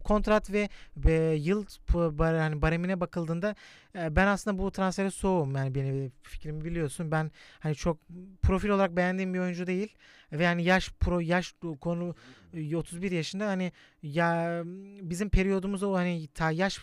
Kontrat 0.04 0.52
ve, 0.52 0.70
ve 0.98 1.34
yıl 1.34 1.66
bar, 1.94 2.38
hani 2.38 2.62
baremine 2.62 3.00
bakıldığında 3.00 3.56
e, 3.91 3.91
ben 3.96 4.28
aslında 4.28 4.58
bu 4.58 4.72
transfere 4.72 5.12
soğum. 5.12 5.56
Yani 5.56 5.76
benim 5.76 6.12
fikrimi 6.24 6.66
biliyorsun. 6.66 7.12
Ben 7.12 7.32
hani 7.60 7.76
çok 7.76 7.98
profil 8.42 8.70
olarak 8.70 8.96
beğendiğim 8.96 9.34
bir 9.34 9.40
oyuncu 9.40 9.68
değil 9.68 9.96
ve 10.32 10.44
yani 10.44 10.64
yaş 10.64 10.92
pro 11.00 11.20
yaş 11.20 11.56
konu 11.82 12.16
e, 12.54 12.76
31 12.76 13.12
yaşında 13.12 13.48
hani 13.48 13.72
ya 14.04 14.62
bizim 15.02 15.30
periyodumuza 15.30 15.88
o 15.88 15.94
hani 15.94 16.28
ta 16.28 16.52
yaş 16.52 16.80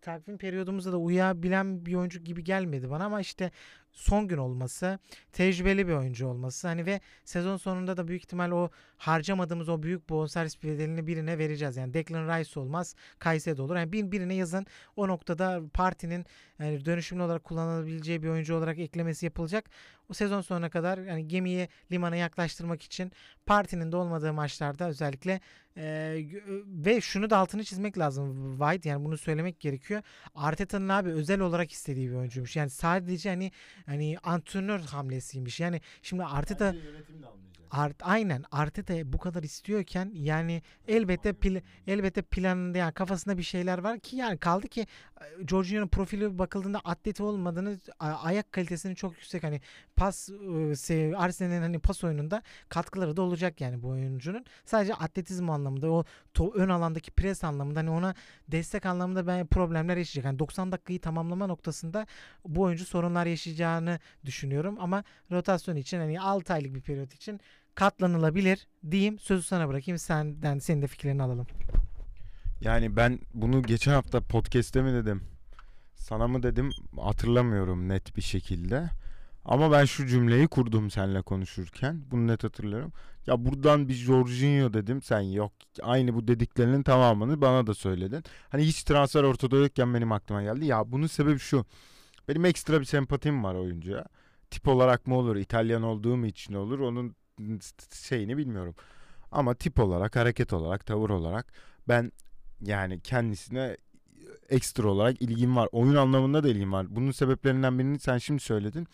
takvim 0.00 0.38
periyodumuza 0.38 0.92
da 0.92 0.96
uyabilen 0.96 1.86
bir 1.86 1.94
oyuncu 1.94 2.20
gibi 2.20 2.44
gelmedi 2.44 2.90
bana 2.90 3.04
ama 3.04 3.20
işte 3.20 3.50
son 3.92 4.28
gün 4.28 4.36
olması, 4.36 4.98
tecrübeli 5.32 5.88
bir 5.88 5.92
oyuncu 5.92 6.26
olması 6.26 6.68
hani 6.68 6.86
ve 6.86 7.00
sezon 7.24 7.56
sonunda 7.56 7.96
da 7.96 8.08
büyük 8.08 8.22
ihtimal 8.22 8.50
o 8.50 8.70
harcamadığımız 8.96 9.68
o 9.68 9.82
büyük 9.82 10.08
bonservis 10.08 10.62
bedelini 10.62 11.06
birine 11.06 11.38
vereceğiz. 11.38 11.76
Yani 11.76 11.94
Declan 11.94 12.38
Rice 12.38 12.60
olmaz, 12.60 12.94
Caicedo 13.24 13.62
olur. 13.62 13.76
Yani 13.76 13.92
bir, 13.92 14.12
birine 14.12 14.34
yazın 14.34 14.66
o 14.96 15.08
noktada 15.08 15.62
partinin 15.74 16.26
yani 16.60 16.84
dönüşümlü 16.84 17.22
olarak 17.22 17.44
kullanılabileceği 17.44 18.22
bir 18.22 18.28
oyuncu 18.28 18.54
olarak 18.54 18.78
eklemesi 18.78 19.26
yapılacak. 19.26 19.70
O 20.10 20.14
sezon 20.14 20.40
sonuna 20.40 20.70
kadar 20.70 20.98
yani 20.98 21.28
gemiyi 21.28 21.68
limana 21.92 22.16
yaklaştırmak 22.16 22.82
için 22.82 23.12
partinin 23.46 23.92
de 23.92 23.96
olmadığı 23.96 24.32
maçlarda 24.32 24.88
özellikle 24.88 25.40
e, 25.80 25.84
gö- 26.20 26.84
ve 26.86 27.00
şunu 27.00 27.30
da 27.30 27.38
altını 27.38 27.64
çizmek 27.64 27.98
lazım 27.98 28.58
White 28.58 28.88
yani 28.88 29.04
bunu 29.04 29.18
söylemek 29.18 29.60
gerekiyor. 29.60 30.02
Arteta'nın 30.34 30.88
abi 30.88 31.08
özel 31.08 31.40
olarak 31.40 31.72
istediği 31.72 32.10
bir 32.10 32.14
oyuncuymuş. 32.14 32.56
Yani 32.56 32.70
sadece 32.70 33.28
hani 33.28 33.52
hani 33.86 34.18
antrenör 34.22 34.80
hamlesiymiş. 34.80 35.60
Yani 35.60 35.80
şimdi 36.02 36.24
Arteta 36.24 36.74
Art, 37.70 37.96
aynen 38.00 38.44
Arteta 38.50 39.12
bu 39.12 39.18
kadar 39.18 39.42
istiyorken 39.42 40.10
yani 40.14 40.62
elbette 40.88 41.32
pil, 41.32 41.60
elbette 41.86 42.22
planında 42.22 42.78
yani 42.78 42.92
kafasında 42.92 43.38
bir 43.38 43.42
şeyler 43.42 43.78
var 43.78 43.98
ki 44.00 44.16
yani 44.16 44.38
kaldı 44.38 44.68
ki 44.68 44.86
Jorginho'nun 45.48 45.88
profili 45.88 46.38
bakıldığında 46.38 46.80
atleti 46.84 47.22
olmadığını 47.22 47.78
ayak 47.98 48.52
kalitesinin 48.52 48.94
çok 48.94 49.12
yüksek 49.12 49.42
hani 49.42 49.60
pas 49.96 50.28
se- 50.28 51.16
Arsenal'in 51.16 51.60
hani 51.60 51.78
pas 51.78 52.04
oyununda 52.04 52.42
katkıları 52.68 53.16
da 53.16 53.22
olacak 53.22 53.60
yani 53.60 53.82
bu 53.82 53.88
oyuncunun. 53.88 54.44
Sadece 54.64 54.94
atletizm 54.94 55.50
anlamında 55.50 55.69
o 55.76 56.04
to- 56.34 56.54
ön 56.54 56.68
alandaki 56.68 57.10
pres 57.10 57.44
anlamında 57.44 57.80
hani 57.80 57.90
ona 57.90 58.14
destek 58.48 58.86
anlamında 58.86 59.26
ben 59.26 59.46
problemler 59.46 59.96
yaşayacak. 59.96 60.24
Yani 60.24 60.38
90 60.38 60.72
dakikayı 60.72 61.00
tamamlama 61.00 61.46
noktasında 61.46 62.06
bu 62.48 62.62
oyuncu 62.62 62.84
sorunlar 62.84 63.26
yaşayacağını 63.26 63.98
düşünüyorum 64.24 64.76
ama 64.80 65.04
rotasyon 65.30 65.76
için 65.76 65.98
hani 65.98 66.20
6 66.20 66.52
aylık 66.52 66.74
bir 66.74 66.80
periyot 66.80 67.14
için 67.14 67.40
katlanılabilir 67.74 68.66
diyeyim. 68.90 69.18
Sözü 69.18 69.42
sana 69.42 69.68
bırakayım. 69.68 69.98
Senden 69.98 70.58
senin 70.58 70.82
de 70.82 70.86
fikirlerini 70.86 71.22
alalım. 71.22 71.46
Yani 72.60 72.96
ben 72.96 73.18
bunu 73.34 73.62
geçen 73.62 73.92
hafta 73.92 74.20
podcast'te 74.20 74.82
mi 74.82 74.92
dedim? 74.92 75.22
Sana 75.94 76.28
mı 76.28 76.42
dedim? 76.42 76.70
Hatırlamıyorum 77.00 77.88
net 77.88 78.16
bir 78.16 78.22
şekilde. 78.22 78.90
Ama 79.50 79.72
ben 79.72 79.84
şu 79.84 80.06
cümleyi 80.06 80.48
kurdum 80.48 80.90
seninle 80.90 81.22
konuşurken. 81.22 82.02
Bunu 82.10 82.26
net 82.26 82.44
hatırlıyorum. 82.44 82.92
Ya 83.26 83.44
buradan 83.44 83.88
bir 83.88 83.94
Jorginho 83.94 84.72
dedim. 84.72 85.02
Sen 85.02 85.20
yok. 85.20 85.52
Aynı 85.82 86.14
bu 86.14 86.28
dediklerinin 86.28 86.82
tamamını 86.82 87.40
bana 87.40 87.66
da 87.66 87.74
söyledin. 87.74 88.24
Hani 88.48 88.62
hiç 88.62 88.82
transfer 88.82 89.22
ortada 89.22 89.56
yokken 89.56 89.94
benim 89.94 90.12
aklıma 90.12 90.42
geldi. 90.42 90.66
Ya 90.66 90.92
bunun 90.92 91.06
sebebi 91.06 91.38
şu. 91.38 91.66
Benim 92.28 92.44
ekstra 92.44 92.80
bir 92.80 92.84
sempatim 92.84 93.44
var 93.44 93.54
oyuncuya. 93.54 94.04
Tip 94.50 94.68
olarak 94.68 95.06
mı 95.06 95.16
olur? 95.16 95.36
İtalyan 95.36 95.82
olduğum 95.82 96.26
için 96.26 96.54
olur. 96.54 96.78
Onun 96.78 97.14
şeyini 97.92 98.36
bilmiyorum. 98.36 98.74
Ama 99.32 99.54
tip 99.54 99.80
olarak, 99.80 100.16
hareket 100.16 100.52
olarak, 100.52 100.86
tavır 100.86 101.10
olarak 101.10 101.52
ben 101.88 102.12
yani 102.60 103.00
kendisine 103.00 103.76
ekstra 104.48 104.88
olarak 104.88 105.22
ilgim 105.22 105.56
var. 105.56 105.68
Oyun 105.72 105.94
anlamında 105.94 106.44
da 106.44 106.48
ilgim 106.48 106.72
var. 106.72 106.86
Bunun 106.90 107.10
sebeplerinden 107.10 107.78
birini 107.78 107.98
sen 107.98 108.18
şimdi 108.18 108.42
söyledin. 108.42 108.88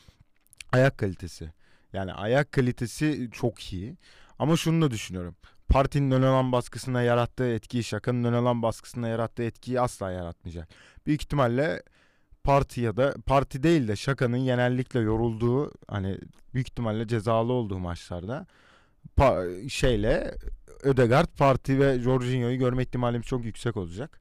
Ayak 0.76 0.98
kalitesi. 0.98 1.52
Yani 1.92 2.12
ayak 2.12 2.52
kalitesi 2.52 3.28
çok 3.32 3.72
iyi. 3.72 3.96
Ama 4.38 4.56
şunu 4.56 4.82
da 4.84 4.90
düşünüyorum. 4.90 5.36
Partinin 5.68 6.10
ön 6.10 6.22
alan 6.22 6.52
baskısına 6.52 7.02
yarattığı 7.02 7.46
etkiyi, 7.48 7.84
şakanın 7.84 8.24
ön 8.24 8.32
alan 8.32 8.62
baskısına 8.62 9.08
yarattığı 9.08 9.42
etkiyi 9.42 9.80
asla 9.80 10.10
yaratmayacak. 10.10 10.68
Büyük 11.06 11.22
ihtimalle 11.22 11.82
parti 12.44 12.80
ya 12.80 12.96
da 12.96 13.14
parti 13.26 13.62
değil 13.62 13.88
de 13.88 13.96
şakanın 13.96 14.44
genellikle 14.44 15.00
yorulduğu 15.00 15.72
hani 15.88 16.18
büyük 16.54 16.68
ihtimalle 16.68 17.08
cezalı 17.08 17.52
olduğu 17.52 17.78
maçlarda 17.78 18.46
pa- 19.18 19.70
şeyle 19.70 20.34
Ödegaard, 20.82 21.28
Parti 21.38 21.80
ve 21.80 21.98
Jorginho'yu 22.00 22.58
görme 22.58 22.82
ihtimalimiz 22.82 23.26
çok 23.26 23.44
yüksek 23.44 23.76
olacak. 23.76 24.20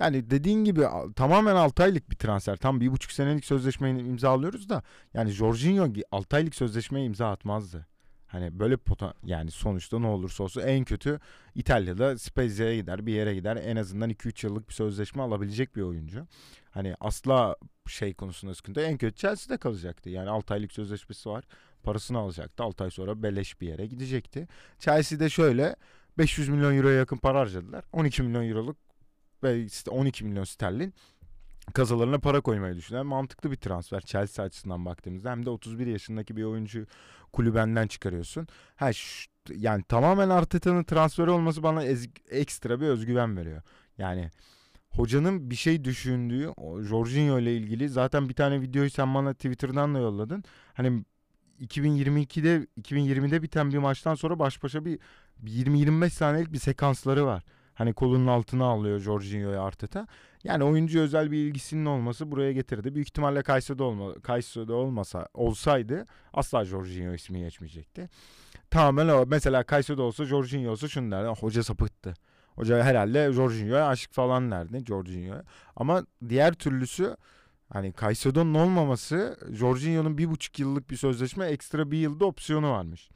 Yani 0.00 0.30
dediğin 0.30 0.64
gibi 0.64 0.84
tamamen 1.16 1.56
6 1.56 1.82
aylık 1.82 2.10
bir 2.10 2.16
transfer. 2.16 2.56
Tam 2.56 2.80
bir 2.80 2.92
buçuk 2.92 3.12
senelik 3.12 3.44
sözleşmeyi 3.44 3.98
imzalıyoruz 3.98 4.68
da 4.68 4.82
yani 5.14 5.30
Jorginho 5.30 5.88
6 6.12 6.36
aylık 6.36 6.54
sözleşmeye 6.54 7.06
imza 7.06 7.30
atmazdı. 7.30 7.86
Hani 8.26 8.58
böyle 8.58 8.76
pota 8.76 9.14
yani 9.24 9.50
sonuçta 9.50 9.98
ne 9.98 10.06
olursa 10.06 10.44
olsun 10.44 10.60
en 10.60 10.84
kötü 10.84 11.20
İtalya'da 11.54 12.18
Spezia'ya 12.18 12.76
gider 12.76 13.06
bir 13.06 13.12
yere 13.12 13.34
gider 13.34 13.56
en 13.56 13.76
azından 13.76 14.10
2-3 14.10 14.46
yıllık 14.46 14.68
bir 14.68 14.74
sözleşme 14.74 15.22
alabilecek 15.22 15.76
bir 15.76 15.82
oyuncu. 15.82 16.26
Hani 16.70 16.94
asla 17.00 17.56
şey 17.88 18.14
konusunda 18.14 18.54
sıkıntı 18.54 18.80
en 18.80 18.98
kötü 18.98 19.16
Chelsea'de 19.16 19.58
kalacaktı. 19.58 20.10
Yani 20.10 20.30
6 20.30 20.54
aylık 20.54 20.72
sözleşmesi 20.72 21.28
var 21.28 21.44
parasını 21.82 22.18
alacaktı. 22.18 22.62
6 22.62 22.84
ay 22.84 22.90
sonra 22.90 23.22
beleş 23.22 23.60
bir 23.60 23.68
yere 23.68 23.86
gidecekti. 23.86 24.48
Chelsea'de 24.78 25.28
şöyle 25.28 25.76
500 26.18 26.48
milyon 26.48 26.76
euroya 26.76 26.96
yakın 26.96 27.16
para 27.16 27.40
harcadılar. 27.40 27.84
12 27.92 28.22
milyon 28.22 28.48
euroluk 28.48 28.89
12 29.90 30.24
milyon 30.24 30.44
sterlin 30.44 30.94
kazalarına 31.74 32.18
para 32.18 32.40
koymayı 32.40 32.76
düşünen 32.76 33.06
mantıklı 33.06 33.50
bir 33.50 33.56
transfer 33.56 34.00
Chelsea 34.00 34.44
açısından 34.44 34.84
baktığımızda 34.84 35.30
hem 35.30 35.46
de 35.46 35.50
31 35.50 35.86
yaşındaki 35.86 36.36
bir 36.36 36.44
oyuncu 36.44 36.86
kulübenden 37.32 37.86
çıkarıyorsun. 37.86 38.48
Ha 38.76 38.90
yani 39.56 39.82
tamamen 39.88 40.30
Arteta'nın 40.30 40.84
transferi 40.84 41.30
olması 41.30 41.62
bana 41.62 41.84
ekstra 42.30 42.80
bir 42.80 42.86
özgüven 42.86 43.36
veriyor. 43.36 43.62
Yani 43.98 44.30
hocanın 44.90 45.50
bir 45.50 45.56
şey 45.56 45.84
düşündüğü 45.84 46.52
Jorginho 46.88 47.38
ile 47.38 47.56
ilgili 47.56 47.88
zaten 47.88 48.28
bir 48.28 48.34
tane 48.34 48.60
videoyu 48.60 48.90
sen 48.90 49.14
bana 49.14 49.34
Twitter'dan 49.34 49.94
da 49.94 49.98
yolladın. 49.98 50.44
Hani 50.74 51.04
2022'de 51.60 52.66
2020'de 52.80 53.42
biten 53.42 53.72
bir 53.72 53.78
maçtan 53.78 54.14
sonra 54.14 54.38
baş 54.38 54.62
başa 54.62 54.84
bir 54.84 54.98
20-25 55.44 56.10
saniyelik 56.10 56.52
bir 56.52 56.58
sekansları 56.58 57.26
var. 57.26 57.44
Hani 57.80 57.92
kolunun 57.92 58.26
altına 58.26 58.64
alıyor 58.64 58.98
Jorginho'ya 58.98 59.62
Arteta. 59.62 60.06
Yani 60.44 60.64
oyuncu 60.64 61.00
özel 61.00 61.30
bir 61.30 61.36
ilgisinin 61.36 61.86
olması 61.86 62.32
buraya 62.32 62.52
getirdi. 62.52 62.94
Büyük 62.94 63.08
ihtimalle 63.08 63.42
Caicedo, 63.42 63.84
olma, 63.84 64.14
Caicedo 64.26 64.74
olmasa 64.74 65.28
olsaydı 65.34 66.06
asla 66.32 66.64
Jorginho 66.64 67.14
ismi 67.14 67.38
geçmeyecekti. 67.38 68.08
Tamamen 68.70 69.08
o. 69.08 69.24
Mesela 69.26 69.64
Caicedo 69.70 70.02
olsa 70.02 70.24
Jorginho 70.24 70.70
olsa 70.70 70.88
şunu 70.88 71.10
derdi. 71.10 71.28
Hoca 71.40 71.62
sapıttı. 71.62 72.14
Hoca 72.54 72.82
herhalde 72.82 73.32
Jorginho'ya 73.32 73.86
aşık 73.86 74.12
falan 74.12 74.50
derdi 74.50 74.84
Jorginho'ya. 74.86 75.44
Ama 75.76 76.06
diğer 76.28 76.54
türlüsü 76.54 77.16
Hani 77.72 77.92
Caicedo'nun 78.00 78.54
olmaması 78.54 79.38
Jorginho'nun 79.52 80.18
bir 80.18 80.30
buçuk 80.30 80.58
yıllık 80.58 80.90
bir 80.90 80.96
sözleşme 80.96 81.46
ekstra 81.46 81.90
bir 81.90 81.98
yılda 81.98 82.24
opsiyonu 82.24 82.70
varmış. 82.70 83.08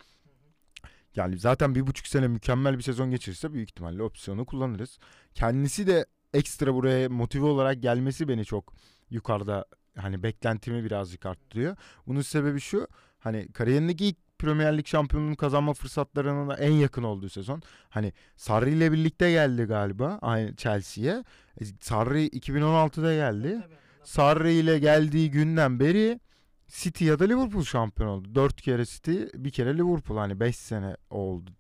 Yani 1.17 1.39
zaten 1.39 1.75
bir 1.75 1.87
buçuk 1.87 2.07
sene 2.07 2.29
mükemmel 2.29 2.79
bir 2.79 2.83
sezon 2.83 3.11
geçirirse 3.11 3.53
büyük 3.53 3.71
ihtimalle 3.71 4.03
opsiyonu 4.03 4.47
kullanırız. 4.47 4.99
Kendisi 5.35 5.87
de 5.87 6.07
ekstra 6.35 6.75
buraya 6.75 7.09
motive 7.09 7.47
olarak 7.47 7.83
gelmesi 7.83 8.29
beni 8.29 8.45
çok 8.45 8.73
yukarıda 9.11 9.65
hani 9.97 10.23
beklentimi 10.23 10.85
birazcık 10.85 11.27
arttırıyor. 11.27 11.77
Bunun 12.07 12.23
sebebi 12.23 12.61
şu 12.61 12.89
hani 13.19 13.53
kariyerindeki 13.53 14.07
ilk 14.07 14.17
Premier 14.39 14.79
Lig 14.79 14.87
şampiyonluğunu 14.87 15.37
kazanma 15.37 15.75
fırsatlarına 15.75 16.55
en 16.55 16.73
yakın 16.73 17.03
olduğu 17.03 17.29
sezon. 17.29 17.63
Hani 17.89 18.13
Sarri 18.37 18.71
ile 18.71 18.93
birlikte 18.93 19.31
geldi 19.31 19.65
galiba 19.65 20.19
aynı 20.23 20.57
Chelsea'ye. 20.57 21.25
E, 21.61 21.65
Sarri 21.81 22.27
2016'da 22.29 23.15
geldi. 23.15 23.63
Sarri 24.05 24.53
ile 24.53 24.79
geldiği 24.79 25.31
günden 25.31 25.81
beri 25.81 26.21
City 26.69 27.05
ya 27.05 27.19
da 27.19 27.25
Liverpool 27.25 27.65
şampiyon 27.65 28.09
oldu. 28.09 28.35
Dört 28.35 28.63
kere 28.63 28.85
City, 28.85 29.23
bir 29.35 29.51
kere 29.51 29.79
Liverpool. 29.79 30.19
Hani 30.19 30.41
beş 30.41 30.57
sene 30.57 30.97
oldu. 31.11 31.51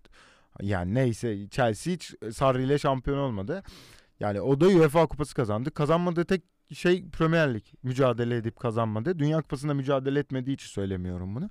Yani 0.62 0.94
neyse 0.94 1.48
Chelsea 1.48 1.92
hiç 1.94 2.14
Sarri 2.32 2.64
ile 2.64 2.78
şampiyon 2.78 3.18
olmadı. 3.18 3.62
Yani 4.20 4.40
o 4.40 4.60
da 4.60 4.66
UEFA 4.66 5.06
kupası 5.06 5.34
kazandı. 5.34 5.70
Kazanmadığı 5.70 6.24
tek 6.24 6.42
şey 6.74 7.10
Premier 7.10 7.54
Lig. 7.54 7.64
Mücadele 7.82 8.36
edip 8.36 8.60
kazanmadı. 8.60 9.18
Dünya 9.18 9.42
kupasında 9.42 9.74
mücadele 9.74 10.18
etmediği 10.18 10.54
için 10.54 10.68
söylemiyorum 10.68 11.34
bunu. 11.34 11.50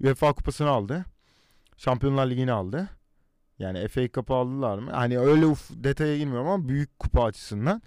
UEFA 0.00 0.32
kupasını 0.32 0.68
aldı. 0.68 1.04
Şampiyonlar 1.76 2.26
Ligi'ni 2.26 2.52
aldı. 2.52 2.88
Yani 3.58 3.88
FA 3.88 4.08
Cup'ı 4.08 4.34
aldılar 4.34 4.78
mı? 4.78 4.90
Hani 4.90 5.18
öyle 5.18 5.46
uf, 5.46 5.70
detaya 5.70 6.18
girmiyorum 6.18 6.48
ama 6.48 6.68
büyük 6.68 6.98
kupa 6.98 7.24
açısından 7.24 7.82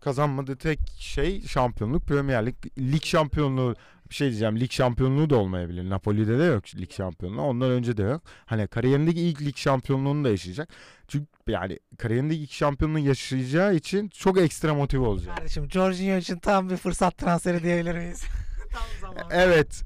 kazanmadığı 0.00 0.56
tek 0.56 0.78
şey 0.98 1.42
şampiyonluk 1.42 2.06
Premier 2.06 2.46
Lig. 2.46 2.56
Lig 2.78 3.04
şampiyonluğu 3.04 3.74
bir 4.10 4.14
şey 4.14 4.28
diyeceğim. 4.28 4.60
Lig 4.60 4.70
şampiyonluğu 4.72 5.30
da 5.30 5.36
olmayabilir. 5.36 5.90
Napoli'de 5.90 6.38
de 6.38 6.42
yok 6.42 6.64
lig 6.76 6.92
şampiyonluğu. 6.92 7.42
Ondan 7.42 7.70
önce 7.70 7.96
de 7.96 8.02
yok. 8.02 8.22
Hani 8.46 8.66
kariyerindeki 8.66 9.20
ilk 9.20 9.42
lig 9.42 9.56
şampiyonluğunu 9.56 10.24
da 10.24 10.28
yaşayacak. 10.28 10.68
Çünkü 11.08 11.26
yani 11.48 11.78
kariyerindeki 11.98 12.40
ilk 12.40 12.52
şampiyonluğu 12.52 12.98
yaşayacağı 12.98 13.74
için 13.74 14.08
çok 14.08 14.38
ekstra 14.38 14.74
motive 14.74 15.06
olacak. 15.06 15.36
Kardeşim 15.36 15.70
Jorginho 15.70 16.16
için 16.16 16.38
tam 16.38 16.70
bir 16.70 16.76
fırsat 16.76 17.18
transferi 17.18 17.62
diyebilir 17.62 17.94
miyiz? 17.94 18.24
tam 18.72 18.82
zamanı. 19.00 19.28
Evet. 19.30 19.82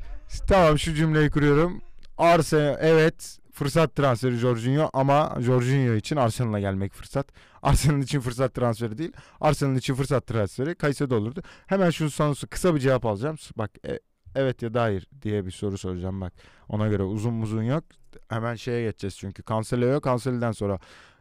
Tamam 0.49 0.79
şu 0.79 0.95
cümleyi 0.95 1.31
kuruyorum. 1.31 1.83
Arsenal 2.19 2.77
evet 2.81 3.39
fırsat 3.55 3.97
transferi 3.97 4.37
Jorginho 4.37 4.91
ama 4.93 5.37
Jorginho 5.41 5.95
için 5.95 6.17
Arsenal'a 6.17 6.61
gelmek 6.61 6.93
fırsat. 6.93 7.27
Arsenal 7.63 8.03
için 8.03 8.21
fırsat 8.21 8.55
transferi 8.55 8.99
değil. 8.99 9.13
Arsenal 9.41 9.77
için 9.77 9.95
fırsat 9.95 10.27
transferi 10.27 10.75
Kayseri'de 10.75 11.15
olurdu. 11.15 11.43
Hemen 11.67 11.91
şunu 11.91 12.11
sana 12.11 12.35
kısa 12.51 12.75
bir 12.75 12.81
cevap 12.81 13.07
alacağım. 13.07 13.37
Bak 13.57 13.71
e, 13.87 13.99
evet 14.35 14.63
ya 14.63 14.75
da 14.75 14.83
hayır 14.83 15.07
diye 15.23 15.47
bir 15.47 15.51
soru 15.51 15.79
soracağım 15.79 16.21
bak. 16.21 16.33
Ona 16.69 16.89
göre 16.89 17.03
uzun 17.03 17.41
uzun 17.41 17.63
yok. 17.63 17.85
Hemen 18.29 18.55
şeye 18.55 18.83
geçeceğiz 18.83 19.17
çünkü. 19.17 19.43
Cancelo 19.49 19.87
yok. 19.87 20.05
Cancelo'dan 20.05 20.53
sonra 20.53 20.79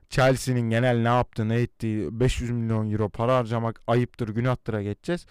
Chelsea'nin 0.09 0.69
genel 0.69 0.97
ne 1.01 1.07
yaptı 1.07 1.49
ne 1.49 1.55
ettiği 1.55 2.19
500 2.19 2.51
milyon 2.51 2.91
euro 2.91 3.09
para 3.09 3.37
harcamak 3.37 3.81
ayıptır 3.87 4.29
günahtıra 4.29 4.83
geçeceğiz. 4.83 5.25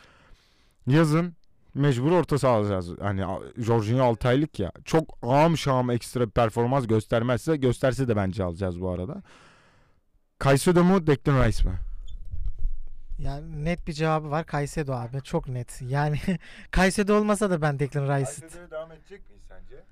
Yazın 0.86 1.34
mecbur 1.74 2.12
orta 2.12 2.38
saha 2.38 2.52
alacağız. 2.52 2.90
Hani 3.00 3.24
Jorginho 3.56 4.04
6 4.04 4.28
aylık 4.28 4.58
ya. 4.58 4.72
Çok 4.84 5.18
ağam 5.22 5.58
şam 5.58 5.90
ekstra 5.90 6.26
performans 6.26 6.86
göstermezse 6.86 7.56
gösterse 7.56 8.08
de 8.08 8.16
bence 8.16 8.44
alacağız 8.44 8.80
bu 8.80 8.90
arada. 8.90 9.22
Caicedo 10.44 10.84
mu 10.84 11.06
Declan 11.06 11.44
Rice 11.44 11.68
mi? 11.68 11.91
Yani 13.24 13.64
net 13.64 13.86
bir 13.86 13.92
cevabı 13.92 14.30
var. 14.30 14.46
Caicedo 14.52 14.92
abi. 14.92 15.22
Çok 15.22 15.48
net. 15.48 15.80
Yani 15.82 16.18
Caicedo 16.76 17.14
olmasa 17.14 17.50
da 17.50 17.62
ben 17.62 17.78
Declan 17.78 18.02
Rice'ı 18.02 18.40
Caicedo'ya 18.40 18.70
devam 18.70 18.92
edecek 18.92 19.28
miyiz 19.28 19.42
sence? 19.48 19.84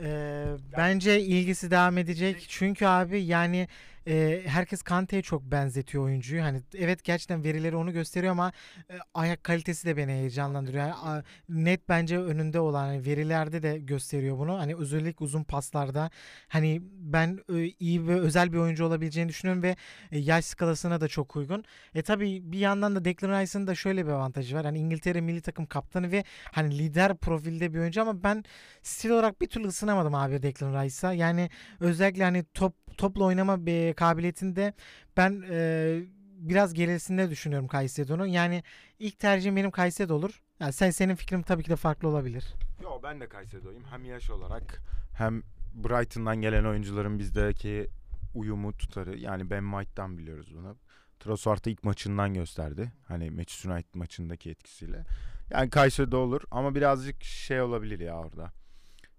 Ee, 0.00 0.46
bence 0.76 1.20
ilgisi 1.20 1.70
devam 1.70 1.98
edecek. 1.98 2.46
Çünkü 2.48 2.86
abi 2.86 3.22
yani 3.22 3.68
e, 4.08 4.42
herkes 4.46 4.82
Kante'ye 4.82 5.22
çok 5.22 5.42
benzetiyor 5.42 6.04
oyuncuyu. 6.04 6.42
Hani 6.42 6.62
evet 6.74 7.04
gerçekten 7.04 7.44
verileri 7.44 7.76
onu 7.76 7.92
gösteriyor 7.92 8.32
ama 8.32 8.52
e, 8.90 8.98
ayak 9.14 9.44
kalitesi 9.44 9.86
de 9.86 9.96
beni 9.96 10.12
heyecanlandırıyor. 10.12 10.82
Yani, 10.82 10.94
a- 10.94 11.22
net 11.48 11.88
bence 11.88 12.18
önünde 12.18 12.60
olan 12.60 12.86
hani 12.86 13.06
verilerde 13.06 13.62
de 13.62 13.78
gösteriyor 13.78 14.38
bunu. 14.38 14.58
Hani 14.58 14.76
özellikle 14.76 15.24
uzun 15.24 15.44
paslarda 15.44 16.10
hani 16.48 16.80
ben 16.82 17.38
e, 17.54 17.64
iyi 17.78 18.08
ve 18.08 18.20
özel 18.20 18.52
bir 18.52 18.58
oyuncu 18.58 18.84
olabileceğini 18.84 19.28
düşünüyorum 19.28 19.62
ve 19.62 19.76
e, 20.12 20.18
yaş 20.18 20.44
skalasına 20.44 21.00
da 21.00 21.08
çok 21.08 21.36
uygun. 21.36 21.64
E 21.94 22.02
tabii 22.02 22.40
bir 22.52 22.58
yandan 22.58 22.96
da 22.96 23.04
Declan 23.04 23.40
Rice'ın 23.42 23.66
da 23.66 23.74
şöyle 23.74 24.06
bir 24.06 24.10
avantajı 24.10 24.56
var. 24.56 24.64
Hani 24.64 24.78
İngiltere 24.78 25.20
milli 25.20 25.40
takım 25.40 25.66
kaptanı 25.66 26.10
ve 26.12 26.24
hani 26.52 26.78
lider 26.78 27.16
profilde 27.16 27.74
bir 27.74 27.78
oyuncu 27.78 28.02
ama 28.02 28.22
ben 28.22 28.44
stil 28.82 29.10
olarak 29.10 29.40
bir 29.40 29.46
türlü 29.46 29.66
ısınamadım 29.66 30.14
abi 30.14 30.42
Declan 30.42 30.84
Rice'a. 30.84 31.12
Yani 31.12 31.50
özellikle 31.80 32.24
hani 32.24 32.44
top 32.54 32.74
topla 32.98 33.24
oynama 33.24 33.66
bir 33.66 33.94
kabiliyetinde 33.98 34.72
ben 35.16 35.44
e, 35.50 36.00
biraz 36.38 36.74
gerisinde 36.74 37.30
düşünüyorum 37.30 37.68
Caicedo'nun. 37.72 38.26
Yani 38.26 38.62
ilk 38.98 39.18
tercihim 39.18 39.56
benim 39.56 39.70
Caicedo 39.70 40.14
olur. 40.14 40.42
Yani 40.60 40.72
sen 40.72 40.90
senin 40.90 41.14
fikrin 41.14 41.42
tabii 41.42 41.62
ki 41.62 41.70
de 41.70 41.76
farklı 41.76 42.08
olabilir. 42.08 42.54
Yo 42.82 42.90
ben 43.02 43.20
de 43.20 43.28
Caicedo'yum. 43.32 43.84
Hem 43.90 44.04
yaş 44.04 44.30
olarak 44.30 44.82
hem 45.16 45.42
Brighton'dan 45.74 46.36
gelen 46.36 46.64
oyuncuların 46.64 47.18
bizdeki 47.18 47.88
uyumu 48.34 48.76
tutarı. 48.76 49.18
Yani 49.18 49.50
Ben 49.50 49.70
White'dan 49.70 50.18
biliyoruz 50.18 50.54
bunu. 50.54 50.76
Trossard'ı 51.20 51.70
ilk 51.70 51.84
maçından 51.84 52.34
gösterdi. 52.34 52.92
Hani 53.08 53.30
Manchester 53.30 53.70
United 53.70 53.94
maçındaki 53.94 54.50
etkisiyle. 54.50 55.04
Yani 55.50 55.70
Caicedo 55.70 56.18
olur 56.18 56.42
ama 56.50 56.74
birazcık 56.74 57.24
şey 57.24 57.60
olabilir 57.60 58.00
ya 58.00 58.18
orada. 58.18 58.52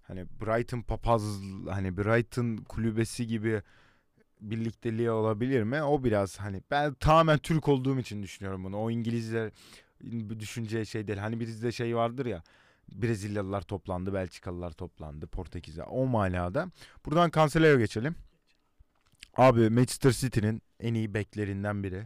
Hani 0.03 0.25
Brighton 0.41 0.81
papaz 0.81 1.23
hani 1.69 1.97
Brighton 1.97 2.57
kulübesi 2.57 3.27
gibi 3.27 3.61
birlikteliği 4.41 5.11
olabilir 5.11 5.63
mi? 5.63 5.83
O 5.83 6.03
biraz 6.03 6.37
hani 6.39 6.61
ben 6.71 6.93
tamamen 6.93 7.37
Türk 7.37 7.67
olduğum 7.67 7.99
için 7.99 8.23
düşünüyorum 8.23 8.63
bunu. 8.63 8.77
O 8.77 8.91
İngilizler 8.91 9.51
düşünce 10.39 10.85
şey 10.85 11.07
değil. 11.07 11.19
Hani 11.19 11.39
bizde 11.39 11.71
şey 11.71 11.95
vardır 11.95 12.25
ya. 12.25 12.43
Brezilyalılar 12.91 13.61
toplandı, 13.61 14.13
Belçikalılar 14.13 14.71
toplandı, 14.71 15.27
Portekiz'e. 15.27 15.83
O 15.83 16.05
manada. 16.05 16.71
Buradan 17.05 17.31
Cancelo'ya 17.35 17.75
geçelim. 17.75 18.15
Abi 19.37 19.69
Manchester 19.69 20.11
City'nin 20.11 20.61
en 20.79 20.93
iyi 20.93 21.13
beklerinden 21.13 21.83
biri. 21.83 22.03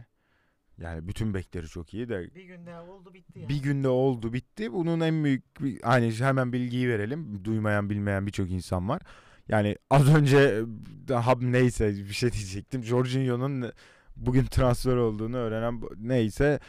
Yani 0.78 1.08
bütün 1.08 1.34
bekleri 1.34 1.66
çok 1.68 1.94
iyi 1.94 2.08
de 2.08 2.34
Bir 2.34 2.44
günde 2.44 2.78
oldu 2.78 3.14
bitti 3.14 3.38
ya. 3.40 3.48
bir 3.48 3.62
günde 3.62 3.88
oldu 3.88 4.32
bitti. 4.32 4.72
Bunun 4.72 5.00
en 5.00 5.24
büyük 5.24 5.44
hani 5.82 6.12
hemen 6.14 6.52
bilgiyi 6.52 6.88
verelim. 6.88 7.44
Duymayan 7.44 7.90
bilmeyen 7.90 8.26
birçok 8.26 8.50
insan 8.50 8.88
var. 8.88 9.02
Yani 9.48 9.76
az 9.90 10.14
önce 10.14 10.62
daha 11.08 11.34
neyse 11.40 11.94
bir 11.94 12.12
şey 12.12 12.32
diyecektim. 12.32 12.82
Jorginho'nun 12.84 13.72
bugün 14.16 14.44
transfer 14.44 14.96
olduğunu 14.96 15.36
öğrenen 15.36 15.82
neyse 15.96 16.60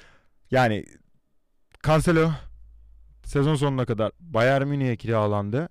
yani 0.51 0.85
Cancelo 1.85 2.31
sezon 3.25 3.55
sonuna 3.55 3.85
kadar 3.85 4.11
Bayern 4.19 4.67
Münih'e 4.67 4.97
kiralandı. 4.97 5.69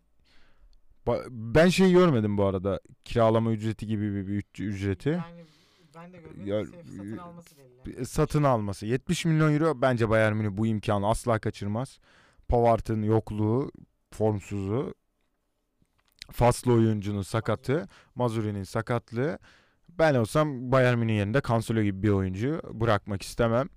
Ben 1.30 1.68
şey 1.68 1.92
görmedim 1.92 2.38
bu 2.38 2.44
arada. 2.44 2.80
Kiralama 3.04 3.52
ücreti 3.52 3.86
gibi 3.86 4.14
bir, 4.14 4.26
bir 4.26 4.64
ücreti. 4.64 5.08
Yani 5.08 5.44
ben 5.94 6.12
de 6.12 6.18
görmedim. 6.18 6.46
Ya, 6.46 6.64
satın 6.66 7.18
alması 7.18 7.56
belli. 7.86 8.06
satın 8.06 8.42
alması. 8.42 8.86
70 8.86 9.24
milyon 9.24 9.52
euro 9.54 9.82
bence 9.82 10.08
Bayern 10.08 10.36
Münih 10.36 10.56
bu 10.56 10.66
imkanı 10.66 11.08
asla 11.08 11.38
kaçırmaz. 11.38 11.98
Pavard'ın 12.48 13.02
yokluğu, 13.02 13.70
formsuzu, 14.12 14.94
faslı 16.32 16.72
oyuncunun 16.72 17.22
sakatı, 17.22 17.88
Mazuri'nin 18.14 18.64
sakatlığı. 18.64 19.38
Ben 19.88 20.14
olsam 20.14 20.72
Bayern 20.72 20.98
Münih 20.98 21.16
yerinde 21.16 21.40
Cancelo 21.48 21.82
gibi 21.82 22.02
bir 22.02 22.08
oyuncu 22.08 22.60
bırakmak 22.72 23.22
istemem. 23.22 23.68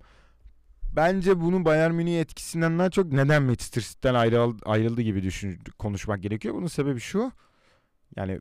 Bence 0.96 1.40
bunun 1.40 1.64
Bayern 1.64 1.94
Münih 1.94 2.20
etkisinden 2.20 2.78
daha 2.78 2.90
çok 2.90 3.12
neden 3.12 3.42
Manchester 3.42 3.82
City'den 3.82 4.14
ayrıldı, 4.14 4.62
ayrıldı 4.66 5.02
gibi 5.02 5.22
düşün, 5.22 5.58
konuşmak 5.78 6.22
gerekiyor. 6.22 6.54
Bunun 6.54 6.66
sebebi 6.66 7.00
şu. 7.00 7.32
Yani 8.16 8.40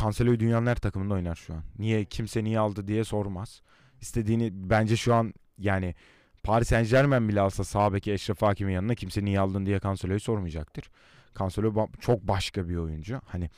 Cancelo'yu 0.00 0.40
dünyanın 0.40 0.66
her 0.66 0.76
takımında 0.76 1.14
oynar 1.14 1.34
şu 1.34 1.54
an. 1.54 1.62
Niye 1.78 2.04
kimse 2.04 2.44
niye 2.44 2.58
aldı 2.58 2.88
diye 2.88 3.04
sormaz. 3.04 3.62
İstediğini 4.00 4.50
bence 4.52 4.96
şu 4.96 5.14
an 5.14 5.34
yani 5.58 5.94
Paris 6.42 6.68
Saint 6.68 6.90
Germain 6.90 7.28
bile 7.28 7.40
alsa 7.40 7.64
sağ 7.64 7.92
beki 7.92 8.12
Eşref 8.12 8.42
Hakim'in 8.42 8.72
yanına 8.72 8.94
kimse 8.94 9.24
niye 9.24 9.40
aldın 9.40 9.66
diye 9.66 9.80
Cancelo'yu 9.80 10.20
sormayacaktır. 10.20 10.90
Cancelo 11.38 11.88
çok 12.00 12.22
başka 12.22 12.68
bir 12.68 12.76
oyuncu. 12.76 13.20
Hani 13.24 13.50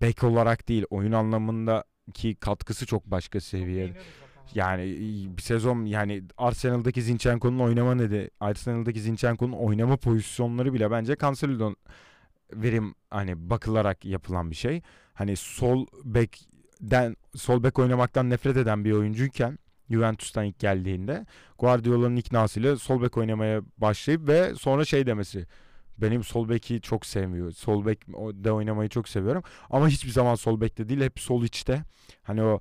bek 0.00 0.24
olarak 0.24 0.68
değil 0.68 0.84
oyun 0.90 1.12
anlamındaki 1.12 2.34
katkısı 2.34 2.86
çok 2.86 3.06
başka 3.06 3.40
seviyede. 3.40 3.98
Yani 4.54 4.96
bir 5.36 5.42
sezon 5.42 5.84
yani 5.84 6.22
Arsenal'daki 6.38 7.02
Zinchenko'nun 7.02 7.58
oynama 7.58 7.98
dedi. 7.98 8.30
Arsenal'daki 8.40 9.00
Zinchenko'nun 9.00 9.52
oynama 9.52 9.96
pozisyonları 9.96 10.74
bile 10.74 10.90
bence 10.90 11.16
Cancelo'dan 11.20 11.76
verim 12.52 12.94
hani 13.10 13.50
bakılarak 13.50 14.04
yapılan 14.04 14.50
bir 14.50 14.56
şey. 14.56 14.82
Hani 15.14 15.36
sol 15.36 15.86
bekten 16.04 17.16
sol 17.36 17.62
bek 17.62 17.78
oynamaktan 17.78 18.30
nefret 18.30 18.56
eden 18.56 18.84
bir 18.84 18.92
oyuncuyken 18.92 19.58
Juventus'tan 19.90 20.44
ilk 20.44 20.58
geldiğinde 20.58 21.26
Guardiola'nın 21.58 22.16
iknasıyla 22.16 22.76
sol 22.76 23.02
bek 23.02 23.16
oynamaya 23.16 23.62
başlayıp 23.78 24.28
ve 24.28 24.54
sonra 24.54 24.84
şey 24.84 25.06
demesi 25.06 25.46
benim 26.00 26.24
sol 26.24 26.48
beki 26.48 26.80
çok 26.80 27.06
sevmiyor. 27.06 27.52
Sol 27.52 27.86
bek 27.86 28.08
de 28.44 28.52
oynamayı 28.52 28.88
çok 28.88 29.08
seviyorum. 29.08 29.42
Ama 29.70 29.88
hiçbir 29.88 30.10
zaman 30.10 30.34
sol 30.34 30.60
bekte 30.60 30.88
değil. 30.88 31.00
Hep 31.00 31.20
sol 31.20 31.44
içte. 31.44 31.84
Hani 32.22 32.42
o 32.42 32.60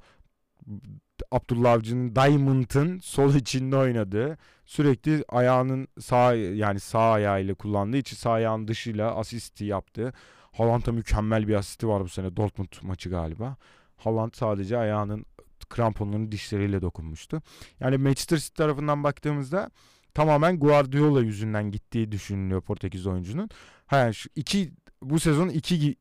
Abdullah 1.31 1.71
Avcı'nın 1.71 2.15
Diamond'ın 2.15 2.99
sol 2.99 3.33
içinde 3.33 3.75
oynadığı 3.75 4.37
sürekli 4.65 5.23
ayağının 5.27 5.87
sağ 5.99 6.33
yani 6.35 6.79
sağ 6.79 7.11
ayağıyla 7.11 7.53
kullandığı 7.53 7.97
için 7.97 8.15
sağ 8.15 8.31
ayağın 8.31 8.67
dışıyla 8.67 9.15
asisti 9.15 9.65
yaptı. 9.65 10.13
Haaland'a 10.51 10.91
mükemmel 10.91 11.47
bir 11.47 11.53
asisti 11.53 11.87
var 11.87 12.03
bu 12.03 12.09
sene 12.09 12.35
Dortmund 12.37 12.73
maçı 12.81 13.09
galiba. 13.09 13.55
Haaland 13.97 14.31
sadece 14.33 14.77
ayağının 14.77 15.25
kramponlarının 15.69 16.31
dişleriyle 16.31 16.81
dokunmuştu. 16.81 17.41
Yani 17.79 17.97
Manchester 17.97 18.37
City 18.37 18.53
tarafından 18.53 19.03
baktığımızda 19.03 19.71
tamamen 20.13 20.59
Guardiola 20.59 21.21
yüzünden 21.21 21.71
gittiği 21.71 22.11
düşünülüyor 22.11 22.61
Portekiz 22.61 23.07
oyuncunun. 23.07 23.49
Ha, 23.85 24.13
şu 24.13 24.29
iki 24.35 24.71
bu 25.01 25.19
sezon 25.19 25.49
iki 25.49 25.95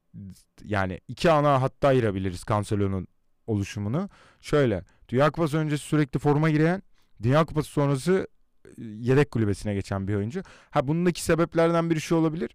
yani 0.64 1.00
iki 1.09 1.30
ana 1.30 1.62
hatta 1.62 1.88
ayırabiliriz 1.88 2.44
Cancelo'nun 2.48 3.06
oluşumunu. 3.46 4.09
Şöyle 4.40 4.84
Dünya 5.09 5.30
Kupası 5.30 5.59
öncesi 5.59 5.84
sürekli 5.84 6.18
forma 6.18 6.50
giren 6.50 6.82
Dünya 7.22 7.44
Kupası 7.44 7.70
sonrası 7.70 8.26
e, 8.64 8.70
yedek 8.82 9.30
kulübesine 9.30 9.74
geçen 9.74 10.09
bir 10.09 10.14
oyuncu. 10.14 10.42
Ha 10.70 10.88
bundaki 10.88 11.22
sebeplerden 11.22 11.90
biri 11.90 12.00
şu 12.00 12.16
olabilir. 12.16 12.50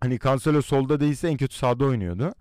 Hani 0.00 0.18
Cancelo 0.18 0.62
solda 0.62 1.00
değilse 1.00 1.28
en 1.28 1.36
kötü 1.36 1.56
sağda 1.56 1.84
oynuyordu. 1.84 2.34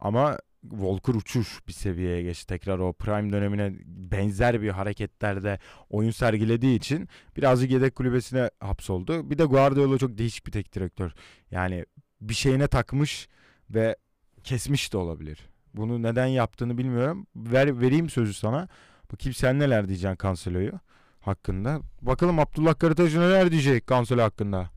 Ama 0.00 0.38
Walker 0.70 1.14
uçuş 1.14 1.68
bir 1.68 1.72
seviyeye 1.72 2.22
geçti. 2.22 2.46
Tekrar 2.46 2.78
o 2.78 2.92
prime 2.92 3.32
dönemine 3.32 3.72
benzer 3.86 4.62
bir 4.62 4.68
hareketlerde 4.68 5.58
oyun 5.90 6.10
sergilediği 6.10 6.78
için 6.78 7.08
birazcık 7.36 7.70
yedek 7.70 7.94
kulübesine 7.94 8.50
hapsoldu. 8.60 9.30
Bir 9.30 9.38
de 9.38 9.44
Guardiola 9.44 9.98
çok 9.98 10.18
değişik 10.18 10.46
bir 10.46 10.52
tek 10.52 10.74
direktör. 10.74 11.12
Yani 11.50 11.84
bir 12.20 12.34
şeyine 12.34 12.66
takmış 12.66 13.28
ve 13.70 13.96
kesmiş 14.44 14.92
de 14.92 14.96
olabilir. 14.96 15.38
Bunu 15.74 16.02
neden 16.02 16.26
yaptığını 16.26 16.78
bilmiyorum. 16.78 17.26
Ver, 17.36 17.80
vereyim 17.80 18.10
sözü 18.10 18.34
sana. 18.34 18.68
Bakayım 19.12 19.34
sen 19.34 19.58
neler 19.58 19.88
diyeceksin 19.88 20.18
Cancelo'yu 20.22 20.72
hakkında. 21.20 21.80
Bakalım 22.02 22.38
Abdullah 22.38 22.78
Karataş 22.78 23.14
neler 23.14 23.50
diyecek 23.50 23.88
Cancelo 23.88 24.22
hakkında. 24.22 24.70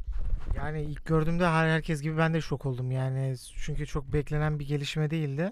Yani 0.58 0.82
ilk 0.82 1.06
gördüğümde 1.06 1.48
her 1.48 1.68
herkes 1.68 2.02
gibi 2.02 2.18
ben 2.18 2.34
de 2.34 2.42
şok 2.42 2.66
oldum 2.66 2.92
yani 2.92 3.36
çünkü 3.58 3.86
çok 3.86 4.14
beklenen 4.14 4.60
bir 4.60 4.68
gelişme 4.68 5.10
değildi. 5.10 5.52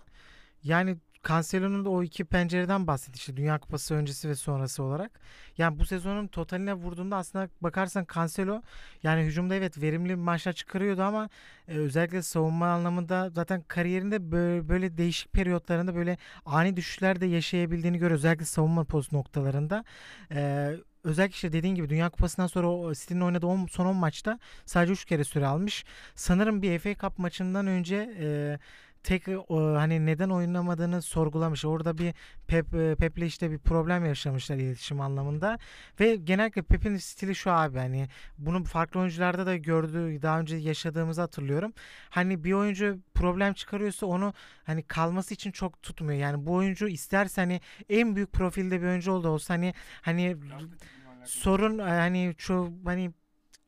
Yani 0.65 0.97
Cancelo'nun 1.27 1.85
da 1.85 1.89
o 1.89 2.03
iki 2.03 2.25
pencereden 2.25 2.87
bahsetti 2.87 3.17
işte 3.17 3.37
Dünya 3.37 3.59
Kupası 3.59 3.95
öncesi 3.95 4.29
ve 4.29 4.35
sonrası 4.35 4.83
olarak. 4.83 5.19
Yani 5.57 5.79
bu 5.79 5.85
sezonun 5.85 6.27
totaline 6.27 6.73
vurduğunda 6.73 7.17
aslında 7.17 7.49
bakarsan 7.61 8.07
Cancelo 8.15 8.61
yani 9.03 9.23
hücumda 9.23 9.55
evet 9.55 9.81
verimli 9.81 10.15
maçlar 10.15 10.53
çıkarıyordu 10.53 11.01
ama 11.01 11.29
e, 11.67 11.77
özellikle 11.77 12.21
savunma 12.21 12.67
anlamında 12.67 13.29
zaten 13.29 13.61
kariyerinde 13.67 14.31
böyle, 14.31 14.69
böyle 14.69 14.97
değişik 14.97 15.33
periyotlarında 15.33 15.95
böyle 15.95 16.17
ani 16.45 16.75
düşüşler 16.77 17.21
de 17.21 17.25
yaşayabildiğini 17.25 17.97
görüyoruz. 17.97 18.25
Özellikle 18.25 18.45
savunma 18.45 18.83
poz 18.83 19.11
noktalarında. 19.13 19.85
E, 20.31 20.71
özellikle 21.03 21.35
işte 21.35 21.53
dediğin 21.53 21.75
gibi 21.75 21.89
Dünya 21.89 22.09
Kupası'ndan 22.09 22.47
sonra 22.47 22.95
City'nin 22.95 23.21
oynadığı 23.21 23.45
on- 23.47 23.67
son 23.67 23.85
10 23.85 23.95
maçta 23.95 24.39
sadece 24.65 24.93
3 24.93 25.05
kere 25.05 25.23
süre 25.23 25.45
almış. 25.45 25.85
Sanırım 26.15 26.61
bir 26.61 26.79
FA 26.79 26.95
Cup 26.95 27.19
maçından 27.19 27.67
önce 27.67 28.15
e, 28.19 28.59
tek 29.05 29.27
o, 29.27 29.75
hani 29.75 30.05
neden 30.05 30.29
oynamadığını 30.29 31.01
sorgulamış. 31.01 31.65
Orada 31.65 31.97
bir 31.97 32.13
Pep 32.47 32.73
e, 32.75 32.95
Pep'le 32.95 33.21
işte 33.25 33.51
bir 33.51 33.57
problem 33.57 34.05
yaşamışlar 34.05 34.55
iletişim 34.55 35.01
anlamında. 35.01 35.59
Ve 35.99 36.15
genellikle 36.15 36.61
Pep'in 36.61 36.97
stili 36.97 37.35
şu 37.35 37.51
abi 37.51 37.77
hani 37.77 38.07
bunu 38.37 38.63
farklı 38.63 38.99
oyuncularda 38.99 39.45
da 39.45 39.57
gördüğü 39.57 40.21
daha 40.21 40.39
önce 40.39 40.55
yaşadığımızı 40.55 41.21
hatırlıyorum. 41.21 41.73
Hani 42.09 42.43
bir 42.43 42.53
oyuncu 42.53 42.99
problem 43.13 43.53
çıkarıyorsa 43.53 44.05
onu 44.05 44.33
hani 44.63 44.83
kalması 44.83 45.33
için 45.33 45.51
çok 45.51 45.81
tutmuyor. 45.83 46.19
Yani 46.19 46.45
bu 46.45 46.53
oyuncu 46.53 46.87
isterse 46.87 47.41
hani 47.41 47.61
en 47.89 48.15
büyük 48.15 48.33
profilde 48.33 48.81
bir 48.81 48.87
oyuncu 48.87 49.11
oldu 49.11 49.27
olsa 49.27 49.53
hani 49.53 49.73
hani 50.01 50.37
sorun 51.25 51.79
e, 51.79 51.83
hani 51.83 52.33
çoğu 52.37 52.73
hani 52.85 53.11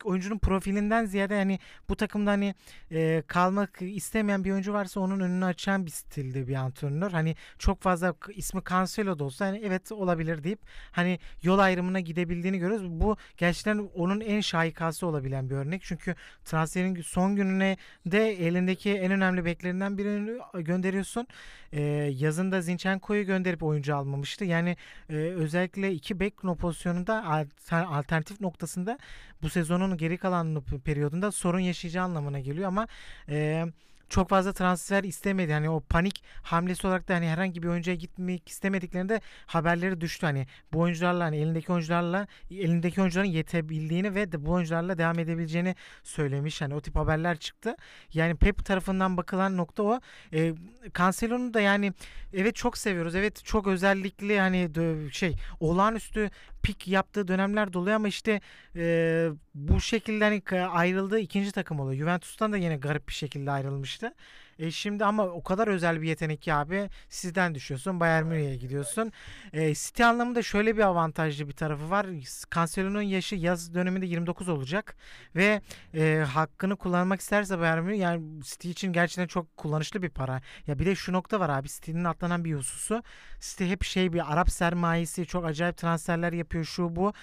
oyuncunun 0.04 0.38
profilinden 0.38 1.06
ziyade 1.06 1.36
hani 1.36 1.60
bu 1.90 1.96
takımda 1.96 2.32
hani 2.32 2.56
e, 2.92 3.24
kalmak 3.28 3.82
istemeyen 3.82 4.44
bir 4.44 4.52
oyuncu 4.52 4.74
varsa 4.74 5.00
onun 5.00 5.20
önünü 5.20 5.46
açan 5.46 5.86
bir 5.86 5.92
stilde 5.92 6.48
bir 6.48 6.56
antrenör. 6.56 7.12
Hani 7.12 7.36
çok 7.60 7.82
fazla 7.82 8.16
ismi 8.36 8.62
Cancelo 8.70 9.20
da 9.20 9.24
olsa 9.24 9.46
hani 9.46 9.62
evet 9.66 9.92
olabilir 9.92 10.44
deyip 10.44 10.60
hani 10.92 11.20
yol 11.44 11.60
ayrımına 11.60 12.00
gidebildiğini 12.00 12.60
görüyoruz. 12.60 12.90
Bu 12.90 13.18
gerçekten 13.38 13.90
onun 13.96 14.22
en 14.22 14.42
şahikası 14.42 15.08
olabilen 15.08 15.50
bir 15.50 15.56
örnek. 15.56 15.82
Çünkü 15.84 16.16
transferin 16.46 17.02
son 17.02 17.36
gününe 17.36 17.78
de 18.06 18.32
elindeki 18.48 18.94
en 18.94 19.12
önemli 19.12 19.46
beklerinden 19.46 19.98
birini 19.98 20.40
gönderiyorsun. 20.54 21.28
E, 21.72 21.82
yazında 22.14 22.62
Zinchenko'yu 22.62 23.26
gönderip 23.26 23.64
oyuncu 23.64 23.96
almamıştı. 23.96 24.46
Yani 24.46 24.78
e, 25.10 25.14
özellikle 25.16 25.94
iki 25.94 26.20
bek 26.20 26.38
pozisyonunda 26.60 27.14
alter- 27.14 27.86
alternatif 27.86 28.42
noktasında 28.42 28.98
bu 29.42 29.50
sezonun 29.50 29.87
geri 29.96 30.18
kalan 30.18 30.62
periyodunda 30.86 31.32
sorun 31.32 31.60
yaşayacağı 31.60 32.04
anlamına 32.04 32.40
geliyor 32.40 32.68
ama 32.68 32.88
e, 33.30 33.66
çok 34.10 34.30
fazla 34.30 34.54
transfer 34.54 35.04
istemedi. 35.04 35.54
Hani 35.54 35.70
o 35.70 35.80
panik 35.80 36.24
hamlesi 36.44 36.88
olarak 36.88 37.08
da 37.08 37.16
hani 37.16 37.28
herhangi 37.28 37.64
bir 37.64 37.68
oyuncuya 37.68 37.96
gitmek 37.96 38.50
istemediklerinde 38.50 39.22
haberleri 39.46 40.02
düştü. 40.02 40.26
Hani 40.26 40.48
bu 40.74 40.80
oyuncularla 40.80 41.24
hani 41.24 41.38
elindeki 41.38 41.72
oyuncularla 41.72 42.28
elindeki 42.52 43.02
oyuncuların 43.02 43.28
yetebildiğini 43.28 44.16
ve 44.16 44.32
de 44.32 44.46
bu 44.46 44.52
oyuncularla 44.52 44.98
devam 44.98 45.20
edebileceğini 45.20 45.76
söylemiş. 46.04 46.62
Hani 46.62 46.76
o 46.76 46.82
tip 46.82 46.96
haberler 46.96 47.38
çıktı. 47.38 47.76
Yani 48.14 48.36
Pep 48.36 48.66
tarafından 48.66 49.18
bakılan 49.18 49.58
nokta 49.58 49.84
o. 49.84 50.00
E, 50.34 50.54
Cancelo'nu 50.98 51.54
da 51.54 51.62
yani 51.62 51.94
evet 52.34 52.56
çok 52.56 52.78
seviyoruz. 52.78 53.16
Evet 53.16 53.46
çok 53.46 53.68
özellikli 53.68 54.40
hani 54.40 54.70
şey 55.12 55.36
olağanüstü 55.60 56.30
pik 56.68 56.88
yaptığı 56.88 57.28
dönemler 57.28 57.74
de 57.74 57.78
oluyor 57.78 57.96
ama 57.96 58.08
işte 58.08 58.42
e, 58.76 59.30
bu 59.56 59.82
şekilde 59.82 60.24
hani 60.24 60.68
ayrıldığı 60.68 61.20
ikinci 61.20 61.52
takım 61.52 61.80
oluyor. 61.80 62.00
Juventus'tan 62.00 62.54
da 62.54 62.58
yine 62.58 62.78
garip 62.78 63.08
bir 63.08 63.14
şekilde 63.14 63.52
ayrılmıştı. 63.52 64.14
E 64.60 64.72
şimdi 64.72 65.06
ama 65.06 65.24
o 65.24 65.44
kadar 65.44 65.68
özel 65.68 66.02
bir 66.02 66.08
yetenek 66.08 66.42
ki 66.42 66.54
abi 66.54 66.90
sizden 67.10 67.56
düşüyorsun 67.56 68.00
Bayern 68.00 68.26
Münih'e 68.26 68.56
gidiyorsun. 68.56 69.12
E, 69.54 69.74
City 69.74 70.04
anlamında 70.04 70.44
şöyle 70.44 70.78
bir 70.78 70.82
avantajlı 70.82 71.48
bir 71.48 71.54
tarafı 71.54 71.90
var. 71.90 72.08
Cancelo'nun 72.56 73.02
yaşı 73.02 73.36
yaz 73.36 73.74
döneminde 73.74 74.06
29 74.06 74.50
olacak 74.50 74.96
ve 75.36 75.62
e, 75.94 76.26
hakkını 76.34 76.76
kullanmak 76.76 77.22
isterse 77.22 77.60
Bayern 77.60 77.84
Münih 77.84 78.00
yani 78.00 78.44
City 78.44 78.70
için 78.70 78.94
gerçekten 78.94 79.28
çok 79.28 79.58
kullanışlı 79.58 80.02
bir 80.02 80.10
para. 80.10 80.42
Ya 80.68 80.80
bir 80.80 80.86
de 80.86 80.96
şu 80.96 81.14
nokta 81.14 81.40
var 81.40 81.50
abi 81.50 81.68
City'nin 81.68 82.04
atlanan 82.04 82.46
bir 82.46 82.56
hususu. 82.56 83.04
City 83.40 83.66
hep 83.66 83.84
şey 83.84 84.14
bir 84.14 84.34
Arap 84.34 84.50
sermayesi 84.50 85.26
çok 85.26 85.46
acayip 85.46 85.78
transferler 85.78 86.34
yapıyor 86.34 86.66
şu 86.66 86.96
bu. 86.96 87.14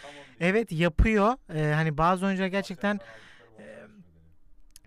Evet 0.40 0.72
yapıyor. 0.72 1.36
E, 1.54 1.74
hani 1.74 1.98
bazı 1.98 2.26
oyuncular 2.26 2.48
gerçekten 2.48 3.00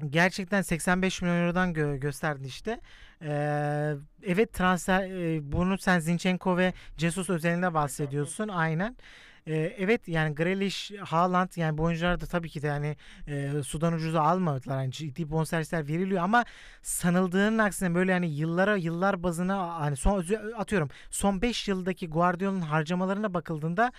gerçekten 0.10 0.62
85 0.62 1.22
milyon 1.22 1.42
eurodan 1.46 1.74
gö- 1.74 1.98
gösterdi 1.98 2.48
işte. 2.48 2.82
Ee, 3.22 3.94
evet 4.24 4.54
transfer 4.54 5.10
e, 5.10 5.52
bunu 5.52 5.78
sen 5.78 6.00
Zinchenko 6.00 6.58
ve 6.58 6.74
Jesus 6.98 7.30
özelinde 7.30 7.74
bahsediyorsun 7.74 8.48
aynen. 8.48 8.96
Ee, 9.48 9.76
evet 9.78 10.08
yani 10.08 10.36
Grealish, 10.36 10.92
Haaland 11.00 11.50
yani 11.56 11.78
bu 11.78 11.84
oyuncular 11.84 12.20
da 12.20 12.26
tabii 12.26 12.50
ki 12.50 12.62
de 12.62 12.68
yani 12.68 12.96
e, 13.28 13.64
sudan 13.64 13.94
ucuza 13.94 14.22
almadılar. 14.22 14.82
Yani 14.82 14.92
ciddi 14.92 15.32
bonservisler 15.32 15.88
veriliyor 15.88 16.24
ama 16.24 16.46
sanıldığının 16.82 17.58
aksine 17.58 17.96
böyle 17.96 18.12
yani 18.12 18.30
yıllara 18.36 18.76
yıllar 18.76 19.24
bazına 19.24 19.80
hani 19.80 19.96
son 19.96 20.26
atıyorum 20.58 20.90
son 21.10 21.42
5 21.42 21.68
yıldaki 21.68 22.10
Guardiola'nın 22.10 22.62
harcamalarına 22.62 23.34
bakıldığında 23.34 23.92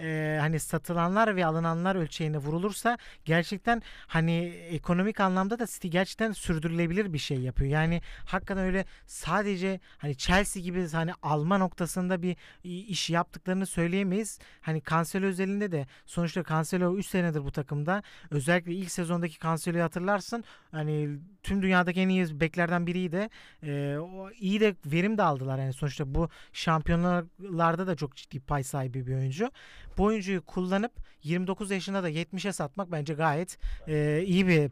e, 0.00 0.38
hani 0.40 0.60
satılanlar 0.60 1.36
ve 1.36 1.46
alınanlar 1.46 1.96
ölçeğine 1.96 2.38
vurulursa 2.38 2.98
gerçekten 3.24 3.82
hani 4.06 4.44
ekonomik 4.70 5.20
anlamda 5.20 5.58
da 5.58 5.66
City 5.66 5.88
gerçekten 5.88 6.32
sürdürülebilir 6.32 7.12
bir 7.12 7.18
şey 7.18 7.38
yapıyor. 7.38 7.70
Yani 7.70 8.02
hakikaten 8.24 8.64
öyle 8.64 8.84
sadece 9.06 9.80
hani 9.98 10.16
Chelsea 10.16 10.62
gibi 10.62 10.88
hani 10.92 11.12
alma 11.22 11.58
noktasında 11.58 12.22
bir 12.22 12.36
iş 12.64 13.10
yaptıklarını 13.10 13.66
söyleyemeyiz. 13.66 14.38
Hani 14.60 14.82
Cancelo 14.90 15.26
özelinde 15.26 15.72
de 15.72 15.86
sonuçta 16.06 16.44
Cancelo 16.48 16.96
3 16.96 17.06
senedir 17.06 17.44
bu 17.44 17.52
takımda. 17.52 18.02
Özellikle 18.30 18.72
ilk 18.72 18.90
sezondaki 18.90 19.38
Cancelo'yu 19.38 19.84
hatırlarsın. 19.84 20.44
Hani 20.70 21.18
tüm 21.42 21.62
dünyadaki 21.62 22.00
en 22.00 22.08
iyi 22.08 22.40
beklerden 22.40 22.86
biriydi. 22.86 23.28
Ee, 23.62 23.96
o 23.98 24.30
iyi 24.30 24.60
de 24.60 24.74
verim 24.86 25.18
de 25.18 25.22
aldılar 25.22 25.58
yani 25.58 25.72
sonuçta 25.72 26.14
bu 26.14 26.28
şampiyonlarda 26.52 27.86
da 27.86 27.96
çok 27.96 28.16
ciddi 28.16 28.40
pay 28.40 28.62
sahibi 28.62 29.06
bir 29.06 29.14
oyuncu. 29.14 29.50
Bu 29.98 30.04
oyuncuyu 30.04 30.42
kullanıp 30.42 30.92
29 31.22 31.70
yaşında 31.70 32.02
da 32.02 32.10
70'e 32.10 32.52
satmak 32.52 32.92
bence 32.92 33.14
gayet 33.14 33.58
e, 33.88 34.22
iyi 34.26 34.46
bir 34.46 34.70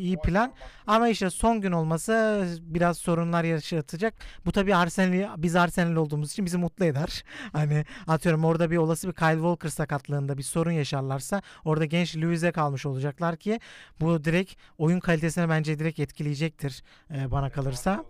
iyi 0.00 0.16
plan. 0.16 0.52
Ama 0.86 1.08
işte 1.08 1.30
son 1.30 1.60
gün 1.60 1.72
olması 1.72 2.46
biraz 2.62 2.98
sorunlar 2.98 3.44
yaşatacak. 3.44 4.14
Bu 4.46 4.52
tabii 4.52 4.74
Arsenal 4.74 5.42
biz 5.42 5.56
Arsenal 5.56 5.96
olduğumuz 5.96 6.32
için 6.32 6.46
bizi 6.46 6.58
mutlu 6.58 6.84
eder. 6.84 7.24
Hani 7.52 7.84
atıyorum 8.06 8.44
orada 8.44 8.70
bir 8.70 8.76
olası 8.76 9.08
bir 9.08 9.12
Kyle 9.12 9.34
Walker 9.34 9.68
sakatlığında 9.68 10.38
bir 10.38 10.42
sorun 10.42 10.70
yaşarlarsa 10.70 11.42
orada 11.64 11.84
genç 11.84 12.16
Luis'e 12.16 12.52
kalmış 12.52 12.86
olacaklar 12.86 13.36
ki 13.36 13.60
bu 14.00 14.24
direkt 14.24 14.54
oyun 14.78 15.00
kalitesine 15.00 15.48
bence 15.48 15.78
direkt 15.78 16.00
etkileyecektir 16.00 16.82
e, 17.10 17.30
bana 17.30 17.50
kalırsa. 17.50 18.04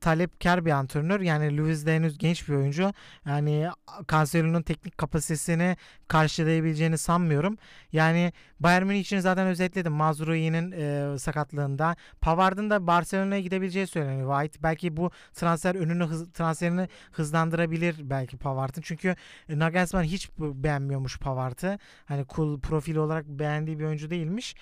Talepkar 0.00 0.64
bir 0.64 0.70
antrenör. 0.70 1.20
Yani 1.20 1.56
Luis 1.56 1.86
de 1.86 1.94
henüz 1.94 2.18
genç 2.18 2.48
bir 2.48 2.54
oyuncu. 2.54 2.92
Yani 3.26 3.68
Cancelo'nun 4.10 4.62
teknik 4.62 4.98
kapasitesini 4.98 5.76
karşılayabileceğini 6.08 6.98
sanmıyorum. 6.98 7.56
Yani 7.92 8.32
Bayern 8.60 8.86
Münih 8.86 9.00
için 9.00 9.20
zaten 9.20 9.46
özetledim. 9.46 9.92
Mazraoui'nin 9.92 10.72
e, 10.72 11.18
sakatlığında. 11.18 11.96
Pavard'ın 12.20 12.70
da 12.70 12.86
Barcelona'ya 12.86 13.40
gidebileceği 13.40 13.86
söyleniyor. 13.86 14.40
White 14.40 14.62
belki 14.62 14.96
bu 14.96 15.10
transfer 15.34 15.74
önünü 15.74 16.04
hız, 16.04 16.32
transferini 16.32 16.88
hızlandırabilir 17.12 17.96
belki 18.10 18.36
Pavard'ın. 18.36 18.82
Çünkü 18.82 19.16
Nagelsmann 19.48 20.02
hiç 20.02 20.30
beğenmiyormuş 20.38 21.18
Pavard'ı. 21.18 21.78
Hani 22.04 22.24
cool 22.28 22.60
profili 22.60 23.00
olarak 23.00 23.26
beğendiği 23.26 23.78
bir 23.78 23.84
oyuncu 23.84 24.10
değilmiş. 24.10 24.54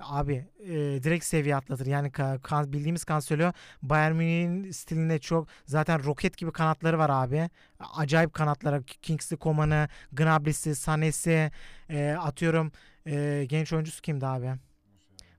Abi 0.00 0.46
e, 0.60 0.74
direkt 1.02 1.24
seviye 1.24 1.56
atlatır. 1.56 1.86
Yani 1.86 2.12
ka, 2.12 2.38
bildiğimiz 2.72 3.04
Cancelo 3.08 3.52
Bayern 3.82 4.14
Münih'in 4.16 4.70
stilinde 4.70 5.18
çok 5.18 5.48
zaten 5.66 6.04
roket 6.04 6.36
gibi 6.36 6.52
kanatları 6.52 6.98
var 6.98 7.10
abi. 7.10 7.50
Acayip 7.96 8.34
kanatları. 8.34 8.82
Kingsley 8.82 9.38
Coman'ı, 9.38 9.88
Gnabry'si, 10.12 10.70
Sané'si 10.70 11.50
e, 11.90 12.16
atıyorum 12.20 12.72
e, 13.06 13.44
genç 13.48 13.72
oyuncusu 13.72 14.02
kimdi 14.02 14.26
abi? 14.26 14.52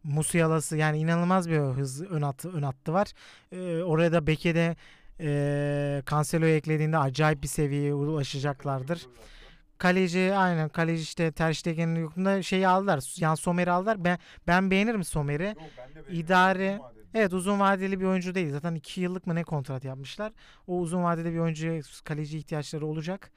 Musiala'sı 0.04 0.78
yani 0.78 0.98
inanılmaz 0.98 1.50
bir 1.50 1.60
hız 1.60 2.02
ön 2.02 2.22
attı, 2.22 2.52
ön 2.54 2.62
attı 2.62 2.94
var. 2.94 3.08
E, 3.52 3.84
oraya 3.84 4.12
da 4.12 4.28
Beke'de 4.28 4.76
e, 5.20 6.02
Cancelo'yu 6.10 6.54
eklediğinde 6.54 6.98
acayip 6.98 7.44
bir 7.44 7.48
seviyeye 7.48 7.94
ulaşacaklardır. 7.94 9.08
Kaleci 9.78 10.34
aynen 10.36 10.70
kaleci 10.70 11.04
işte 11.04 11.32
Ter 11.32 11.54
Stegen'in 11.54 11.96
yokluğunda 11.96 12.44
şeyi 12.44 12.68
aldılar. 12.68 13.04
Yani 13.20 13.38
Somer'i 13.38 13.72
aldılar. 13.72 14.04
Ben 14.04 14.20
ben 14.48 14.72
beğenirim 14.72 15.04
Somer'i. 15.04 15.56
İdare 16.10 16.80
Evet 17.16 17.34
uzun 17.34 17.60
vadeli 17.60 18.00
bir 18.00 18.06
oyuncu 18.06 18.36
değil. 18.36 18.52
Zaten 18.52 18.76
2 18.76 19.02
yıllık 19.02 19.28
mı 19.28 19.36
ne 19.36 19.44
kontrat 19.44 19.84
yapmışlar. 19.84 20.34
O 20.68 20.80
uzun 20.80 21.04
vadeli 21.04 21.34
bir 21.34 21.40
oyuncuya 21.40 21.82
kaleci 22.04 22.38
ihtiyaçları 22.38 22.86
olacak. 22.86 23.32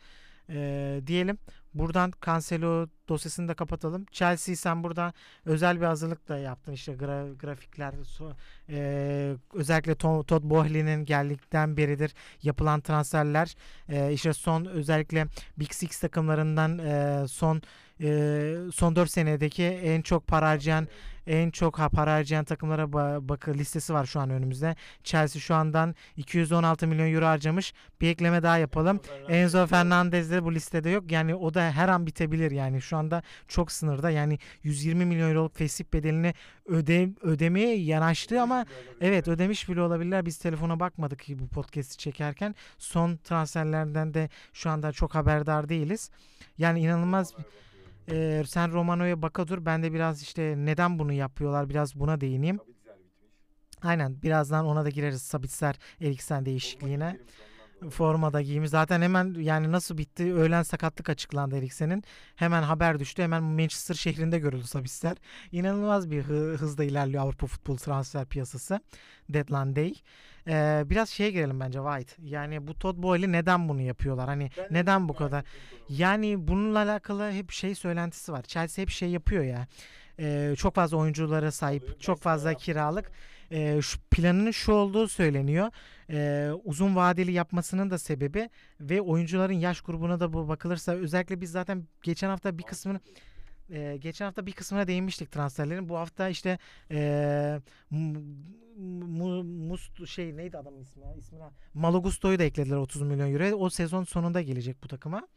Ee, 0.51 1.01
diyelim. 1.07 1.39
Buradan 1.79 2.13
Cancelo 2.27 2.87
dosyasını 3.09 3.49
da 3.49 3.55
kapatalım. 3.55 4.07
Chelsea 4.13 4.57
sen 4.57 4.85
burada 4.85 5.13
özel 5.45 5.81
bir 5.81 5.87
hazırlık 5.87 6.29
da 6.29 6.39
yaptın. 6.39 6.73
İşte 6.73 6.95
gra, 6.95 7.27
grafikler 7.41 7.95
so, 8.05 8.33
e, 8.69 9.35
özellikle 9.55 9.95
Tom, 9.95 10.23
Todd 10.23 10.43
Boehly'nin 10.43 11.05
geldikten 11.05 11.77
beridir 11.77 12.15
yapılan 12.43 12.81
transferler. 12.81 13.55
E, 13.89 14.13
işte 14.13 14.33
son 14.33 14.65
özellikle 14.65 15.27
Big 15.59 15.73
Six 15.73 16.01
takımlarından 16.01 16.79
e, 16.79 17.25
son 17.29 17.63
e, 18.01 18.57
son 18.75 18.97
4 18.97 19.11
senedeki 19.11 19.65
en 19.65 20.03
çok 20.03 20.27
para 20.27 20.49
harcayan 20.49 20.89
en 21.29 21.51
çok 21.51 21.77
para 21.93 22.15
harcayan 22.15 22.45
takımlara 22.45 22.83
ba- 22.83 23.29
bakı 23.29 23.55
listesi 23.55 23.95
var 23.95 24.07
şu 24.07 24.21
an 24.21 24.31
önümüzde. 24.31 24.77
Chelsea 25.05 25.41
şu 25.41 25.55
andan 25.55 25.95
216 26.17 26.87
milyon 26.87 27.13
euro 27.13 27.27
harcamış. 27.27 27.75
Bir 28.01 28.09
ekleme 28.09 28.43
daha 28.43 28.59
yapalım. 28.59 29.01
Enzo 29.29 29.67
Fernandez 29.67 30.31
de 30.31 30.45
bu 30.45 30.55
listede 30.55 30.91
yok. 30.91 31.13
Yani 31.13 31.35
o 31.35 31.55
da 31.55 31.71
her 31.71 31.89
an 31.89 32.07
bitebilir 32.07 32.51
yani. 32.51 32.83
Şu 32.83 32.97
anda 32.97 33.23
çok 33.49 33.73
sınırda. 33.73 34.11
Yani 34.11 34.39
120 34.63 35.05
milyon 35.05 35.29
euroluk 35.29 35.57
fesih 35.57 35.85
bedelini 35.93 36.35
öde 36.67 37.09
ödemeye 37.23 37.77
yanaştı 37.79 38.43
ama 38.43 38.67
evet 39.01 39.29
ödemiş 39.29 39.69
bile 39.69 39.81
olabilirler. 39.81 40.27
Biz 40.27 40.39
telefona 40.39 40.81
bakmadık 40.81 41.19
ki 41.19 41.39
bu 41.39 41.49
podcast'i 41.49 41.97
çekerken. 41.97 42.55
Son 42.79 43.17
transferlerden 43.17 44.15
de 44.15 44.29
şu 44.53 44.71
anda 44.71 44.93
çok 44.93 45.15
haberdar 45.15 45.69
değiliz. 45.69 46.11
Yani 46.59 46.81
inanılmaz 46.81 47.35
ee, 48.11 48.43
sen 48.47 48.73
Romano'ya 48.73 49.23
baka 49.23 49.49
dur. 49.49 49.65
Ben 49.67 49.83
de 49.83 49.93
biraz 49.93 50.23
işte 50.23 50.55
neden 50.57 50.99
bunu 50.99 51.13
yapıyorlar 51.13 51.69
biraz 51.69 51.95
buna 51.95 52.21
değineyim. 52.21 52.59
Aynen 53.83 54.23
birazdan 54.23 54.67
ona 54.67 54.85
da 54.85 54.91
gireriz. 54.91 55.23
Sabitzer 55.23 55.79
Eriksen 56.01 56.47
değişikliğine. 56.47 57.19
Formada 57.91 58.43
giymiş. 58.43 58.71
Zaten 58.71 59.03
hemen 59.03 59.35
yani 59.39 59.73
nasıl 59.73 59.99
bitti? 59.99 60.35
Öğlen 60.35 60.63
sakatlık 60.63 61.09
açıklandı 61.11 61.57
Eriksen'in. 61.59 62.05
Hemen 62.37 62.63
haber 62.63 62.99
düştü. 62.99 63.23
Hemen 63.23 63.43
Manchester 63.43 63.95
şehrinde 63.95 64.39
görüldü 64.39 64.65
Sabitzer. 64.67 65.17
İnanılmaz 65.53 66.11
bir 66.11 66.23
hı- 66.23 66.57
hızda 66.59 66.85
ilerliyor 66.85 67.23
Avrupa 67.23 67.47
futbol 67.47 67.77
transfer 67.77 68.27
piyasası. 68.27 68.81
Deadline 69.29 69.77
Day. 69.77 69.95
Ee, 70.49 70.83
biraz 70.87 71.09
şeye 71.09 71.31
girelim 71.31 71.61
bence 71.61 71.79
White. 71.79 72.23
Yani 72.23 72.67
bu 72.67 72.75
Todd 72.75 73.03
Boehly 73.03 73.33
neden 73.33 73.69
bunu 73.69 73.81
yapıyorlar? 73.81 74.27
Hani 74.27 74.51
neden 74.71 75.09
bu 75.09 75.15
kadar? 75.15 75.45
Yani 75.89 76.49
bununla 76.49 76.79
alakalı 76.79 77.31
hep 77.31 77.51
şey 77.51 77.75
söylentisi 77.75 78.33
var. 78.33 78.43
Chelsea 78.43 78.83
hep 78.83 78.91
şey 78.91 79.11
yapıyor 79.11 79.45
ya. 79.45 79.67
Ee, 80.21 80.55
çok 80.59 80.75
fazla 80.75 80.97
oyunculara 80.97 81.51
sahip, 81.51 82.01
çok 82.01 82.21
fazla 82.21 82.55
kiralık. 82.55 83.11
Ee, 83.51 83.79
şu 83.83 83.99
planının 84.11 84.51
şu 84.51 84.73
olduğu 84.73 85.09
söyleniyor. 85.09 85.71
Ee, 86.11 86.51
uzun 86.65 86.97
vadeli 86.97 87.33
yapmasının 87.33 87.91
da 87.91 87.99
sebebi 87.99 88.51
ve 88.81 89.01
oyuncuların 89.01 89.55
yaş 89.55 89.81
grubuna 89.81 90.21
da 90.21 90.33
bu 90.33 90.49
bakılırsa 90.49 90.93
özellikle 90.93 91.41
biz 91.41 91.51
zaten 91.51 91.87
geçen 92.03 92.29
hafta 92.29 92.59
bir 92.59 92.63
kısmını 92.63 93.01
e, 93.71 93.97
geçen 93.97 94.25
hafta 94.25 94.47
bir 94.47 94.53
kısmına 94.53 94.87
değinmiştik 94.87 95.33
transferlerin. 95.33 95.89
Bu 95.89 95.97
hafta 95.97 96.29
işte 96.29 96.59
e, 96.91 97.61
mu, 97.91 98.19
mu, 98.77 99.45
Must 99.45 100.07
şey 100.07 100.37
neydi 100.37 100.59
adamın 100.59 100.81
ismi 100.81 101.03
ya? 101.05 101.15
İsmini 101.15 101.43
Malagusto'yu 101.75 102.39
da 102.39 102.45
eklediler 102.45 102.77
30 102.77 103.03
milyon 103.03 103.33
euro. 103.33 103.57
O 103.57 103.71
sezon 103.71 104.05
sonunda 104.05 104.43
gelecek 104.43 104.77
bu 104.83 104.89
takıma. 104.89 105.29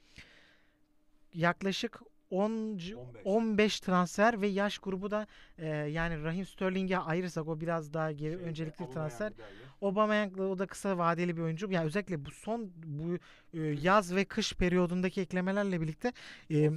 Yaklaşık 1.33 1.99
10 2.31 2.77
c- 2.77 2.95
15. 2.95 3.21
15 3.25 3.79
transfer 3.79 4.41
ve 4.41 4.47
yaş 4.47 4.77
grubu 4.77 5.11
da 5.11 5.27
e, 5.57 5.67
yani 5.67 6.23
Raheem 6.23 6.45
Sterling'e 6.45 6.97
ayırırsak 6.97 7.47
o 7.47 7.59
biraz 7.61 7.93
daha 7.93 8.11
geri 8.11 8.37
öncelikli 8.37 8.89
transfer. 8.93 9.33
Aubameyang'la 9.81 10.43
o 10.43 10.59
da 10.59 10.67
kısa 10.67 10.97
vadeli 10.97 11.37
bir 11.37 11.41
oyuncu. 11.41 11.71
Yani 11.71 11.85
özellikle 11.85 12.25
bu 12.25 12.31
son 12.31 12.71
bu 12.85 13.17
e, 13.53 13.61
yaz 13.61 14.15
ve 14.15 14.25
kış 14.25 14.53
periyodundaki 14.53 15.21
eklemelerle 15.21 15.81
birlikte 15.81 16.13
e, 16.51 16.71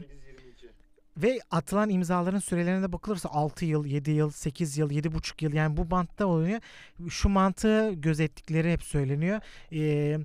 ve 1.17 1.41
atılan 1.51 1.91
imzaların 1.91 2.39
sürelerine 2.39 2.83
de 2.83 2.93
bakılırsa 2.93 3.29
6 3.29 3.65
yıl, 3.65 3.87
7 3.87 4.11
yıl, 4.11 4.31
8 4.31 4.79
yıl, 4.79 4.91
7,5 4.91 5.45
yıl 5.45 5.53
yani 5.53 5.77
bu 5.77 5.91
bantta 5.91 6.27
oluyor. 6.27 6.61
Şu 7.09 7.29
mantığı 7.29 7.93
gözettikleri 7.93 8.73
hep 8.73 8.83
söyleniyor. 8.83 9.41
Ee, 9.73 10.19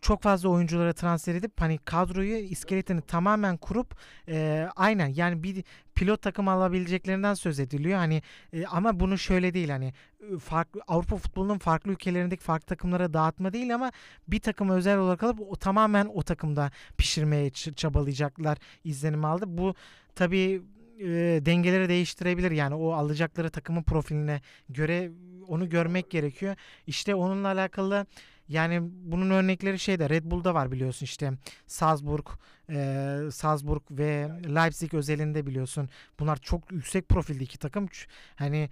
çok 0.00 0.22
fazla 0.22 0.48
oyunculara 0.48 0.92
transfer 0.92 1.34
edip 1.34 1.60
hani 1.60 1.78
kadroyu 1.78 2.36
iskeletini 2.36 3.00
tamamen 3.00 3.56
kurup 3.56 3.96
e, 4.28 4.68
aynen 4.76 5.06
yani 5.06 5.42
bir 5.42 5.64
pilot 5.94 6.22
takım 6.22 6.48
alabileceklerinden 6.48 7.34
söz 7.34 7.60
ediliyor. 7.60 7.98
Hani 7.98 8.22
e, 8.52 8.66
ama 8.66 9.00
bunu 9.00 9.18
şöyle 9.18 9.54
değil 9.54 9.68
hani 9.68 9.92
farklı 10.40 10.80
Avrupa 10.88 11.16
futbolunun 11.16 11.58
farklı 11.58 11.92
ülkelerindeki 11.92 12.42
farklı 12.42 12.66
takımlara 12.66 13.14
dağıtma 13.14 13.52
değil 13.52 13.74
ama 13.74 13.92
bir 14.28 14.40
takıma 14.40 14.74
özel 14.74 14.98
olarak 14.98 15.22
alıp 15.22 15.40
o 15.40 15.56
tamamen 15.56 16.06
o 16.06 16.22
takımda 16.22 16.70
pişirmeye 16.98 17.50
çabalayacaklar 17.50 18.58
izlenimi 18.84 19.26
aldı. 19.26 19.44
Bu 19.48 19.74
tabii 20.14 20.62
e, 21.00 21.06
dengeleri 21.46 21.88
değiştirebilir 21.88 22.50
yani 22.50 22.74
o 22.74 22.92
alacakları 22.92 23.50
takımın 23.50 23.82
profiline 23.82 24.40
göre 24.68 25.10
onu 25.48 25.68
görmek 25.68 26.10
gerekiyor. 26.10 26.56
İşte 26.86 27.14
onunla 27.14 27.48
alakalı 27.48 28.06
yani 28.48 28.78
bunun 28.82 29.30
örnekleri 29.30 29.78
şeyde 29.78 30.10
Red 30.10 30.24
Bull'da 30.24 30.54
var 30.54 30.72
biliyorsun 30.72 31.04
işte. 31.04 31.32
Salzburg, 31.66 32.26
e, 32.70 33.18
Salzburg 33.32 33.82
ve 33.90 34.30
Leipzig 34.54 34.94
özelinde 34.94 35.46
biliyorsun. 35.46 35.88
Bunlar 36.20 36.36
çok 36.36 36.72
yüksek 36.72 37.08
profilde 37.08 37.44
iki 37.44 37.58
takım. 37.58 37.88
Hani 38.36 38.70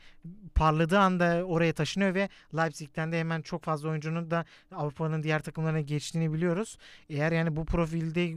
parladığı 0.54 0.98
anda 0.98 1.44
oraya 1.44 1.72
taşınıyor 1.72 2.14
ve 2.14 2.28
Leipzig'ten 2.56 3.12
de 3.12 3.20
hemen 3.20 3.42
çok 3.42 3.62
fazla 3.62 3.88
oyuncunun 3.88 4.30
da 4.30 4.44
Avrupa'nın 4.72 5.22
diğer 5.22 5.42
takımlarına 5.42 5.80
geçtiğini 5.80 6.32
biliyoruz. 6.32 6.78
Eğer 7.10 7.32
yani 7.32 7.56
bu 7.56 7.64
profilde 7.64 8.32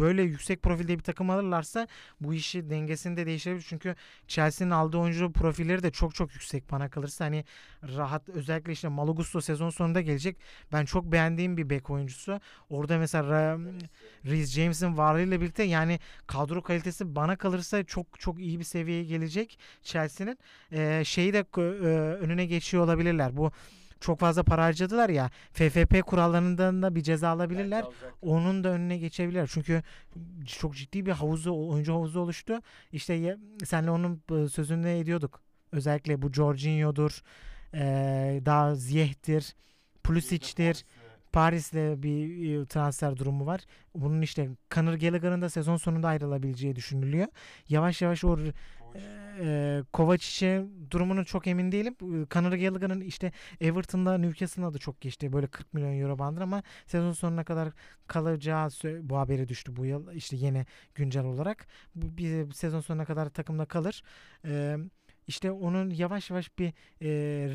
böyle 0.00 0.22
yüksek 0.22 0.62
profilde 0.62 0.98
bir 0.98 1.02
takım 1.02 1.30
alırlarsa 1.30 1.88
bu 2.20 2.34
işi 2.34 2.70
dengesini 2.70 3.16
de 3.16 3.26
değiştirebilir. 3.26 3.66
Çünkü 3.68 3.94
Chelsea'nin 4.28 4.70
aldığı 4.70 4.98
oyuncu 4.98 5.32
profilleri 5.32 5.82
de 5.82 5.90
çok 5.90 6.14
çok 6.14 6.32
yüksek 6.32 6.70
bana 6.70 6.88
kalırsa. 6.88 7.24
Hani 7.24 7.44
rahat 7.82 8.28
özellikle 8.28 8.72
işte 8.72 8.88
Malo 8.88 9.14
Gusto 9.14 9.40
sezon 9.40 9.70
sonunda 9.70 10.00
gelecek. 10.00 10.36
Ben 10.72 10.84
çok 10.84 11.04
beğendiğim 11.04 11.56
bir 11.56 11.70
bek 11.70 11.90
oyuncusu. 11.90 12.40
Orada 12.70 12.98
mesela 12.98 13.58
Reece 14.24 14.62
James'in 14.84 14.98
varlığıyla 14.98 15.40
birlikte 15.40 15.62
yani 15.62 15.98
kadro 16.26 16.62
kalitesi 16.62 17.14
bana 17.16 17.36
kalırsa 17.36 17.84
çok 17.84 18.20
çok 18.20 18.40
iyi 18.40 18.58
bir 18.58 18.64
seviyeye 18.64 19.04
gelecek 19.04 19.58
Chelsea'nin. 19.82 20.38
Ee, 20.72 21.02
şeyi 21.04 21.32
de 21.32 21.38
e, 21.38 21.60
önüne 22.16 22.46
geçiyor 22.46 22.84
olabilirler. 22.84 23.36
Bu 23.36 23.52
çok 24.00 24.18
fazla 24.20 24.42
para 24.42 24.64
harcadılar 24.64 25.08
ya. 25.08 25.30
FFP 25.52 26.02
kurallarından 26.06 26.82
da 26.82 26.94
bir 26.94 27.02
ceza 27.02 27.28
alabilirler. 27.28 27.84
Onun 28.22 28.64
da 28.64 28.68
önüne 28.68 28.98
geçebilirler. 28.98 29.48
Çünkü 29.52 29.82
çok 30.46 30.74
ciddi 30.76 31.06
bir 31.06 31.12
havuzu, 31.12 31.68
oyuncu 31.68 31.92
havuzu 31.92 32.20
oluştu. 32.20 32.60
İşte 32.92 33.38
senle 33.64 33.90
onun 33.90 34.22
e, 34.30 34.48
sözünü 34.48 34.88
ediyorduk. 34.88 35.40
Özellikle 35.72 36.22
bu 36.22 36.32
Jorginho'dur, 36.32 37.22
e, 37.74 37.80
daha 38.44 38.74
Ziyeh'tir, 38.74 39.54
Pulisic'tir. 40.04 40.84
Paris'le 41.34 42.02
bir 42.02 42.60
e, 42.62 42.66
transfer 42.66 43.16
durumu 43.16 43.46
var. 43.46 43.60
Bunun 43.94 44.22
işte 44.22 44.50
Conor 44.70 44.94
Gallagher'ın 44.94 45.42
da 45.42 45.48
sezon 45.50 45.76
sonunda 45.76 46.08
ayrılabileceği 46.08 46.76
düşünülüyor. 46.76 47.26
Yavaş 47.68 48.02
yavaş 48.02 48.24
o 48.24 48.38
r- 48.38 48.52
e, 49.40 49.82
Kovacic'in 49.92 50.88
durumunu 50.90 51.24
çok 51.24 51.46
emin 51.46 51.72
değilim. 51.72 51.94
E, 52.02 52.26
Conor 52.30 52.52
Gallagher'ın 52.52 53.00
işte 53.00 53.32
Everton'da 53.60 54.18
Newcastle'ın 54.18 54.66
adı 54.66 54.78
çok 54.78 55.00
geçti. 55.00 55.32
Böyle 55.32 55.46
40 55.46 55.74
milyon 55.74 56.00
euro 56.00 56.18
bandır 56.18 56.40
ama 56.42 56.62
sezon 56.86 57.12
sonuna 57.12 57.44
kadar 57.44 57.68
kalacağı 58.06 58.68
bu 59.02 59.18
haberi 59.18 59.48
düştü 59.48 59.76
bu 59.76 59.84
yıl. 59.86 60.12
işte 60.12 60.36
yeni 60.36 60.66
güncel 60.94 61.24
olarak. 61.24 61.66
Bu 61.94 62.16
bir 62.18 62.52
sezon 62.52 62.80
sonuna 62.80 63.04
kadar 63.04 63.28
takımda 63.28 63.64
kalır. 63.64 64.02
E, 64.44 64.76
işte 65.26 65.50
onun 65.50 65.90
yavaş 65.90 66.30
yavaş 66.30 66.58
bir 66.58 66.68
e, 66.68 67.08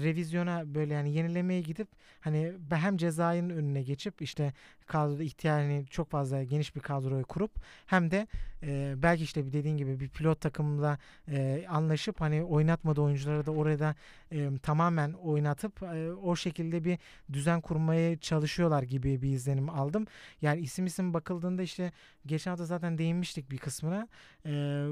revizyona 0.03 0.76
böyle 0.76 0.93
yani 0.93 1.13
yenilemeye 1.13 1.61
gidip 1.61 1.88
hani 2.20 2.53
hem 2.72 2.97
cezayın 2.97 3.49
önüne 3.49 3.84
geçip 3.84 4.22
işte 4.22 4.53
kadroda 4.89 5.23
ihtiyacını 5.23 5.85
çok 5.85 6.09
fazla 6.09 6.43
geniş 6.43 6.75
bir 6.75 6.81
kadroyu 6.81 7.25
kurup 7.25 7.51
hem 7.85 8.11
de 8.11 8.27
e, 8.63 8.93
belki 8.97 9.23
işte 9.23 9.53
dediğin 9.53 9.77
gibi 9.77 9.99
bir 9.99 10.09
pilot 10.09 10.41
takımla 10.41 10.97
e, 11.27 11.65
anlaşıp 11.69 12.21
hani 12.21 12.43
oynatmadığı 12.43 13.01
oyuncuları 13.01 13.45
da 13.45 13.51
orada 13.51 13.95
e, 14.31 14.49
tamamen 14.63 15.13
oynatıp 15.13 15.83
e, 15.83 16.11
o 16.11 16.35
şekilde 16.35 16.83
bir 16.83 16.97
düzen 17.33 17.61
kurmaya 17.61 18.17
çalışıyorlar 18.17 18.83
gibi 18.83 19.21
bir 19.21 19.29
izlenim 19.29 19.69
aldım. 19.69 20.05
Yani 20.41 20.61
isim 20.61 20.85
isim 20.85 21.13
bakıldığında 21.13 21.61
işte 21.61 21.91
geçen 22.25 22.51
hafta 22.51 22.65
zaten 22.65 22.97
değinmiştik 22.97 23.51
bir 23.51 23.57
kısmına. 23.57 24.07
E, 24.45 24.51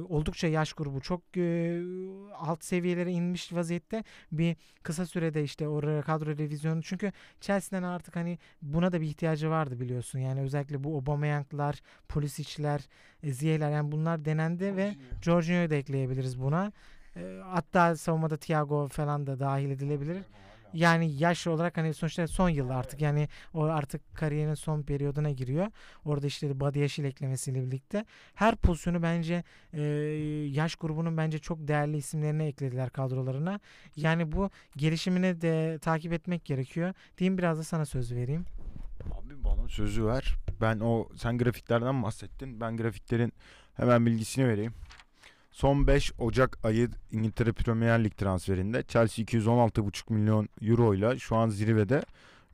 oldukça 0.10 0.48
yaş 0.48 0.74
grubu 0.74 1.02
çok 1.02 1.22
e, 1.38 1.82
alt 2.36 2.64
seviyelere 2.64 3.12
inmiş 3.12 3.54
vaziyette 3.54 4.04
bir 4.32 4.56
kısa 4.84 5.06
sürede 5.06 5.44
işte 5.44 5.68
oraya 5.68 6.02
kadro 6.02 6.38
revizyonu 6.38 6.84
çünkü 6.84 7.12
Chelsea'den 7.42 7.84
artık 7.84 8.16
hani 8.16 8.40
buna 8.62 8.92
da 8.92 9.02
bir 9.02 9.06
ihtiyacı 9.06 9.50
vardı 9.50 9.80
biliyorsun. 9.88 10.20
Yani 10.20 10.42
özellikle 10.42 10.84
bu 10.84 10.96
Aubameyang'lar, 10.96 11.82
Pulisic'ler, 12.10 12.82
e, 13.24 13.32
Ziyeh'ler 13.32 13.72
yani 13.72 13.92
bunlar 13.92 14.26
denendi 14.26 14.76
ve 14.76 14.96
Jorginho'yu 15.22 15.70
da 15.70 15.76
ekleyebiliriz 15.76 16.42
buna. 16.42 16.72
E, 17.16 17.40
hatta 17.44 17.96
savunmada 17.96 18.38
Thiago 18.38 18.88
falan 18.88 19.28
da 19.28 19.40
dahil 19.40 19.70
edilebilir. 19.70 20.18
Yani 20.74 21.12
yaş 21.14 21.48
olarak 21.48 21.78
hani 21.78 21.94
sonuçta 21.94 22.28
son 22.28 22.50
yıl 22.50 22.70
artık 22.70 23.02
yani 23.02 23.28
o 23.54 23.64
artık 23.64 24.16
kariyerinin 24.16 24.54
son 24.54 24.82
periyoduna 24.82 25.32
giriyor. 25.32 25.68
Orada 26.06 26.28
işte 26.28 26.60
body 26.60 26.80
yaş 26.80 27.00
ile 27.00 27.08
eklemesiyle 27.08 27.64
birlikte 27.64 28.06
her 28.36 28.56
pozisyonu 28.56 29.04
bence 29.04 29.44
e, 29.74 29.82
yaş 30.52 30.76
grubunun 30.76 31.18
bence 31.18 31.40
çok 31.40 31.68
değerli 31.68 31.98
isimlerini 31.98 32.44
eklediler 32.44 32.90
kadrolarına. 32.90 33.60
Yani 33.96 34.32
bu 34.32 34.50
gelişimini 34.78 35.42
de 35.42 35.80
takip 35.82 36.14
etmek 36.14 36.46
gerekiyor. 36.46 36.94
Diyeyim 37.18 37.38
biraz 37.38 37.60
da 37.60 37.64
sana 37.64 37.86
söz 37.86 38.12
vereyim. 38.12 38.46
Abi 39.12 39.44
bana 39.44 39.68
sözü 39.68 40.06
ver. 40.06 40.36
Ben 40.62 40.80
o 40.80 41.10
sen 41.16 41.38
grafiklerden 41.38 42.04
bahsettin. 42.04 42.62
Ben 42.62 42.78
grafiklerin 42.78 43.34
hemen 43.74 44.06
bilgisini 44.06 44.48
vereyim. 44.48 44.74
Son 45.52 45.88
5 45.88 46.12
Ocak 46.20 46.66
ayı 46.66 46.90
İngiltere 47.12 47.52
Premier 47.52 48.04
Lig 48.04 48.18
transferinde 48.18 48.84
Chelsea 48.84 49.26
216,5 49.26 50.14
milyon 50.14 50.50
euro 50.62 50.94
ile 50.94 51.20
şu 51.20 51.36
an 51.36 51.50
zirvede 51.50 52.04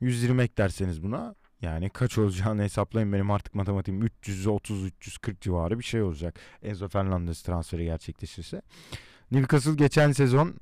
120 0.00 0.42
eklerseniz 0.42 1.02
buna 1.02 1.34
yani 1.62 1.90
kaç 1.90 2.18
olacağını 2.18 2.62
hesaplayın 2.62 3.12
benim 3.12 3.30
artık 3.30 3.54
matematiğim 3.54 4.02
330-340 4.06 5.40
civarı 5.40 5.78
bir 5.78 5.84
şey 5.84 6.02
olacak. 6.02 6.40
Enzo 6.62 6.88
Fernandez 6.88 7.42
transferi 7.42 7.84
gerçekleşirse. 7.84 8.62
Newcastle 9.30 9.74
geçen 9.74 10.12
sezon 10.12 10.54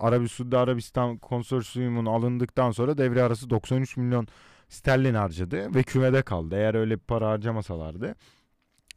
Arabi 0.00 0.28
Suudi 0.28 0.56
Arabistan 0.56 1.18
konsorsiyumun 1.18 2.06
alındıktan 2.06 2.70
sonra 2.70 2.98
devre 2.98 3.22
arası 3.22 3.50
93 3.50 3.96
milyon 3.96 4.28
sterlin 4.74 5.14
harcadı 5.14 5.74
ve 5.74 5.82
kümede 5.82 6.22
kaldı. 6.22 6.56
Eğer 6.56 6.74
öyle 6.74 6.94
bir 6.94 7.04
para 7.04 7.28
harcamasalardı 7.30 8.14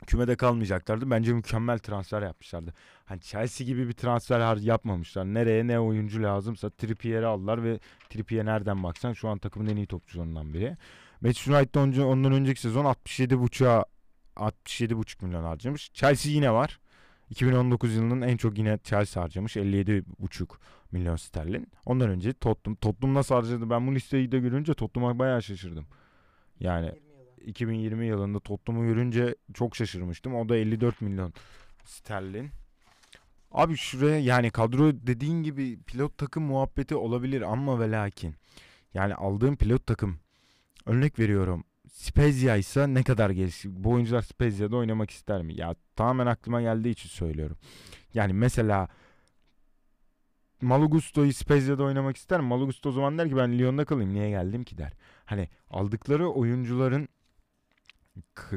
kümede 0.06 0.36
kalmayacaklardı. 0.36 1.10
Bence 1.12 1.34
mükemmel 1.34 1.80
transfer 1.80 2.22
yapmışlardı. 2.22 2.74
Hani 3.06 3.22
Chelsea 3.22 3.68
gibi 3.68 3.88
bir 3.88 3.94
transfer 3.94 4.58
yapmamışlar. 4.58 5.26
Nereye 5.26 5.68
ne 5.68 5.80
oyuncu 5.80 6.24
lazımsa 6.24 6.70
Trippier'i 6.70 7.26
aldılar 7.26 7.64
ve 7.64 7.80
Trippier 8.10 8.46
nereden 8.46 8.84
baksan 8.84 9.14
şu 9.14 9.30
an 9.30 9.38
takımın 9.38 9.68
en 9.68 9.76
iyi 9.76 9.88
topçularından 9.88 10.54
biri. 10.54 10.78
Manchester 11.22 11.54
United'da 11.54 11.80
onca- 11.80 12.04
ondan 12.04 12.32
önceki 12.32 12.62
sezon 12.62 12.86
67.5'a 12.86 13.86
67.5 14.36 15.26
milyon 15.26 15.44
harcamış. 15.44 15.92
Chelsea 15.94 16.32
yine 16.32 16.52
var. 16.52 16.80
2019 17.30 17.96
yılının 17.96 18.22
en 18.22 18.38
çok 18.38 18.58
yine 18.58 18.80
Chelsea 18.84 19.24
harcamış 19.24 19.58
57.5 19.58 20.60
milyon 20.92 21.16
sterlin. 21.16 21.68
Ondan 21.86 22.10
önce 22.10 22.34
Tottenham. 22.34 22.76
Tottenham 22.76 23.14
nasıl 23.14 23.36
harcadı? 23.36 23.70
Ben 23.70 23.88
bu 23.88 23.96
listeyi 23.96 24.32
de 24.32 24.40
görünce 24.40 24.74
Tottenham'a 24.74 25.20
bayağı 25.20 25.44
şaşırdım. 25.44 25.86
Yani 26.60 26.92
2020 27.46 28.06
yılında 28.08 28.40
Tottenham'ı 28.40 28.86
görünce 28.86 29.36
çok 29.54 29.76
şaşırmıştım. 29.76 30.36
O 30.36 30.50
da 30.50 30.58
54 30.58 31.02
milyon 31.02 31.34
sterlin. 31.86 32.50
Abi 33.52 33.78
şuraya 33.78 34.20
yani 34.20 34.50
kadro 34.50 34.92
dediğin 34.94 35.44
gibi 35.44 35.80
pilot 35.80 36.18
takım 36.18 36.44
muhabbeti 36.44 36.96
olabilir 36.96 37.42
ama 37.42 37.80
ve 37.80 37.92
lakin. 37.92 38.36
Yani 38.94 39.16
aldığım 39.16 39.56
pilot 39.56 39.88
takım 39.88 40.20
örnek 40.86 41.20
veriyorum. 41.20 41.64
Spezia 41.92 42.56
ise 42.56 42.94
ne 42.94 43.04
kadar 43.04 43.30
gelişir? 43.30 43.70
Bu 43.74 43.92
oyuncular 43.92 44.22
Spezia'da 44.22 44.76
oynamak 44.76 45.12
ister 45.12 45.42
mi? 45.42 45.56
Ya 45.56 45.76
tamamen 45.96 46.26
aklıma 46.26 46.62
geldiği 46.62 46.90
için 46.90 47.10
söylüyorum. 47.10 47.58
Yani 48.14 48.34
mesela 48.34 48.88
Malagusto'yu 50.62 51.34
Spezia'da 51.34 51.84
oynamak 51.84 52.18
ister 52.18 52.40
mi? 52.40 52.48
Malagusto 52.48 52.90
o 52.90 52.92
zaman 52.92 53.18
der 53.18 53.30
ki 53.30 53.38
ben 53.38 53.60
Lyon'da 53.60 53.86
kalayım. 53.86 54.14
Niye 54.14 54.30
geldim 54.30 54.64
ki 54.64 54.78
der. 54.78 54.94
Hani 55.26 55.50
aldıkları 55.70 56.30
oyuncuların 56.30 57.08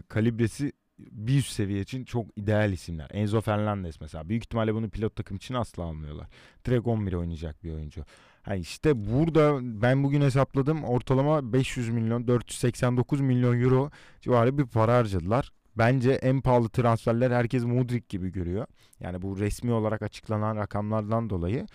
kalibresi 0.09 0.73
bir 0.99 1.39
üst 1.39 1.51
seviye 1.51 1.81
için 1.81 2.05
çok 2.05 2.27
ideal 2.37 2.73
isimler. 2.73 3.09
Enzo 3.13 3.41
Fernandez 3.41 4.01
mesela. 4.01 4.29
Büyük 4.29 4.45
ihtimalle 4.45 4.75
bunu 4.75 4.91
pilot 4.91 5.17
takım 5.17 5.37
için 5.37 5.55
asla 5.55 5.83
almıyorlar. 5.83 6.27
Direkt 6.65 6.87
11 6.87 7.13
oynayacak 7.13 7.65
bir 7.65 7.73
oyuncu. 7.73 8.05
Yani 8.47 8.61
işte 8.61 9.11
burada 9.11 9.59
ben 9.63 10.05
bugün 10.05 10.21
hesapladım. 10.21 10.85
Ortalama 10.85 11.53
500 11.53 11.89
milyon 11.89 12.29
489 12.29 13.21
milyon 13.21 13.61
euro 13.61 13.91
civarı 14.21 14.59
bir 14.59 14.67
para 14.67 14.97
harcadılar. 14.97 15.53
Bence 15.79 16.13
en 16.13 16.41
pahalı 16.41 16.69
transferler 16.69 17.31
herkes 17.31 17.65
Mudrik 17.65 18.09
gibi 18.09 18.33
görüyor. 18.33 18.67
Yani 19.01 19.23
bu 19.23 19.39
resmi 19.39 19.73
olarak 19.73 20.03
açıklanan 20.03 20.57
rakamlardan 20.57 21.31
dolayı 21.31 21.67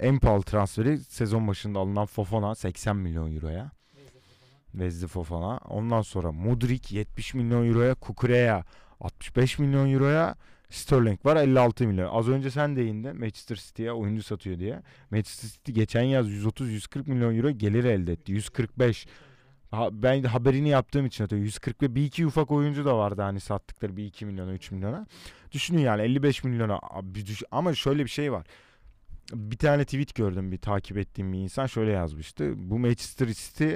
en 0.00 0.18
pahalı 0.18 0.42
transferi 0.42 0.98
sezon 0.98 1.48
başında 1.48 1.78
alınan 1.78 2.06
Fofana 2.06 2.54
80 2.54 2.96
milyon 2.96 3.34
euroya. 3.34 3.70
Vezdi 4.74 5.06
Fofana. 5.06 5.58
Ondan 5.58 6.02
sonra 6.02 6.32
Mudrik 6.32 6.92
70 6.92 7.34
milyon 7.34 7.66
euroya, 7.66 7.94
Kukureya 7.94 8.64
65 9.00 9.58
milyon 9.58 9.92
euroya, 9.92 10.36
Sterling 10.70 11.26
var 11.26 11.36
56 11.36 11.88
milyon. 11.88 12.14
Az 12.14 12.28
önce 12.28 12.50
sen 12.50 12.76
değindin 12.76 13.18
Manchester 13.18 13.56
City'ye 13.56 13.92
oyuncu 13.92 14.22
satıyor 14.22 14.58
diye. 14.58 14.82
Manchester 15.10 15.48
City 15.48 15.72
geçen 15.72 16.02
yaz 16.02 16.28
130-140 16.28 17.10
milyon 17.10 17.36
euro 17.36 17.50
gelir 17.50 17.84
elde 17.84 18.12
etti. 18.12 18.32
145. 18.32 19.06
Ha, 19.70 19.88
ben 19.92 20.22
haberini 20.22 20.68
yaptığım 20.68 21.06
için 21.06 21.24
atıyor. 21.24 21.42
140 21.42 21.82
ve 21.82 21.94
bir 21.94 22.04
iki 22.04 22.26
ufak 22.26 22.50
oyuncu 22.50 22.84
da 22.84 22.98
vardı 22.98 23.22
hani 23.22 23.40
sattıkları 23.40 23.96
bir 23.96 24.04
2 24.04 24.26
milyona 24.26 24.52
3 24.52 24.70
milyona. 24.70 25.06
Düşünün 25.52 25.80
yani 25.80 26.02
55 26.02 26.44
milyona 26.44 26.80
ama 27.50 27.74
şöyle 27.74 28.04
bir 28.04 28.10
şey 28.10 28.32
var. 28.32 28.46
Bir 29.32 29.56
tane 29.56 29.84
tweet 29.84 30.14
gördüm 30.14 30.52
bir 30.52 30.58
takip 30.58 30.98
ettiğim 30.98 31.32
bir 31.32 31.38
insan 31.38 31.66
şöyle 31.66 31.92
yazmıştı. 31.92 32.52
Bu 32.56 32.78
Manchester 32.78 33.26
City 33.26 33.74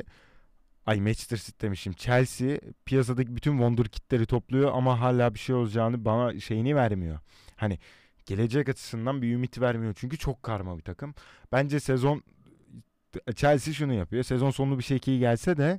Ay 0.87 1.01
Manchester 1.01 1.37
City 1.37 1.67
demişim. 1.67 1.93
Chelsea 1.93 2.59
piyasadaki 2.85 3.37
bütün 3.37 3.53
wonderkidleri 3.53 4.27
topluyor 4.27 4.71
ama 4.75 5.01
hala 5.01 5.35
bir 5.35 5.39
şey 5.39 5.55
olacağını 5.55 6.05
bana 6.05 6.41
şeyini 6.41 6.77
vermiyor. 6.77 7.19
Hani 7.57 7.79
gelecek 8.27 8.69
açısından 8.69 9.23
bir 9.23 9.35
ümit 9.35 9.61
vermiyor. 9.61 9.95
Çünkü 9.97 10.19
çok 10.19 10.43
karma 10.43 10.79
bir 10.79 10.83
takım. 10.83 11.15
Bence 11.53 11.81
sezon 11.81 12.23
Chelsea 13.35 13.75
şunu 13.75 13.95
yapıyor. 13.95 14.23
Sezon 14.23 14.51
sonu 14.51 14.79
bir 14.79 14.85
şekilde 14.85 15.19
gelse 15.19 15.57
de 15.57 15.79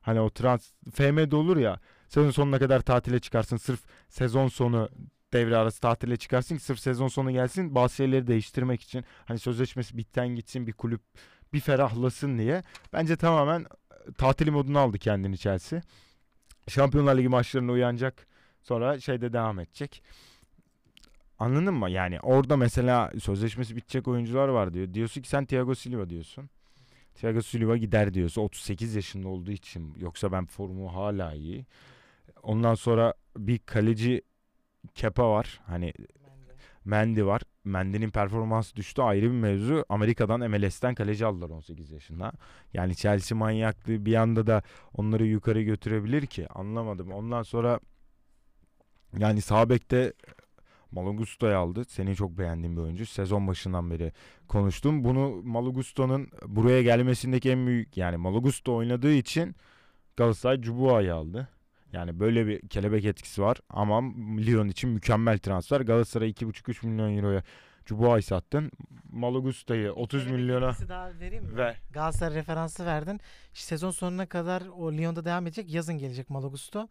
hani 0.00 0.20
o 0.20 0.30
trans 0.30 0.72
FM'de 0.94 1.36
olur 1.36 1.56
ya 1.56 1.80
sezon 2.08 2.30
sonuna 2.30 2.58
kadar 2.58 2.80
tatile 2.80 3.18
çıkarsın 3.18 3.56
sırf 3.56 3.80
sezon 4.08 4.48
sonu 4.48 4.88
devre 5.32 5.56
arası 5.56 5.80
tatile 5.80 6.16
çıkarsın 6.16 6.56
ki 6.56 6.62
sırf 6.62 6.78
sezon 6.78 7.08
sonu 7.08 7.32
gelsin 7.32 7.74
bazı 7.74 7.94
şeyleri 7.94 8.26
değiştirmek 8.26 8.82
için 8.82 9.04
hani 9.24 9.38
sözleşmesi 9.38 9.96
bitten 9.96 10.28
gitsin 10.28 10.66
bir 10.66 10.72
kulüp 10.72 11.00
bir 11.52 11.60
ferahlasın 11.60 12.38
diye 12.38 12.62
bence 12.92 13.16
tamamen 13.16 13.66
tatili 14.18 14.50
modunu 14.50 14.78
aldı 14.78 14.98
kendini 14.98 15.38
Chelsea. 15.38 15.82
Şampiyonlar 16.68 17.18
Ligi 17.18 17.28
maçlarına 17.28 17.72
uyanacak. 17.72 18.26
Sonra 18.62 19.00
şeyde 19.00 19.32
devam 19.32 19.60
edecek. 19.60 20.02
Anladın 21.38 21.74
mı? 21.74 21.90
Yani 21.90 22.20
orada 22.20 22.56
mesela 22.56 23.12
sözleşmesi 23.20 23.76
bitecek 23.76 24.08
oyuncular 24.08 24.48
var 24.48 24.74
diyor. 24.74 24.94
Diyorsun 24.94 25.22
ki 25.22 25.28
sen 25.28 25.44
Thiago 25.44 25.74
Silva 25.74 26.10
diyorsun. 26.10 26.50
Thiago 27.20 27.42
Silva 27.42 27.76
gider 27.76 28.14
diyorsun. 28.14 28.42
38 28.42 28.94
yaşında 28.94 29.28
olduğu 29.28 29.50
için. 29.50 29.94
Yoksa 29.98 30.32
ben 30.32 30.46
formu 30.46 30.94
hala 30.94 31.34
iyi. 31.34 31.66
Ondan 32.42 32.74
sonra 32.74 33.14
bir 33.36 33.58
kaleci 33.58 34.22
Kepa 34.94 35.30
var. 35.30 35.60
Hani 35.66 35.92
Mendy 36.84 37.24
var. 37.24 37.42
Mendy'nin 37.64 38.10
performansı 38.10 38.76
düştü 38.76 39.02
ayrı 39.02 39.26
bir 39.26 39.36
mevzu. 39.36 39.84
Amerika'dan 39.88 40.50
MLS'ten 40.50 40.94
kaleci 40.94 41.26
aldılar 41.26 41.50
18 41.50 41.90
yaşında. 41.90 42.32
Yani 42.74 42.96
Chelsea 42.96 43.38
manyaklığı 43.38 44.06
bir 44.06 44.14
anda 44.14 44.46
da 44.46 44.62
onları 44.94 45.26
yukarı 45.26 45.62
götürebilir 45.62 46.26
ki 46.26 46.48
anlamadım. 46.48 47.12
Ondan 47.12 47.42
sonra 47.42 47.80
yani 49.18 49.40
sağ 49.40 49.70
bekte 50.90 51.00
Malagusta'yı 51.00 51.56
aldı. 51.56 51.84
Senin 51.88 52.14
çok 52.14 52.38
beğendiğin 52.38 52.76
bir 52.76 52.82
oyuncu. 52.82 53.06
Sezon 53.06 53.48
başından 53.48 53.90
beri 53.90 54.12
konuştum. 54.48 55.04
Bunu 55.04 55.42
Malagusta'nın 55.44 56.28
buraya 56.46 56.82
gelmesindeki 56.82 57.50
en 57.50 57.66
büyük 57.66 57.96
yani 57.96 58.16
Malagusta 58.16 58.72
oynadığı 58.72 59.12
için 59.12 59.54
Galatasaray 60.16 60.60
Cubua'yı 60.60 61.14
aldı. 61.14 61.48
Yani 61.92 62.20
böyle 62.20 62.46
bir 62.46 62.68
kelebek 62.68 63.04
etkisi 63.04 63.42
var 63.42 63.56
ama 63.70 64.00
Lyon 64.46 64.68
için 64.68 64.90
mükemmel 64.90 65.38
transfer. 65.38 65.80
Galatasaray 65.80 66.30
2,5-3 66.30 66.86
milyon 66.86 67.16
euroya 67.16 67.42
Cubua'yı 67.84 68.22
sattın. 68.22 68.70
Malagusta'yı 69.12 69.92
30 69.92 70.24
Kelebek 70.24 70.40
milyona 70.40 70.74
daha 70.88 71.10
vereyim 71.20 71.44
mi? 71.44 71.56
ve 71.56 71.76
Galatasaray 71.92 72.34
referansı 72.34 72.86
verdin. 72.86 73.20
Sezon 73.52 73.90
sonuna 73.90 74.26
kadar 74.26 74.62
o 74.76 74.92
Lyon'da 74.92 75.24
devam 75.24 75.46
edecek. 75.46 75.72
Yazın 75.74 75.98
gelecek 75.98 76.30
Malagusto. 76.30 76.88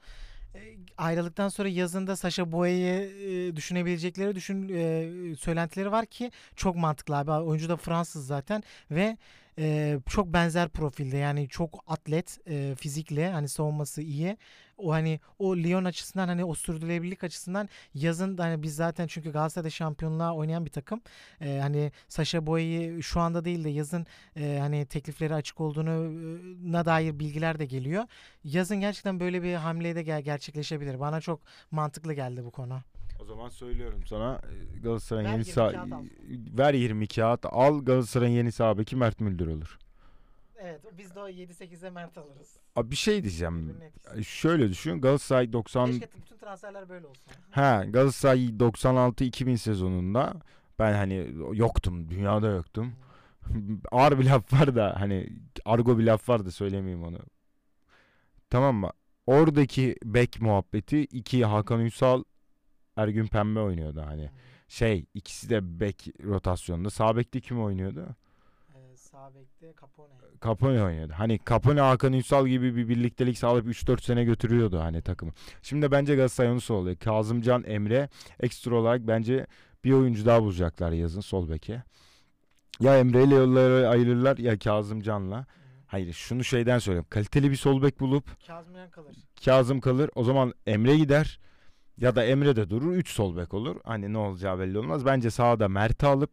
Ayrılıktan 0.97 1.49
sonra 1.49 1.67
yazında 1.69 2.15
Sasha 2.15 2.51
Boye'yi 2.51 3.55
düşünebilecekleri 3.55 4.35
düşün 4.35 4.69
e, 4.73 5.35
söylentileri 5.35 5.91
var 5.91 6.05
ki 6.05 6.31
çok 6.55 6.75
mantıklı 6.75 7.17
abi. 7.17 7.31
Oyuncu 7.31 7.69
da 7.69 7.77
Fransız 7.77 8.27
zaten 8.27 8.63
ve 8.91 9.17
e, 9.57 9.97
çok 10.09 10.33
benzer 10.33 10.69
profilde 10.69 11.17
yani 11.17 11.49
çok 11.49 11.83
atlet 11.87 12.39
e, 12.47 12.75
fizikle 12.75 13.29
hani 13.31 13.49
savunması 13.49 14.01
iyi. 14.01 14.37
O 14.77 14.91
hani 14.91 15.19
o 15.39 15.57
Lyon 15.57 15.85
açısından 15.85 16.27
hani 16.27 16.45
o 16.45 16.55
sürdürülebilirlik 16.55 17.23
açısından 17.23 17.69
yazın 17.93 18.37
hani 18.37 18.63
biz 18.63 18.75
zaten 18.75 19.07
çünkü 19.07 19.31
Galatasaray'da 19.31 19.69
şampiyonluğa 19.69 20.35
oynayan 20.35 20.65
bir 20.65 20.71
takım. 20.71 21.01
E, 21.41 21.59
hani 21.61 21.91
Sasha 22.07 22.47
Boye'yi 22.47 23.03
şu 23.03 23.19
anda 23.19 23.45
değil 23.45 23.63
de 23.63 23.69
yazın 23.69 24.05
e, 24.35 24.57
hani 24.61 24.85
teklifleri 24.85 25.33
açık 25.33 25.61
olduğuna 25.61 26.85
dair 26.85 27.19
bilgiler 27.19 27.59
de 27.59 27.65
geliyor. 27.65 28.03
Yazın 28.43 28.79
gerçekten 28.79 29.19
böyle 29.19 29.43
bir 29.43 29.53
hamle 29.53 29.95
de 29.95 30.01
ger- 30.01 30.21
gerçekleşebilir. 30.21 30.99
Bana 30.99 31.21
çok 31.21 31.41
mantıklı 31.71 32.13
geldi 32.13 32.45
bu 32.45 32.51
konu. 32.51 32.81
O 33.21 33.25
zaman 33.25 33.49
söylüyorum 33.49 34.01
sana 34.05 34.41
e, 34.75 34.79
Galatasaray'ın 34.79 35.29
yeni 35.29 35.39
20 35.39 35.45
sağ 35.45 35.73
ver 36.57 36.73
20 36.73 37.07
kağıt 37.07 37.45
al 37.45 37.85
Galatasaray'ın 37.85 38.35
yeni 38.35 38.51
sağ 38.51 38.77
beki 38.77 38.95
Mert 38.95 39.19
Müldür 39.19 39.47
olur. 39.47 39.77
Evet 40.61 40.81
biz 40.97 41.15
de 41.15 41.19
o 41.19 41.29
7-8'e 41.29 41.89
Mert 41.89 42.17
alırız. 42.17 42.57
Abi 42.75 42.91
bir 42.91 42.95
şey 42.95 43.23
diyeceğim. 43.23 43.75
Etkisi. 43.81 44.23
Şöyle 44.23 44.69
düşün 44.69 45.01
Galatasaray 45.01 45.53
90 45.53 45.85
Keşke 45.85 46.09
bütün 46.21 46.37
transferler 46.37 46.89
böyle 46.89 47.07
olsun. 47.07 47.23
Ha 47.51 47.85
Galatasaray 47.89 48.45
96-2000 48.45 49.57
sezonunda 49.57 50.33
ben 50.79 50.93
hani 50.93 51.27
yoktum 51.53 52.09
dünyada 52.09 52.47
yoktum. 52.47 52.93
Ağır 53.91 54.19
bir 54.19 54.25
laf 54.25 54.53
var 54.53 54.75
da 54.75 54.95
hani 54.99 55.29
argo 55.65 55.97
bir 55.97 56.03
laf 56.03 56.29
var 56.29 56.45
da 56.45 56.51
söylemeyeyim 56.51 57.03
onu. 57.03 57.19
Tamam 58.49 58.75
mı? 58.75 58.91
Oradaki 59.25 59.95
bek 60.03 60.41
muhabbeti 60.41 60.99
iki 61.01 61.45
Hakan 61.45 61.79
Ünsal 61.79 62.23
Ergün 63.03 63.27
Pembe 63.27 63.59
oynuyordu 63.59 64.01
hani. 64.05 64.29
Şey 64.67 65.05
ikisi 65.13 65.49
de 65.49 65.79
bek 65.79 66.07
rotasyonunda. 66.23 66.89
Sağ 66.89 67.17
bekte 67.17 67.41
kim 67.41 67.63
oynuyordu? 67.63 68.15
Ee, 68.75 68.97
sağ 68.97 69.33
bekte 69.35 69.73
Capone. 69.81 70.13
Capone 70.43 70.83
oynuyordu. 70.83 71.13
Hani 71.17 71.39
Capone 71.49 71.81
Hakan 71.81 72.13
Ünsal 72.13 72.47
gibi 72.47 72.75
bir 72.75 72.89
birliktelik 72.89 73.37
sağlayıp 73.37 73.67
3-4 73.67 74.01
sene 74.01 74.23
götürüyordu 74.23 74.79
hani 74.79 75.01
takımı. 75.01 75.31
Şimdi 75.61 75.81
de 75.81 75.91
bence 75.91 76.15
Galatasaray 76.15 76.51
onu 76.51 76.77
oluyor. 76.77 76.95
Kazımcan 76.95 77.63
Emre 77.63 78.09
ekstra 78.39 78.75
olarak 78.75 79.01
bence 79.07 79.47
bir 79.83 79.91
oyuncu 79.91 80.25
daha 80.25 80.41
bulacaklar 80.41 80.91
yazın 80.91 81.21
sol 81.21 81.49
beke. 81.49 81.83
Ya 82.79 82.99
Emre 82.99 83.23
ile 83.23 83.35
yolları 83.35 83.89
ayırırlar 83.89 84.37
ya 84.37 84.59
Kazımcan'la. 84.59 85.45
Hayır 85.87 86.13
şunu 86.13 86.43
şeyden 86.43 86.79
söyleyeyim. 86.79 87.05
Kaliteli 87.09 87.51
bir 87.51 87.55
sol 87.55 87.81
bek 87.81 87.99
bulup 87.99 88.47
Kazımyan 88.47 88.89
kalır. 88.89 89.15
Kazım 89.45 89.81
kalır. 89.81 90.09
O 90.15 90.23
zaman 90.23 90.53
Emre 90.67 90.97
gider. 90.97 91.39
Ya 91.99 92.15
da 92.15 92.25
Emre 92.25 92.55
de 92.55 92.69
durur. 92.69 92.91
3 92.91 93.09
sol 93.09 93.37
bek 93.37 93.53
olur. 93.53 93.75
Hani 93.83 94.13
ne 94.13 94.17
olacağı 94.17 94.59
belli 94.59 94.79
olmaz. 94.79 95.05
Bence 95.05 95.31
sağda 95.31 95.67
Mert'i 95.67 96.05
alıp 96.05 96.31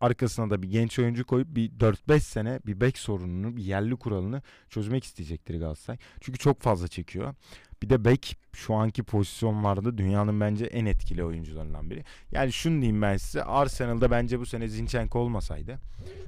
arkasına 0.00 0.50
da 0.50 0.62
bir 0.62 0.70
genç 0.70 0.98
oyuncu 0.98 1.26
koyup 1.26 1.48
bir 1.48 1.70
4-5 1.70 2.20
sene 2.20 2.60
bir 2.66 2.80
bek 2.80 2.98
sorununu, 2.98 3.56
bir 3.56 3.62
yerli 3.62 3.96
kuralını 3.96 4.42
çözmek 4.68 5.04
isteyecektir 5.04 5.60
Galatasaray. 5.60 5.98
Çünkü 6.20 6.38
çok 6.38 6.60
fazla 6.60 6.88
çekiyor. 6.88 7.34
Bir 7.82 7.90
de 7.90 8.04
bek 8.04 8.36
şu 8.52 8.74
anki 8.74 9.02
pozisyonlarda 9.02 9.98
dünyanın 9.98 10.40
bence 10.40 10.64
en 10.64 10.86
etkili 10.86 11.24
oyuncularından 11.24 11.90
biri. 11.90 12.04
Yani 12.30 12.52
şunu 12.52 12.74
diyeyim 12.74 13.02
ben 13.02 13.16
size. 13.16 13.44
Arsenal'da 13.44 14.10
bence 14.10 14.40
bu 14.40 14.46
sene 14.46 14.68
Zinchenko 14.68 15.18
olmasaydı. 15.18 15.78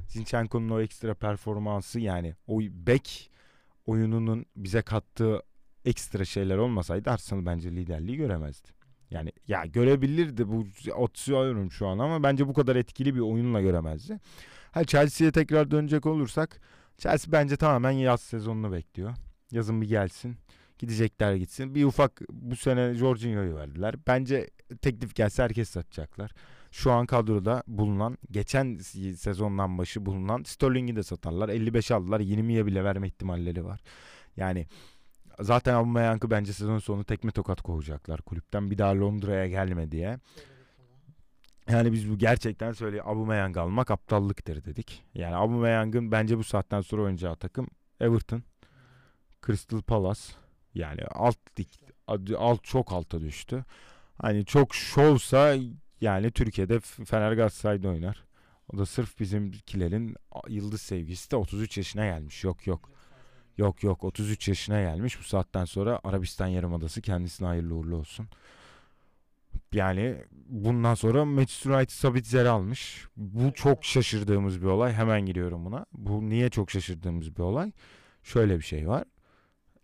Zinchenko'nun 0.09 0.69
o 0.69 0.81
ekstra 0.81 1.15
performansı 1.15 2.01
yani 2.01 2.35
o 2.47 2.61
bek 2.61 3.31
oyununun 3.87 4.47
bize 4.57 4.83
kattığı 4.83 5.43
ekstra 5.85 6.25
şeyler 6.25 6.57
olmasaydı 6.57 7.11
Arsenal 7.11 7.47
bence 7.47 7.71
liderliği 7.71 8.17
göremezdi. 8.17 8.69
Yani 9.11 9.33
ya 9.49 9.65
görebilirdi 9.67 10.49
bu 10.49 10.67
atıyorum 11.05 11.71
şu 11.71 11.87
an 11.87 11.99
ama 11.99 12.23
bence 12.23 12.49
bu 12.49 12.55
kadar 12.55 12.77
etkili 12.77 13.15
bir 13.15 13.21
oyunla 13.21 13.61
göremezdi. 13.61 14.21
Ha 14.73 14.85
Chelsea'ye 14.85 15.33
tekrar 15.33 15.71
dönecek 15.71 16.07
olursak 16.07 16.61
Chelsea 16.99 17.33
bence 17.33 17.57
tamamen 17.57 17.91
yaz 17.91 18.21
sezonunu 18.21 18.73
bekliyor. 18.73 19.15
Yazın 19.51 19.83
bir 19.83 19.89
gelsin. 19.89 20.37
Gidecekler 20.79 21.35
gitsin. 21.35 21.75
Bir 21.75 21.85
ufak 21.85 22.21
bu 22.31 22.57
sene 22.57 22.95
Jorginho'yu 22.95 23.57
verdiler. 23.57 23.95
Bence 24.07 24.51
teklif 24.83 25.15
gelse 25.15 25.43
herkes 25.43 25.69
satacaklar. 25.69 26.31
Şu 26.71 26.93
an 26.93 27.07
kadroda 27.07 27.63
bulunan 27.67 28.19
geçen 28.31 28.79
sezondan 29.17 29.79
başı 29.79 30.07
bulunan 30.07 30.43
Sterling'i 30.43 30.97
de 30.97 31.03
satarlar. 31.03 31.49
55 31.49 31.91
aldılar. 31.91 32.21
20'ye 32.21 32.67
bile 32.67 32.85
verme 32.85 33.07
ihtimalleri 33.07 33.65
var. 33.65 33.81
Yani 34.37 34.67
zaten 35.41 35.75
Aubameyang'ı 35.75 36.31
bence 36.31 36.53
sezon 36.53 36.79
sonu 36.79 37.05
tekme 37.05 37.31
tokat 37.31 37.63
kovacaklar 37.63 38.23
kulüpten. 38.23 38.71
Bir 38.71 38.79
daha 38.79 39.01
Londra'ya 39.01 39.47
gelme 39.47 39.91
diye. 39.91 40.19
Yani 41.71 41.93
biz 41.93 42.11
bu 42.11 42.19
gerçekten 42.19 42.73
söyle 42.73 43.03
Aubameyang 43.03 43.57
almak 43.57 43.91
aptallıktır 43.91 44.65
dedik. 44.65 45.05
Yani 45.15 45.37
Aubameyang'ın 45.37 46.13
bence 46.13 46.39
bu 46.39 46.45
saatten 46.45 46.81
sonra 46.81 47.03
oynayacağı 47.03 47.37
takım 47.37 47.67
Everton, 48.01 48.43
Crystal 49.47 49.83
Palace. 49.83 50.23
Yani 50.75 51.01
alt 51.05 51.37
lig 51.59 51.69
alt 52.39 52.65
çok 52.65 52.93
alta 52.93 53.21
düştü. 53.21 53.65
Hani 54.23 54.45
çok 54.45 54.75
şovsa 54.75 55.57
yani 56.01 56.31
Türkiye'de 56.31 56.81
Fener 56.81 57.33
Galatasaray'da 57.33 57.89
oynar. 57.89 58.25
O 58.73 58.79
da 58.79 58.87
sırf 58.87 59.21
bizimkilerin 59.21 60.17
yıldız 60.49 60.83
sevgisi 60.83 61.31
de 61.31 61.37
33 61.37 61.79
yaşına 61.79 62.05
gelmiş. 62.05 62.45
Yok 62.45 62.67
yok. 62.67 62.91
Yok 63.59 63.83
yok 63.83 64.05
33 64.05 64.49
yaşına 64.49 64.81
gelmiş. 64.81 65.19
Bu 65.21 65.25
saatten 65.25 65.65
sonra 65.65 66.01
Arabistan 66.05 66.47
Yarımadası 66.47 67.03
kendisine 67.03 67.49
hayırlı 67.49 67.75
uğurlu 67.75 67.97
olsun. 67.97 68.29
Yani 69.73 70.17
bundan 70.49 70.95
sonra 70.95 71.25
Manchester 71.25 71.71
United 71.71 71.91
Sabitzer 71.91 72.45
almış. 72.45 73.07
Bu 73.17 73.53
çok 73.53 73.85
şaşırdığımız 73.85 74.63
bir 74.63 74.67
olay. 74.67 74.93
Hemen 74.93 75.27
giriyorum 75.27 75.65
buna. 75.65 75.87
Bu 75.93 76.29
niye 76.29 76.51
çok 76.51 76.71
şaşırdığımız 76.71 77.37
bir 77.37 77.43
olay? 77.43 77.73
Şöyle 78.23 78.57
bir 78.59 78.63
şey 78.65 78.89
var. 78.89 79.05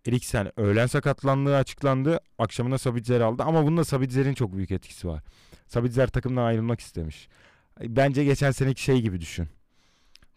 Eriksen 0.07 0.59
öğlen 0.59 0.87
sakatlandığı 0.87 1.57
açıklandı. 1.57 2.19
Akşamına 2.37 2.77
Sabitzer 2.77 3.21
aldı 3.21 3.43
ama 3.43 3.65
bunda 3.65 3.85
Sabitzer'in 3.85 4.33
çok 4.33 4.53
büyük 4.53 4.71
etkisi 4.71 5.07
var. 5.07 5.23
Sabitzer 5.67 6.07
takımdan 6.07 6.43
ayrılmak 6.43 6.79
istemiş. 6.79 7.29
Bence 7.81 8.23
geçen 8.23 8.51
seneki 8.51 8.83
şey 8.83 9.01
gibi 9.01 9.21
düşün. 9.21 9.49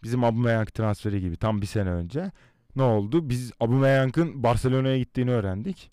Bizim 0.03 0.23
Aubameyang 0.23 0.73
transferi 0.73 1.21
gibi 1.21 1.37
tam 1.37 1.61
bir 1.61 1.67
sene 1.67 1.89
önce. 1.89 2.31
Ne 2.75 2.83
oldu? 2.83 3.29
Biz 3.29 3.51
Aubameyang'ın 3.59 4.43
Barcelona'ya 4.43 4.97
gittiğini 4.97 5.31
öğrendik. 5.31 5.89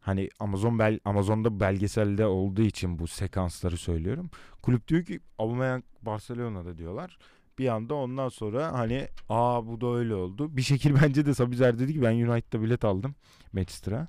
Hani 0.00 0.28
Amazon 0.40 0.78
bel 0.78 1.00
Amazon'da 1.04 1.60
belgeselde 1.60 2.26
olduğu 2.26 2.62
için 2.62 2.98
bu 2.98 3.06
sekansları 3.06 3.76
söylüyorum. 3.76 4.30
Kulüp 4.62 4.88
diyor 4.88 5.04
ki 5.04 5.20
Aubameyang 5.38 5.84
Barcelona'da 6.02 6.78
diyorlar. 6.78 7.18
Bir 7.58 7.68
anda 7.68 7.94
ondan 7.94 8.28
sonra 8.28 8.72
hani 8.72 9.08
aa 9.28 9.66
bu 9.66 9.80
da 9.80 9.86
öyle 9.94 10.14
oldu. 10.14 10.56
Bir 10.56 10.62
şekil 10.62 10.94
bence 11.02 11.26
de 11.26 11.34
Sabizer 11.34 11.78
dedi 11.78 11.92
ki 11.92 12.02
ben 12.02 12.14
United'da 12.14 12.62
bilet 12.62 12.84
aldım 12.84 13.14
Manchester'a. 13.52 14.08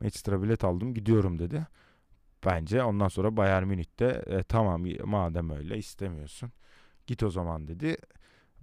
Manchester'a 0.00 0.42
bilet 0.42 0.64
aldım 0.64 0.94
gidiyorum 0.94 1.38
dedi. 1.38 1.66
Bence 2.46 2.82
ondan 2.82 3.08
sonra 3.08 3.36
Bayern 3.36 3.66
Münih'te 3.66 4.24
e, 4.26 4.42
tamam 4.42 4.84
madem 5.04 5.50
öyle 5.50 5.78
istemiyorsun. 5.78 6.52
Git 7.06 7.22
o 7.22 7.30
zaman 7.30 7.68
dedi. 7.68 7.96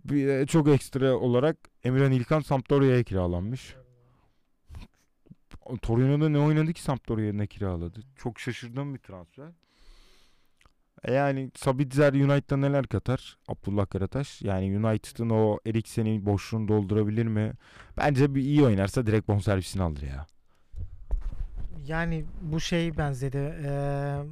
Bir, 0.06 0.48
çok 0.48 0.68
ekstra 0.68 1.16
olarak 1.16 1.58
Emirhan 1.84 2.12
İlkan 2.12 2.40
Sampdoria'ya 2.40 3.04
kiralanmış. 3.04 3.76
Torino'da 5.82 6.30
ne 6.30 6.40
oynadı 6.40 6.74
ki 6.74 6.82
Sampdoria'ya 6.82 7.34
ne 7.34 7.48
kiraladı? 7.48 8.00
Çok 8.16 8.40
şaşırdığım 8.40 8.94
bir 8.94 9.00
transfer. 9.00 9.48
E 11.04 11.14
yani 11.14 11.52
Sabitzer 11.56 12.14
United'da 12.14 12.58
neler 12.58 12.88
katar? 12.88 13.38
Abdullah 13.48 13.90
Karataş. 13.90 14.42
Yani 14.42 14.78
United'ın 14.78 15.30
o 15.30 15.60
Eriksen'in 15.66 16.26
boşluğunu 16.26 16.68
doldurabilir 16.68 17.26
mi? 17.26 17.54
Bence 17.98 18.36
bir 18.36 18.42
iyi 18.42 18.64
oynarsa 18.64 19.06
direkt 19.06 19.28
bonservisini 19.28 19.84
alır 19.84 20.02
ya. 20.02 20.26
Yani 21.86 22.26
bu 22.42 22.60
şey 22.60 22.98
benzedi. 22.98 23.38
Ee, 23.38 23.70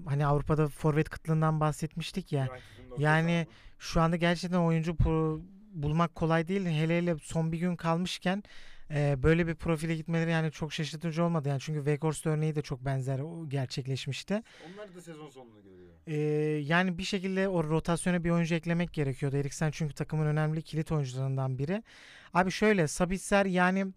hani 0.06 0.26
Avrupa'da 0.26 0.68
forvet 0.68 1.10
kıtlığından 1.10 1.60
bahsetmiştik 1.60 2.32
ya. 2.32 2.48
Yani 2.98 3.48
şu 3.80 4.02
anda 4.02 4.16
gerçekten 4.16 4.60
oyuncu 4.60 4.92
pro- 4.92 5.42
bulmak 5.84 6.16
kolay 6.16 6.48
değil. 6.48 6.66
Hele 6.66 6.98
hele 6.98 7.16
son 7.22 7.52
bir 7.52 7.58
gün 7.58 7.76
kalmışken 7.76 8.44
e, 8.92 9.24
böyle 9.24 9.48
bir 9.48 9.56
profile 9.56 9.96
gitmeleri 9.96 10.32
yani 10.32 10.52
çok 10.52 10.74
şaşırtıcı 10.74 11.24
olmadı. 11.24 11.50
Yani 11.50 11.60
çünkü 11.60 11.80
Weghorst 11.80 12.26
örneği 12.26 12.56
de 12.56 12.62
çok 12.62 12.86
benzer 12.86 13.20
o 13.20 13.50
gerçekleşmişti. 13.50 14.44
Onlar 14.74 14.96
da 14.96 15.02
sezon 15.02 15.30
sonunu 15.30 15.64
görüyor. 15.64 15.88
Ee, 16.08 16.16
yani 16.64 16.98
bir 16.98 17.04
şekilde 17.04 17.48
o 17.48 17.64
rotasyona 17.64 18.24
bir 18.24 18.30
oyuncu 18.30 18.56
eklemek 18.56 18.94
gerekiyordu. 18.94 19.38
Eriksen 19.38 19.72
çünkü 19.72 19.94
takımın 19.94 20.26
önemli 20.26 20.62
kilit 20.62 20.92
oyuncularından 20.92 21.58
biri. 21.58 21.84
Abi 22.34 22.52
şöyle 22.52 22.88
Sabitzer 22.88 23.46
yani 23.46 23.88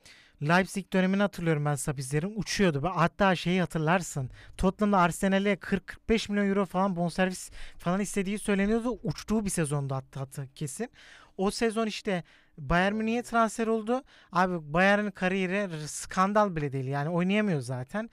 Leipzig 0.42 0.92
dönemini 0.92 1.22
hatırlıyorum 1.22 1.64
ben 1.64 1.74
Sabitzer'in 1.74 2.32
uçuyordu. 2.36 2.90
Hatta 2.94 3.36
şeyi 3.36 3.60
hatırlarsın. 3.60 4.30
Tottenham'da 4.56 4.98
Arsenal'e 4.98 5.52
40-45 5.52 6.32
milyon 6.32 6.48
euro 6.48 6.66
falan 6.66 6.96
bonservis 6.96 7.50
falan 7.78 8.00
istediği 8.00 8.38
söyleniyordu. 8.38 8.98
Uçtuğu 9.02 9.44
bir 9.44 9.50
sezonda 9.50 9.96
hatta 9.96 10.46
kesin. 10.54 10.90
O 11.40 11.50
sezon 11.50 11.86
işte 11.86 12.24
Bayern 12.58 12.94
Münih'e 12.94 13.22
transfer 13.22 13.66
oldu. 13.66 14.02
Abi 14.32 14.72
Bayern'in 14.72 15.10
kariyeri 15.10 15.88
skandal 15.88 16.56
bile 16.56 16.72
değil. 16.72 16.86
Yani 16.86 17.08
oynayamıyor 17.08 17.60
zaten. 17.60 18.10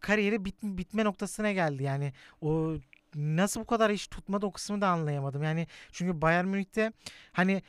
Kariyeri 0.00 0.44
bit, 0.44 0.62
bitme 0.62 1.04
noktasına 1.04 1.52
geldi. 1.52 1.82
Yani 1.82 2.12
o 2.40 2.74
nasıl 3.14 3.60
bu 3.60 3.66
kadar 3.66 3.90
iş 3.90 4.06
tutmadı 4.08 4.46
o 4.46 4.52
kısmı 4.52 4.80
da 4.80 4.88
anlayamadım. 4.88 5.42
Yani 5.42 5.66
çünkü 5.92 6.22
Bayern 6.22 6.46
Münih'te 6.46 6.92
hani 7.32 7.62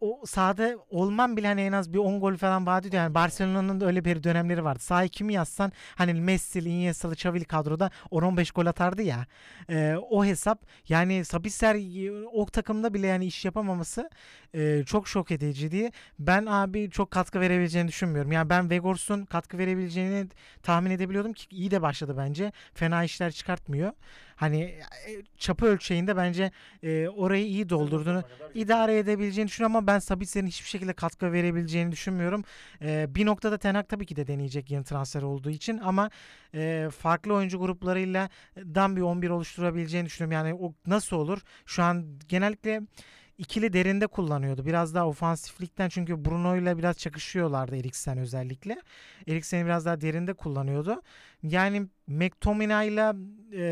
o 0.00 0.22
sahada 0.26 0.78
olmam 0.90 1.36
bile 1.36 1.46
hani 1.46 1.60
en 1.60 1.72
az 1.72 1.92
bir 1.92 1.98
10 1.98 2.20
gol 2.20 2.36
falan 2.36 2.66
vaat 2.66 2.86
ediyor. 2.86 3.02
Yani 3.02 3.14
Barcelona'nın 3.14 3.80
da 3.80 3.86
öyle 3.86 4.04
bir 4.04 4.22
dönemleri 4.22 4.64
vardı. 4.64 4.82
Sahayı 4.82 5.08
kimi 5.08 5.32
yazsan 5.32 5.72
hani 5.94 6.14
Messi, 6.14 6.58
Iniesta'lı, 6.58 7.12
Xavi'li 7.12 7.44
kadroda 7.44 7.90
10-15 8.10 8.54
gol 8.54 8.66
atardı 8.66 9.02
ya. 9.02 9.26
E, 9.68 9.94
o 10.10 10.24
hesap 10.24 10.62
yani 10.88 11.24
Sabitzer 11.24 11.74
e, 11.74 12.26
o 12.32 12.46
takımda 12.46 12.94
bile 12.94 13.06
yani 13.06 13.26
iş 13.26 13.44
yapamaması 13.44 14.10
e, 14.54 14.82
çok 14.86 15.08
şok 15.08 15.30
ediciydi. 15.30 15.90
Ben 16.18 16.46
abi 16.46 16.90
çok 16.90 17.10
katkı 17.10 17.40
verebileceğini 17.40 17.88
düşünmüyorum. 17.88 18.32
Yani 18.32 18.50
ben 18.50 18.70
Vegors'un 18.70 19.24
katkı 19.24 19.58
verebileceğini 19.58 20.28
tahmin 20.62 20.90
edebiliyordum 20.90 21.32
ki 21.32 21.46
iyi 21.50 21.70
de 21.70 21.82
başladı 21.82 22.14
bence. 22.18 22.52
Fena 22.74 23.04
işler 23.04 23.32
çıkartmıyor. 23.32 23.92
Hani 24.36 24.60
e, 24.62 24.82
çapı 25.38 25.66
ölçeğinde 25.66 26.16
bence 26.16 26.50
e, 26.82 27.08
orayı 27.08 27.46
iyi 27.46 27.68
doldurduğunu 27.68 28.22
idare 28.54 28.98
edebileceğini 28.98 29.48
düşünüyorum 29.48 29.76
ama 29.76 29.86
ben 29.86 29.98
Sabitzer'in 29.98 30.46
hiçbir 30.46 30.68
şekilde 30.68 30.92
katkı 30.92 31.32
verebileceğini 31.32 31.92
düşünmüyorum. 31.92 32.44
E, 32.82 33.14
bir 33.14 33.26
noktada 33.26 33.58
Tenak 33.58 33.88
tabii 33.88 34.06
ki 34.06 34.16
de 34.16 34.26
deneyecek 34.26 34.70
yeni 34.70 34.84
transfer 34.84 35.22
olduğu 35.22 35.50
için 35.50 35.78
ama 35.78 36.10
e, 36.54 36.88
farklı 36.98 37.34
oyuncu 37.34 37.58
gruplarıyla 37.58 38.28
dan 38.56 38.96
bir 38.96 39.00
11 39.02 39.30
oluşturabileceğini 39.30 40.06
düşünüyorum. 40.06 40.32
Yani 40.32 40.54
o 40.54 40.74
nasıl 40.86 41.16
olur? 41.16 41.40
Şu 41.66 41.82
an 41.82 42.18
genellikle 42.28 42.80
ikili 43.38 43.72
derinde 43.72 44.06
kullanıyordu. 44.06 44.66
Biraz 44.66 44.94
daha 44.94 45.08
ofansiflikten 45.08 45.88
çünkü 45.88 46.24
Bruno 46.24 46.56
ile 46.56 46.78
biraz 46.78 46.98
çakışıyorlardı 46.98 47.76
Eriksen 47.76 48.18
özellikle. 48.18 48.82
Eriksen'i 49.28 49.64
biraz 49.64 49.86
daha 49.86 50.00
derinde 50.00 50.32
kullanıyordu. 50.32 51.02
Yani 51.42 51.86
McTominay 52.06 52.88
ile 52.88 53.12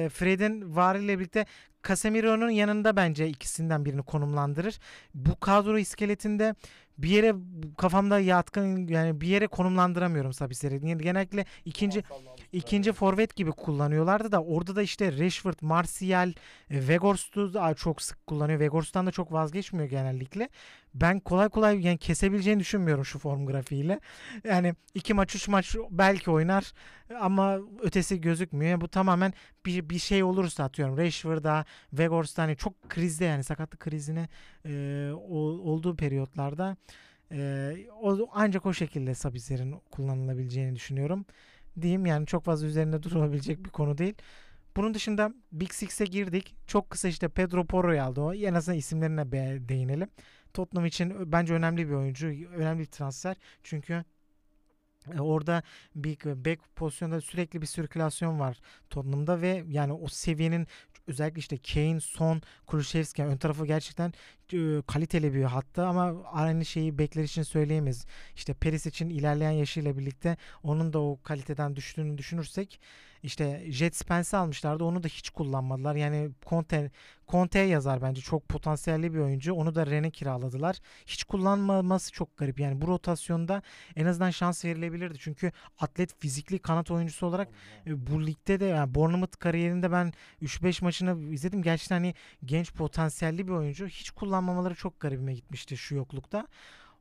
Fred'in 0.09 0.77
var 0.77 0.97
ile 0.97 1.19
birlikte 1.19 1.47
Casemiro'nun 1.89 2.51
yanında 2.51 2.97
bence 2.97 3.29
ikisinden 3.29 3.85
birini 3.85 4.03
konumlandırır. 4.03 4.79
Bu 5.15 5.41
kadro 5.41 5.79
iskeletinde 5.79 6.55
bir 6.99 7.09
yere 7.09 7.35
kafamda 7.79 8.21
yatkın 8.21 8.87
yani 8.87 9.21
bir 9.21 9.27
yere 9.27 9.47
konumlandıramıyorum 9.47 10.33
Sabitser'i. 10.33 10.99
Genellikle 10.99 11.45
ikinci 11.65 12.03
ikinci 12.53 12.93
forvet 12.93 13.37
gibi 13.37 13.53
kullanıyorlardı 13.53 14.33
da 14.33 14.43
orada 14.43 14.77
da 14.77 14.83
işte 14.83 15.19
Rashford, 15.19 15.55
Martial, 15.61 16.33
e, 16.71 16.89
Vegors'u 16.89 17.55
da 17.55 17.75
çok 17.75 18.03
sık 18.03 18.27
kullanıyor. 18.27 18.61
Vegors'tan 18.61 19.07
da 19.07 19.11
çok 19.11 19.33
vazgeçmiyor 19.33 19.89
genellikle. 19.89 20.49
Ben 20.95 21.21
kolay 21.21 21.49
kolay 21.49 21.81
yani 21.81 21.99
kesebileceğini 21.99 22.61
düşünmüyorum 22.61 23.05
şu 23.05 23.19
form 23.19 23.47
grafiğiyle. 23.47 24.01
Yani 24.45 24.75
iki 24.95 25.15
maç, 25.15 25.35
üç 25.35 25.49
maç 25.49 25.77
belki 25.91 26.31
oynar 26.31 26.73
ama 27.21 27.59
ötesi 27.83 28.21
gözükmüyor. 28.21 28.71
Yani 28.71 28.81
bu 28.81 28.89
tamamen 28.89 29.33
bir, 29.67 29.91
bir 29.91 29.99
şey 29.99 30.23
olursa 30.23 30.65
atıyorum. 30.65 30.97
Rashford'a, 30.97 31.65
Vegors'ta 31.93 32.43
hani 32.43 32.57
çok 32.57 32.89
krizde 32.89 33.25
yani 33.25 33.45
sakatlık 33.45 33.81
krizine 33.81 34.29
e, 34.67 35.11
olduğu 35.65 35.97
periyotlarda 35.97 36.77
e, 37.33 37.75
o, 38.03 38.29
ancak 38.33 38.67
o 38.67 38.73
şekilde 38.73 39.15
Sabitzer'in 39.15 39.77
kullanılabileceğini 39.91 40.77
düşünüyorum 40.77 41.25
diyeyim. 41.81 42.07
Yani 42.07 42.27
çok 42.27 42.45
fazla 42.45 42.67
üzerinde 42.67 43.03
durulabilecek 43.03 43.65
bir 43.65 43.71
konu 43.71 43.99
değil. 43.99 44.15
Bunun 44.77 44.95
dışında 44.95 45.35
Big 45.53 45.73
Six'e 45.73 46.05
girdik. 46.05 46.55
Çok 46.67 46.91
kısa 46.91 47.09
işte 47.09 47.29
Pedro 47.29 47.67
Porro'yu 47.67 48.03
aldı 48.03 48.21
o. 48.21 48.35
En 48.35 48.55
azından 48.55 48.79
isimlerine 48.79 49.33
değinelim. 49.69 50.09
Tottenham 50.55 50.87
için 50.87 51.33
bence 51.33 51.55
önemli 51.55 51.89
bir 51.89 51.95
oyuncu. 51.95 52.27
Önemli 52.57 52.81
bir 52.81 52.87
transfer. 52.87 53.37
Çünkü 53.63 54.05
e, 55.15 55.21
Orada 55.21 55.63
bir 55.95 56.17
back 56.25 56.61
pozisyonda 56.77 57.21
sürekli 57.21 57.63
bir 57.63 57.67
sirkülasyon 57.67 58.41
var 58.41 58.61
Tottenham'da 58.91 59.41
ve 59.41 59.65
yani 59.69 59.93
o 59.93 60.09
seviyenin 60.09 60.67
özellikle 61.07 61.39
işte 61.39 61.59
Kane, 61.59 62.01
Son, 62.01 62.43
Kulusevski 62.67 63.25
ön 63.25 63.37
tarafı 63.37 63.67
gerçekten 63.67 64.13
kaliteli 64.87 65.35
bir 65.35 65.43
hatta 65.43 65.87
ama 65.87 66.15
aynı 66.33 66.65
şeyi 66.65 66.99
bekler 66.99 67.25
için 67.25 67.43
söyleyemeyiz. 67.43 68.07
İşte 68.37 68.55
Peris 68.55 68.87
için 68.87 69.11
ilerleyen 69.11 69.51
yaşıyla 69.51 69.99
birlikte 69.99 70.37
onun 70.63 70.93
da 70.93 71.01
o 71.01 71.19
kaliteden 71.23 71.77
düştüğünü 71.77 72.19
düşünürsek 72.19 72.81
işte 73.23 73.65
Jet 73.69 73.97
Spence 73.97 74.37
almışlardı. 74.37 74.85
Onu 74.85 75.03
da 75.03 75.09
hiç 75.09 75.31
kullanmadılar. 75.31 75.95
Yani 75.95 76.31
Conte 76.47 76.91
Conte 77.29 77.59
yazar 77.59 78.03
bence. 78.03 78.21
Çok 78.21 78.49
potansiyelli 78.49 79.15
bir 79.15 79.19
oyuncu. 79.19 79.55
Onu 79.55 79.75
da 79.75 79.87
Ren'e 79.87 80.11
kiraladılar. 80.11 80.77
Hiç 81.07 81.25
kullanmaması 81.25 82.13
çok 82.13 82.37
garip. 82.37 82.61
Yani 82.61 82.81
bu 82.81 82.87
rotasyonda 82.87 83.63
en 83.97 84.07
azından 84.07 84.31
şans 84.31 84.65
verilebilirdi. 84.65 85.19
Çünkü 85.21 85.53
atlet 85.79 86.21
fizikli 86.21 86.59
kanat 86.59 86.91
oyuncusu 86.91 87.27
olarak 87.27 87.49
e, 87.87 88.07
bu 88.07 88.27
ligde 88.27 88.61
de 88.61 88.65
yani 88.65 88.95
Bournemouth 88.95 89.39
kariyerinde 89.39 89.93
ben 89.93 90.13
3-5 90.43 90.85
maçını 90.85 91.33
izledim. 91.33 91.63
Gerçekten 91.63 91.97
hani 91.97 92.15
genç 92.45 92.73
potansiyelli 92.73 93.49
bir 93.49 93.53
oyuncu. 93.53 93.87
Hiç 93.87 94.11
kullanmamaları 94.43 94.75
çok 94.75 95.01
garibime 95.01 95.35
gitmişti 95.35 95.77
şu 95.77 95.95
yoklukta. 95.95 96.47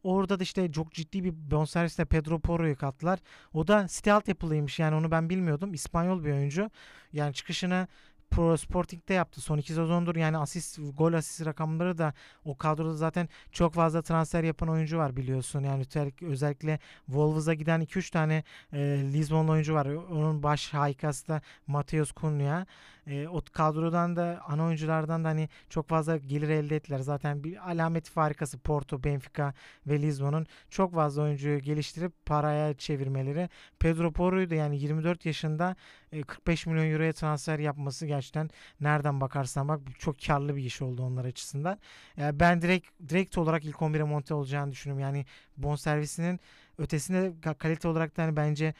Orada 0.03 0.39
da 0.39 0.43
işte 0.43 0.71
çok 0.71 0.91
ciddi 0.91 1.23
bir 1.23 1.33
bonservisle 1.51 2.05
Pedro 2.05 2.39
Porro'yu 2.39 2.75
kattılar. 2.75 3.19
O 3.53 3.67
da 3.67 3.87
City 3.89 4.11
altyapılıymış 4.11 4.79
yani 4.79 4.95
onu 4.95 5.11
ben 5.11 5.29
bilmiyordum. 5.29 5.73
İspanyol 5.73 6.23
bir 6.23 6.31
oyuncu. 6.31 6.69
Yani 7.13 7.33
çıkışını 7.33 7.87
Pro 8.31 8.57
Sporting'de 8.57 9.13
yaptı. 9.13 9.41
Son 9.41 9.57
iki 9.57 9.73
sezondur 9.73 10.15
yani 10.15 10.37
asist, 10.37 10.79
gol 10.97 11.13
asist 11.13 11.45
rakamları 11.45 11.97
da 11.97 12.13
o 12.45 12.57
kadroda 12.57 12.93
zaten 12.93 13.29
çok 13.51 13.73
fazla 13.73 14.01
transfer 14.01 14.43
yapan 14.43 14.69
oyuncu 14.69 14.97
var 14.97 15.15
biliyorsun. 15.15 15.63
Yani 15.63 15.85
özellikle 16.21 16.79
Wolves'a 17.05 17.53
giden 17.53 17.81
2-3 17.81 18.11
tane 18.11 18.43
e, 18.73 18.79
Lisbonlu 19.13 19.51
oyuncu 19.51 19.73
var. 19.73 19.85
Onun 19.85 20.43
baş 20.43 20.73
haykası 20.73 21.27
da 21.27 21.41
Mateus 21.67 22.13
Cunha. 22.21 22.65
E, 23.07 23.27
o 23.27 23.41
kadrodan 23.51 24.15
da 24.15 24.41
ana 24.47 24.65
oyunculardan 24.65 25.23
da 25.23 25.27
hani 25.27 25.49
çok 25.69 25.87
fazla 25.87 26.17
gelir 26.17 26.49
elde 26.49 26.75
ettiler. 26.75 26.99
Zaten 26.99 27.43
bir 27.43 27.69
alamet 27.71 28.09
farikası 28.09 28.59
Porto, 28.59 29.03
Benfica 29.03 29.53
ve 29.87 30.01
Lisbon'un 30.01 30.45
çok 30.69 30.93
fazla 30.93 31.21
oyuncuyu 31.21 31.59
geliştirip 31.59 32.25
paraya 32.25 32.73
çevirmeleri. 32.73 33.49
Pedro 33.79 34.11
Porro'yu 34.11 34.49
da 34.49 34.55
yani 34.55 34.79
24 34.79 35.25
yaşında 35.25 35.75
45 36.27 36.67
e, 36.67 36.69
milyon 36.69 36.91
euroya 36.91 37.13
transfer 37.13 37.59
yapması 37.59 38.05
gerçekten 38.05 38.20
nereden 38.81 39.21
bakarsan 39.21 39.67
bak 39.67 39.81
çok 39.99 40.21
karlı 40.25 40.55
bir 40.55 40.63
iş 40.63 40.81
oldu 40.81 41.03
onlar 41.03 41.25
açısından. 41.25 41.79
Yani 42.17 42.39
ben 42.39 42.61
direkt 42.61 42.87
direkt 43.09 43.37
olarak 43.37 43.65
ilk 43.65 43.81
11'e 43.81 44.03
monte 44.03 44.33
olacağını 44.33 44.71
düşünüyorum. 44.71 45.01
Yani 45.01 45.25
bonservisinin 45.57 46.39
ötesinde 46.77 47.33
kalite 47.57 47.87
olarak 47.87 48.17
da 48.17 48.23
hani 48.23 48.35
bence 48.35 48.73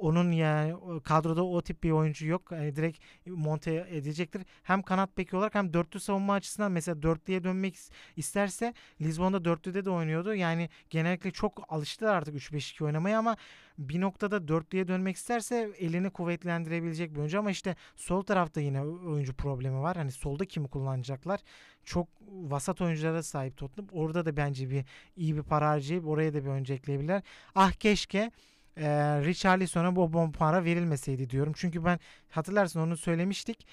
onun 0.00 0.32
yani 0.32 0.74
kadroda 1.04 1.44
o 1.44 1.62
tip 1.62 1.82
bir 1.82 1.90
oyuncu 1.90 2.26
yok. 2.26 2.52
Yani 2.52 2.76
direkt 2.76 2.98
monte 3.26 3.86
edecektir. 3.90 4.42
Hem 4.62 4.82
kanat 4.82 5.18
beki 5.18 5.36
olarak 5.36 5.54
hem 5.54 5.72
dörtlü 5.72 6.00
savunma 6.00 6.34
açısından 6.34 6.72
mesela 6.72 7.02
dörtlüye 7.02 7.44
dönmek 7.44 7.76
isterse 8.16 8.74
Lisbon'da 9.00 9.44
dörtlüde 9.44 9.84
de 9.84 9.90
oynuyordu. 9.90 10.34
Yani 10.34 10.68
genellikle 10.90 11.30
çok 11.30 11.64
alıştı 11.68 12.10
artık 12.10 12.34
3-5-2 12.34 12.84
oynamaya 12.84 13.18
ama 13.18 13.36
bir 13.78 14.00
noktada 14.00 14.48
dörtlüye 14.48 14.88
dönmek 14.88 15.16
isterse 15.16 15.72
elini 15.78 16.10
kuvvetlendirebilecek 16.10 17.14
bir 17.14 17.18
oyuncu 17.18 17.38
ama 17.38 17.50
işte 17.50 17.76
sol 17.96 18.22
tarafta 18.22 18.60
yine 18.60 18.82
oyuncu 18.82 19.34
problemi 19.34 19.80
var. 19.80 19.96
Hani 19.96 20.12
solda 20.12 20.44
kimi 20.44 20.68
kullanacaklar? 20.68 21.40
Çok 21.84 22.08
vasat 22.28 22.80
oyunculara 22.80 23.22
sahip 23.22 23.56
Tottenham. 23.56 23.88
Orada 23.92 24.24
da 24.24 24.36
bence 24.36 24.70
bir 24.70 24.84
iyi 25.16 25.36
bir 25.36 25.42
para 25.42 25.68
harcayıp 25.68 26.06
oraya 26.06 26.34
da 26.34 26.44
bir 26.44 26.48
oyuncu 26.48 26.74
ekleyebilirler. 26.74 27.22
Ah 27.54 27.72
keşke 27.72 28.30
e, 28.76 28.88
Richarlison'a 29.24 29.96
bu 29.96 30.12
bomba 30.12 30.38
para 30.38 30.64
verilmeseydi 30.64 31.30
diyorum. 31.30 31.52
Çünkü 31.56 31.84
ben 31.84 31.98
hatırlarsın 32.30 32.80
onu 32.80 32.96
söylemiştik. 32.96 33.66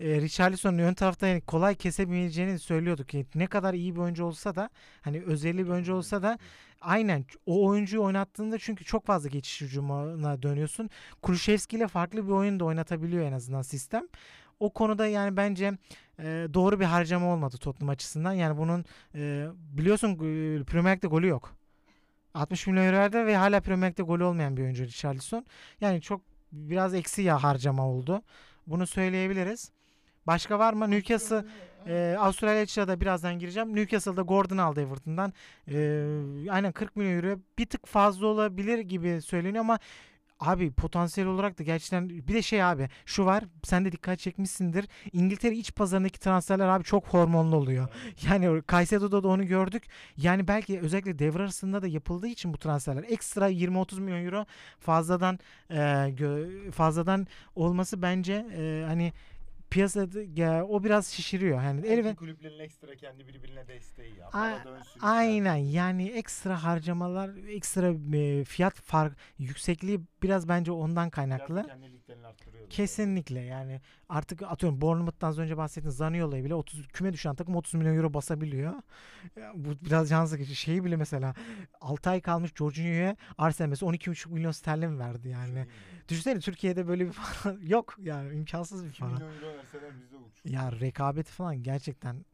E, 0.00 0.20
Richarlison'un 0.20 0.78
ön 0.78 0.94
tarafta 0.94 1.26
yani 1.26 1.40
kolay 1.40 1.74
kesebileceğini 1.74 2.58
söylüyorduk. 2.58 3.08
ki 3.08 3.26
ne 3.34 3.46
kadar 3.46 3.74
iyi 3.74 3.94
bir 3.94 4.00
oyuncu 4.00 4.24
olsa 4.24 4.54
da 4.54 4.70
hani 5.00 5.22
özelli 5.22 5.66
bir 5.66 5.70
oyuncu 5.70 5.94
olsa 5.94 6.22
da 6.22 6.38
aynen 6.80 7.24
o 7.46 7.66
oyuncuyu 7.66 8.02
oynattığında 8.02 8.58
çünkü 8.58 8.84
çok 8.84 9.06
fazla 9.06 9.28
geçiş 9.28 9.60
hücumuna 9.60 10.42
dönüyorsun. 10.42 10.90
Kulüşevski 11.22 11.76
ile 11.76 11.88
farklı 11.88 12.26
bir 12.26 12.32
oyun 12.32 12.60
da 12.60 12.64
oynatabiliyor 12.64 13.24
en 13.24 13.32
azından 13.32 13.62
sistem. 13.62 14.08
O 14.60 14.70
konuda 14.72 15.06
yani 15.06 15.36
bence 15.36 15.72
e, 16.18 16.46
doğru 16.54 16.80
bir 16.80 16.84
harcama 16.84 17.32
olmadı 17.32 17.56
Tottenham 17.56 17.88
açısından. 17.88 18.32
Yani 18.32 18.58
bunun 18.58 18.84
e, 19.14 19.46
biliyorsun 19.56 20.10
e, 20.10 20.64
Premier 20.64 20.96
Lig'de 20.96 21.06
golü 21.06 21.26
yok. 21.26 21.61
60 22.34 22.66
milyon 22.66 22.84
euro 22.86 22.96
verdi 22.96 23.26
ve 23.26 23.36
hala 23.36 23.60
Premier 23.60 23.90
Lig'de 23.90 24.02
golü 24.02 24.24
olmayan 24.24 24.56
bir 24.56 24.62
oyuncu 24.62 24.84
Richarlison. 24.84 25.46
Yani 25.80 26.00
çok 26.00 26.20
biraz 26.52 26.94
eksi 26.94 27.22
ya 27.22 27.42
harcama 27.42 27.88
oldu. 27.88 28.22
Bunu 28.66 28.86
söyleyebiliriz. 28.86 29.72
Başka 30.26 30.58
var 30.58 30.72
mı? 30.72 30.90
Newcastle 30.90 31.44
e, 31.86 32.16
Avustralya 32.18 32.88
da 32.88 33.00
birazdan 33.00 33.38
gireceğim. 33.38 33.76
Newcastle'da 33.76 34.22
Gordon 34.22 34.58
aldı 34.58 34.80
Everton'dan. 34.80 35.32
E, 35.68 36.50
aynen 36.50 36.72
40 36.72 36.96
milyon 36.96 37.16
euro 37.16 37.38
bir 37.58 37.66
tık 37.66 37.86
fazla 37.86 38.26
olabilir 38.26 38.78
gibi 38.78 39.22
söyleniyor 39.22 39.64
ama 39.64 39.78
Abi 40.46 40.72
potansiyel 40.72 41.28
olarak 41.28 41.58
da 41.58 41.62
gerçekten 41.62 42.08
bir 42.08 42.34
de 42.34 42.42
şey 42.42 42.62
abi 42.62 42.88
şu 43.06 43.24
var 43.24 43.44
sen 43.62 43.84
de 43.84 43.92
dikkat 43.92 44.18
çekmişsindir 44.18 44.88
İngiltere 45.12 45.54
iç 45.54 45.74
pazarındaki 45.74 46.20
transferler 46.20 46.68
abi 46.68 46.84
çok 46.84 47.06
hormonlu 47.06 47.56
oluyor. 47.56 47.88
Yani 48.30 48.62
Caicedo'da 48.70 49.22
da 49.22 49.28
onu 49.28 49.46
gördük. 49.46 49.82
Yani 50.16 50.48
belki 50.48 50.80
özellikle 50.80 51.18
devre 51.18 51.42
arasında 51.42 51.82
da 51.82 51.86
yapıldığı 51.86 52.26
için 52.28 52.54
bu 52.54 52.58
transferler 52.58 53.04
ekstra 53.08 53.50
20-30 53.50 54.00
milyon 54.00 54.24
euro 54.24 54.46
fazladan 54.78 55.38
e, 55.70 56.70
fazladan 56.72 57.26
olması 57.54 58.02
bence 58.02 58.46
e, 58.56 58.84
hani 58.86 59.12
piyasada 59.72 60.20
ya, 60.36 60.66
o 60.66 60.84
biraz 60.84 61.06
şişiriyor. 61.06 61.62
Yani 61.62 61.82
Belki 61.82 61.94
elbet 61.94 62.16
kulüplerin 62.16 62.58
ekstra 62.58 62.96
kendi 62.96 63.28
birbirine 63.28 63.68
desteği 63.68 64.14
ya. 64.18 64.28
A-. 64.32 64.58
Aynen 65.00 65.56
yani 65.56 66.08
ekstra 66.08 66.64
harcamalar, 66.64 67.30
ekstra 67.48 68.16
e, 68.16 68.44
fiyat 68.44 68.80
fark 68.80 69.16
yüksekliği 69.38 70.00
biraz 70.22 70.48
bence 70.48 70.72
ondan 70.72 71.10
kaynaklı. 71.10 71.66
Kesinlikle 72.70 73.40
yani 73.40 73.80
artık 74.08 74.42
atıyorum 74.42 74.80
Bournemouth'tan 74.80 75.28
az 75.28 75.38
önce 75.38 75.56
bahsettiğiniz 75.56 75.96
Zaniolo'yu 75.96 76.44
bile 76.44 76.54
30 76.54 76.88
küme 76.88 77.12
düşen 77.12 77.34
takım 77.34 77.56
30 77.56 77.74
milyon 77.74 77.96
euro 77.96 78.14
basabiliyor. 78.14 78.74
Ya 79.36 79.52
bu 79.54 79.68
biraz 79.86 80.08
can 80.08 80.24
sıkıcı. 80.24 80.54
Şeyi 80.56 80.84
bile 80.84 80.96
mesela 80.96 81.34
6 81.80 82.10
ay 82.10 82.20
kalmış 82.20 82.54
Jorginho'ya 82.54 83.16
Arsenal 83.38 83.68
mesela 83.68 83.92
12,5 83.92 84.28
milyon 84.30 84.50
sterlin 84.50 84.98
verdi 84.98 85.28
yani. 85.28 85.66
Düşünsene 86.08 86.40
Türkiye'de 86.40 86.88
böyle 86.88 87.06
bir 87.06 87.12
para 87.42 87.56
yok 87.62 87.96
yani 87.98 88.34
imkansız 88.34 88.84
bir 88.84 88.90
2 88.90 89.00
para. 89.00 89.10
milyon 89.10 89.34
euro 89.34 89.58
verseler 89.58 89.90
bizde 90.00 90.16
uç. 90.16 90.32
Ya 90.44 90.72
rekabeti 90.80 91.32
falan 91.32 91.62
gerçekten 91.62 92.24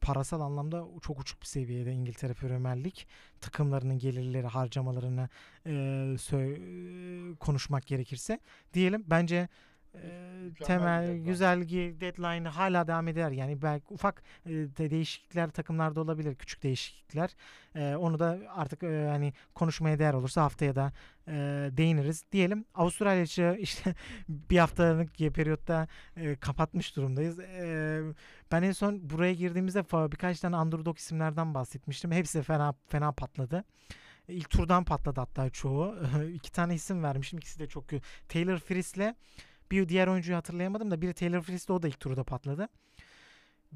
parasal 0.00 0.40
anlamda 0.40 0.86
çok 1.02 1.20
uçuk 1.20 1.40
bir 1.40 1.46
seviyede 1.46 1.92
İngiltere 1.92 2.34
Premier 2.34 2.84
Lig 2.84 2.94
takımlarının 3.40 3.98
gelirleri 3.98 4.46
harcamalarını 4.46 5.28
e, 5.66 5.70
sö- 6.18 7.36
konuşmak 7.36 7.86
gerekirse 7.86 8.40
diyelim. 8.74 9.04
Bence 9.06 9.48
e, 9.94 10.28
Mükemmel 10.44 10.66
temel 10.66 11.08
deadline. 11.08 11.24
güzel 11.24 11.68
deadline 12.00 12.48
hala 12.48 12.86
devam 12.88 13.08
eder 13.08 13.30
yani 13.30 13.62
belki 13.62 13.84
ufak 13.90 14.22
e, 14.46 14.50
de 14.50 14.90
değişiklikler 14.90 15.50
takımlarda 15.50 16.00
olabilir 16.00 16.34
küçük 16.34 16.62
değişiklikler 16.62 17.36
E, 17.74 17.96
onu 17.96 18.18
da 18.18 18.38
artık 18.54 18.82
e, 18.82 19.06
hani 19.08 19.32
konuşmaya 19.54 19.98
değer 19.98 20.14
olursa 20.14 20.42
haftaya 20.42 20.76
da 20.76 20.92
e, 21.28 21.32
değiniriz 21.72 22.24
diyelim 22.32 22.64
Avustralya 22.74 23.22
için 23.22 23.54
işte 23.58 23.94
bir 24.28 24.58
haftalık 24.58 25.18
periyotta 25.34 25.88
e, 26.16 26.36
kapatmış 26.36 26.96
durumdayız 26.96 27.38
E, 27.40 28.00
ben 28.52 28.62
en 28.62 28.72
son 28.72 29.10
buraya 29.10 29.34
girdiğimizde 29.34 29.84
birkaç 29.84 30.40
tane 30.40 30.56
underdog 30.56 30.98
isimlerden 30.98 31.54
bahsetmiştim. 31.54 32.12
Hepsi 32.12 32.42
fena 32.42 32.74
fena 32.88 33.12
patladı. 33.12 33.64
İlk 34.28 34.50
turdan 34.50 34.84
patladı 34.84 35.20
hatta 35.20 35.50
çoğu. 35.50 35.96
İki 36.34 36.52
tane 36.52 36.74
isim 36.74 37.02
vermiştim. 37.02 37.38
İkisi 37.38 37.58
de 37.58 37.66
çok 37.66 37.88
kötü. 37.88 38.06
Taylor 38.28 38.58
Fritz'le 38.58 39.14
bir 39.70 39.88
diğer 39.88 40.06
oyuncuyu 40.06 40.36
hatırlayamadım 40.36 40.90
da 40.90 41.02
biri 41.02 41.14
Taylor 41.14 41.42
Fritz'le 41.42 41.70
o 41.70 41.82
da 41.82 41.88
ilk 41.88 42.00
turda 42.00 42.24
patladı. 42.24 42.68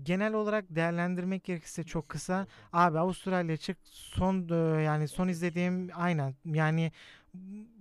Genel 0.02 0.34
olarak 0.34 0.64
değerlendirmek 0.70 1.44
gerekirse 1.44 1.84
çok 1.84 2.08
kısa. 2.08 2.46
Abi 2.72 2.98
Avustralya 2.98 3.56
çık 3.56 3.76
son 3.84 4.48
e, 4.48 4.82
yani 4.82 5.08
son 5.08 5.28
izlediğim 5.28 5.90
aynen 5.94 6.34
yani 6.44 6.92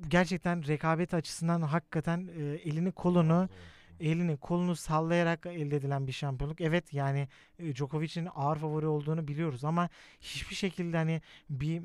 gerçekten 0.07 0.67
rekabet 0.67 1.13
açısından 1.13 1.61
hakikaten 1.61 2.29
e, 2.38 2.43
elini 2.43 2.91
kolunu 2.91 3.49
elini 3.99 4.38
kolunu 4.38 4.75
sallayarak 4.75 5.45
elde 5.45 5.75
edilen 5.75 6.07
bir 6.07 6.11
şampiyonluk. 6.11 6.61
Evet 6.61 6.93
yani 6.93 7.27
e, 7.59 7.75
Djokovic'in 7.75 8.27
ağır 8.35 8.57
favori 8.57 8.88
olduğunu 8.88 9.27
biliyoruz 9.27 9.63
ama 9.63 9.89
hiçbir 10.21 10.55
şekilde 10.55 10.97
hani 10.97 11.21
bir 11.49 11.81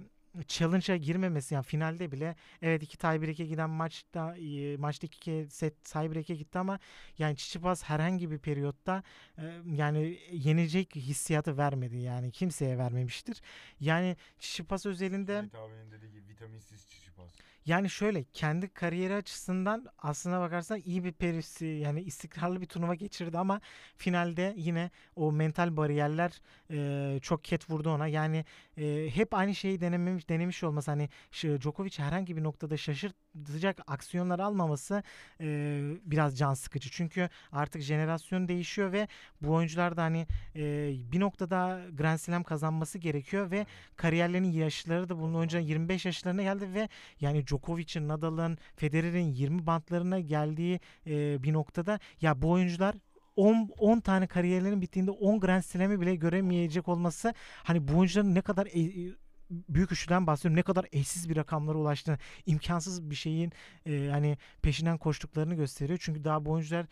challenge'a 0.49 0.97
girmemesi 0.97 1.55
yani 1.55 1.65
finalde 1.65 2.13
bile 2.13 2.37
evet 2.63 2.83
iki 2.83 2.99
tiebreak'e 2.99 3.45
giden 3.47 3.71
maçta 3.71 4.37
e, 4.37 4.77
maçta 4.77 5.07
iki 5.07 5.47
set 5.51 5.85
tiebreak'e 5.85 6.35
gitti 6.35 6.59
ama 6.59 6.79
yani 7.19 7.37
Tsitsipas 7.37 7.83
herhangi 7.85 8.31
bir 8.31 8.39
periyotta 8.39 9.03
e, 9.39 9.43
yani 9.75 10.19
yenilecek 10.33 10.97
hissiyatı 10.97 11.57
vermedi 11.57 11.97
yani 11.97 12.31
kimseye 12.31 12.79
vermemiştir. 12.79 13.41
Yani 13.81 14.17
Tsitsipas 14.39 14.87
özelinde 14.87 15.39
Ümit 15.39 15.55
abinin 15.55 15.91
dediği 15.91 16.11
gibi 16.13 16.29
vitaminsiz 16.29 16.89
çişipas. 16.89 17.31
yani 17.67 17.91
şöyle 17.91 18.25
kendi 18.25 18.69
kariyeri 18.69 19.15
açısından 19.15 19.87
aslına 19.99 20.41
bakarsan 20.41 20.83
iyi 20.85 21.05
bir 21.05 21.13
perisi 21.13 21.67
yani 21.67 22.03
istikrarlı 22.03 22.61
bir 22.61 22.67
turnuva 22.67 22.95
geçirdi 22.95 23.39
ama 23.39 23.61
finalde 23.97 24.55
yine 24.57 24.91
o 25.17 25.33
mental 25.33 25.77
bariyerler 25.77 26.41
e, 26.71 27.19
çok 27.21 27.45
ket 27.45 27.71
vurdu 27.71 27.91
ona. 27.91 28.07
Yani 28.07 28.45
e, 28.77 29.11
hep 29.15 29.35
aynı 29.35 29.55
şeyi 29.55 29.81
denememiş 29.81 30.26
denemiş 30.29 30.65
olması 30.65 30.91
hani 30.91 31.09
Djokovic 31.33 31.99
herhangi 31.99 32.37
bir 32.37 32.43
noktada 32.43 32.77
şaşırtacak 32.77 33.81
aksiyonlar 33.87 34.39
almaması 34.39 35.03
e, 35.41 35.81
biraz 36.05 36.39
can 36.39 36.55
sıkıcı. 36.55 36.91
Çünkü 36.91 37.29
artık 37.53 37.83
jenerasyon 37.83 38.49
değişiyor 38.49 38.93
ve 38.93 39.09
bu 39.43 39.53
oyuncular 39.53 39.97
da 39.97 40.03
hani 40.03 40.27
e, 40.57 40.93
bir 41.13 41.21
noktada 41.21 41.81
Grand 41.93 42.19
Slam 42.19 42.43
kazanması 42.43 42.99
gerekiyor 42.99 43.51
ve 43.51 43.67
kariyerlerinin 43.97 44.53
yaşları 44.53 45.09
da 45.09 45.19
bunun 45.19 45.35
oyuncuların 45.35 45.67
25 45.67 46.07
yaşlarına 46.07 46.43
geldi 46.43 46.75
ve 46.75 46.89
yani 47.21 47.47
Djokovic'in, 47.47 48.09
Nadal'ın, 48.09 48.59
Federer'in 48.77 49.33
20 49.33 49.67
bantlarına 49.67 50.21
geldiği 50.21 50.81
e, 51.07 51.43
bir 51.43 51.53
noktada 51.53 51.99
ya 52.21 52.43
bu 52.43 52.51
oyuncular 52.51 52.95
10, 53.37 53.71
10 53.79 54.01
tane 54.01 54.27
kariyerlerinin 54.27 54.83
bittiğinde 54.83 55.11
10 55.11 55.41
Grand 55.41 55.63
Slam'i 55.63 56.01
bile 56.01 56.15
göremeyecek 56.17 56.89
olması 56.89 57.35
hani 57.63 57.89
bu 57.89 57.99
oyuncuların 57.99 58.35
ne 58.35 58.41
kadar 58.41 58.67
e- 58.67 59.09
e, 59.09 59.13
büyük 59.51 59.93
üçlüden 59.93 60.27
bahsediyorum 60.27 60.57
ne 60.57 60.63
kadar 60.63 60.87
eşsiz 60.93 61.29
bir 61.29 61.37
rakamlara 61.37 61.79
ulaştığını 61.79 62.19
imkansız 62.47 63.11
bir 63.11 63.15
şeyin 63.15 63.53
e, 63.87 64.09
hani 64.11 64.39
peşinden 64.63 64.99
koştuklarını 64.99 65.55
gösteriyor. 65.55 65.99
Çünkü 66.03 66.25
daha 66.25 66.45
bu 66.45 66.51
oyuncular 66.51 66.87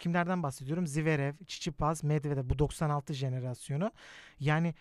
kimlerden 0.00 0.42
bahsediyorum? 0.42 0.86
Zverev, 0.86 1.34
Tsitsipas, 1.46 2.02
Medvedev 2.02 2.50
bu 2.50 2.58
96 2.58 3.14
jenerasyonu. 3.14 3.90
Yani 4.40 4.74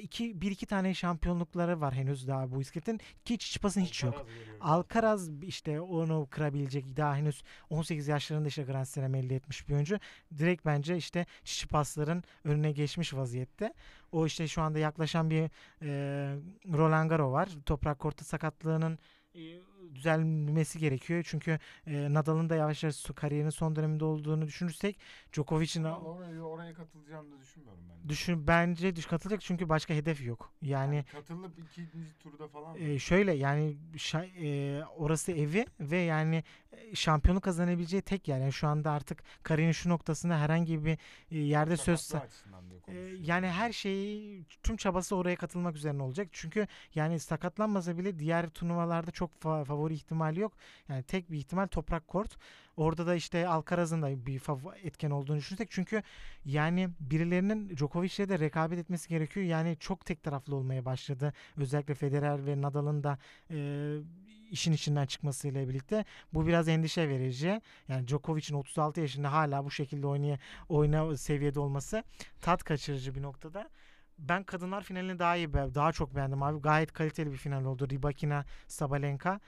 iki, 0.00 0.40
bir 0.40 0.50
iki 0.50 0.66
tane 0.66 0.94
şampiyonlukları 0.94 1.80
var 1.80 1.94
henüz 1.94 2.28
daha 2.28 2.50
bu 2.50 2.60
iskeletin 2.60 3.00
ki 3.24 3.38
Tsitsipas'ın 3.38 3.80
hiç 3.80 4.02
yok. 4.02 4.26
Alcaraz 4.60 5.30
işte 5.42 5.80
onu 5.80 6.28
kırabilecek 6.30 6.96
daha 6.96 7.16
henüz 7.16 7.42
18 7.70 8.08
yaşlarında 8.08 8.48
işte 8.48 8.62
Grand 8.62 8.84
Slam 8.84 9.14
elde 9.14 9.36
etmiş 9.36 9.68
bir 9.68 9.74
oyuncu. 9.74 9.98
Direkt 10.38 10.66
bence 10.66 10.96
işte 10.96 11.26
Tsitsipas'ların 11.44 12.24
önüne 12.44 12.72
geçmiş 12.72 13.14
vaziyette. 13.14 13.74
O 14.12 14.26
işte 14.26 14.48
şu 14.48 14.62
anda 14.62 14.78
yaklaşan 14.78 15.30
bir 15.30 15.50
e, 15.82 15.88
Roland 16.72 17.10
Garo 17.10 17.32
var. 17.32 17.48
Toprak 17.66 17.98
kortu 17.98 18.24
sakatlığının 18.24 18.98
e, 19.34 19.40
düzelmesi 19.94 20.78
gerekiyor. 20.78 21.24
Çünkü 21.26 21.58
e, 21.86 22.14
Nadal'ın 22.14 22.50
da 22.50 22.56
yavaş 22.56 22.82
yavaş 22.82 23.04
kariyerinin 23.16 23.50
son 23.50 23.76
döneminde 23.76 24.04
olduğunu 24.04 24.46
düşünürsek 24.46 24.98
Djokovic'in 25.32 25.84
oraya, 25.84 26.42
oraya 26.42 26.74
katılacağını 26.74 27.32
da 27.32 27.40
düşünmüyorum 27.40 27.80
ben. 27.88 28.08
düşün 28.08 28.46
bence 28.46 28.96
düş 28.96 29.06
katılacak 29.06 29.40
çünkü 29.40 29.68
başka 29.68 29.94
hedef 29.94 30.26
yok. 30.26 30.52
Yani 30.62 31.04
katılıp 31.12 31.58
ikinci 31.58 32.18
turda 32.18 32.48
falan 32.48 32.76
e, 32.80 32.98
şöyle 32.98 33.32
yani 33.32 33.76
şa- 33.94 34.30
e, 34.44 34.84
orası 34.84 35.32
evi 35.32 35.66
ve 35.80 35.98
yani 35.98 36.44
şampiyonluk 36.94 37.44
kazanabileceği 37.44 38.02
tek 38.02 38.28
yer. 38.28 38.38
Yani 38.40 38.52
şu 38.52 38.68
anda 38.68 38.90
artık 38.90 39.22
kariyerinin 39.42 39.72
şu 39.72 39.88
noktasında 39.88 40.38
herhangi 40.38 40.84
bir 40.84 40.98
yerde 41.30 41.76
söz 41.76 42.12
e, 42.88 42.94
yani 43.20 43.46
her 43.46 43.72
şeyi 43.72 44.44
tüm 44.62 44.76
çabası 44.76 45.16
oraya 45.16 45.36
katılmak 45.36 45.76
üzerine 45.76 46.02
olacak. 46.02 46.28
Çünkü 46.32 46.66
yani 46.94 47.20
sakatlanmasa 47.20 47.98
bile 47.98 48.18
diğer 48.18 48.48
turnuvalarda 48.48 49.10
çok 49.10 49.30
fa- 49.42 49.64
favori 49.74 49.94
ihtimali 49.94 50.40
yok. 50.40 50.52
Yani 50.88 51.02
tek 51.02 51.30
bir 51.30 51.38
ihtimal 51.38 51.66
toprak 51.66 52.08
kort. 52.08 52.36
Orada 52.76 53.06
da 53.06 53.14
işte 53.14 53.48
Alcaraz'ın 53.48 54.02
da 54.02 54.26
bir 54.26 54.40
etken 54.84 55.10
olduğunu 55.10 55.36
düşünsek. 55.36 55.70
Çünkü 55.70 56.02
yani 56.44 56.88
birilerinin 57.00 57.76
Djokovic'le 57.76 58.28
de 58.28 58.38
rekabet 58.38 58.78
etmesi 58.78 59.08
gerekiyor. 59.08 59.46
Yani 59.46 59.76
çok 59.80 60.06
tek 60.06 60.22
taraflı 60.22 60.56
olmaya 60.56 60.84
başladı. 60.84 61.32
Özellikle 61.56 61.94
Federer 61.94 62.46
ve 62.46 62.62
Nadal'ın 62.62 63.04
da 63.04 63.18
e, 63.50 63.98
işin 64.50 64.72
içinden 64.72 65.06
çıkmasıyla 65.06 65.68
birlikte 65.68 66.04
bu 66.34 66.46
biraz 66.46 66.68
endişe 66.68 67.08
verici. 67.08 67.60
Yani 67.88 68.08
Djokovic'in 68.08 68.54
36 68.54 69.00
yaşında 69.00 69.32
hala 69.32 69.64
bu 69.64 69.70
şekilde 69.70 70.06
oynaya 70.06 70.38
oyna 70.68 71.16
seviyede 71.16 71.60
olması 71.60 72.04
tat 72.40 72.64
kaçırıcı 72.64 73.14
bir 73.14 73.22
noktada. 73.22 73.68
Ben 74.18 74.44
kadınlar 74.44 74.82
finalini 74.82 75.18
daha 75.18 75.36
iyi 75.36 75.52
daha 75.52 75.92
çok 75.92 76.16
beğendim 76.16 76.42
abi. 76.42 76.60
Gayet 76.60 76.92
kaliteli 76.92 77.32
bir 77.32 77.36
final 77.36 77.64
oldu. 77.64 77.88
Rybakina 77.90 78.44
Sabalenka. 78.66 79.40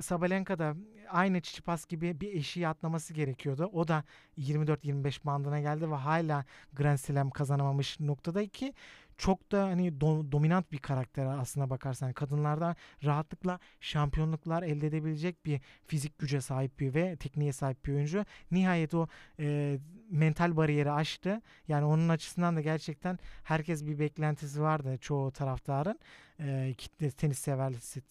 Sabalenka 0.00 0.58
da 0.58 0.74
aynı 1.12 1.40
Çiçipas 1.40 1.86
gibi 1.86 2.20
bir 2.20 2.32
eşiği 2.32 2.68
atlaması 2.68 3.14
gerekiyordu. 3.14 3.70
O 3.72 3.88
da 3.88 4.04
24-25 4.38 5.24
bandına 5.24 5.60
geldi 5.60 5.90
ve 5.90 5.94
hala 5.94 6.44
Grand 6.72 6.98
Slam 6.98 7.30
kazanamamış 7.30 8.00
noktada 8.00 8.48
ki 8.48 8.74
çok 9.16 9.52
da 9.52 9.64
hani 9.64 9.88
do- 9.88 10.32
dominant 10.32 10.72
bir 10.72 10.78
karakter 10.78 11.26
aslına 11.26 11.70
bakarsan. 11.70 12.12
Kadınlarda 12.12 12.76
rahatlıkla 13.04 13.58
şampiyonluklar 13.80 14.62
elde 14.62 14.86
edebilecek 14.86 15.46
bir 15.46 15.60
fizik 15.86 16.18
güce 16.18 16.40
sahip 16.40 16.80
bir 16.80 16.94
ve 16.94 17.16
tekniğe 17.16 17.52
sahip 17.52 17.86
bir 17.86 17.92
oyuncu. 17.92 18.24
Nihayet 18.50 18.94
o 18.94 19.08
e, 19.38 19.78
mental 20.10 20.56
bariyeri 20.56 20.90
aştı. 20.90 21.42
Yani 21.68 21.84
onun 21.84 22.08
açısından 22.08 22.56
da 22.56 22.60
gerçekten 22.60 23.18
herkes 23.44 23.86
bir 23.86 23.98
beklentisi 23.98 24.62
vardı 24.62 24.98
çoğu 25.00 25.30
taraftarın. 25.32 25.98
E, 26.40 26.74
kitle 26.78 27.10
tenis 27.10 27.48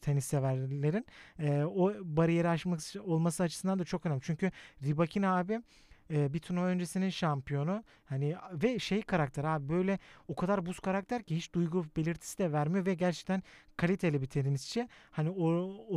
tenis 0.01 0.25
severlerin 0.25 1.05
e, 1.39 1.63
o 1.63 1.93
bariyeri 2.03 2.49
aşmak 2.49 2.79
olması 2.95 3.43
açısından 3.43 3.79
da 3.79 3.83
çok 3.83 4.05
önemli. 4.05 4.21
Çünkü 4.23 4.51
Rybakina 4.83 5.37
abi 5.37 5.61
e, 6.13 6.33
bir 6.33 6.39
turnuva 6.39 6.65
öncesinin 6.65 7.09
şampiyonu. 7.09 7.83
Hani 8.05 8.35
ve 8.53 8.79
şey 8.79 9.01
karakter 9.01 9.43
abi 9.43 9.69
böyle 9.69 9.99
o 10.27 10.35
kadar 10.35 10.65
buz 10.65 10.79
karakter 10.79 11.23
ki 11.23 11.35
hiç 11.35 11.53
duygu 11.53 11.85
belirtisi 11.97 12.37
de 12.37 12.51
vermiyor 12.51 12.85
ve 12.85 12.93
gerçekten 12.93 13.43
kaliteli 13.77 14.21
bir 14.21 14.27
tenisçi. 14.27 14.87
Hani 15.11 15.29
o, 15.29 15.47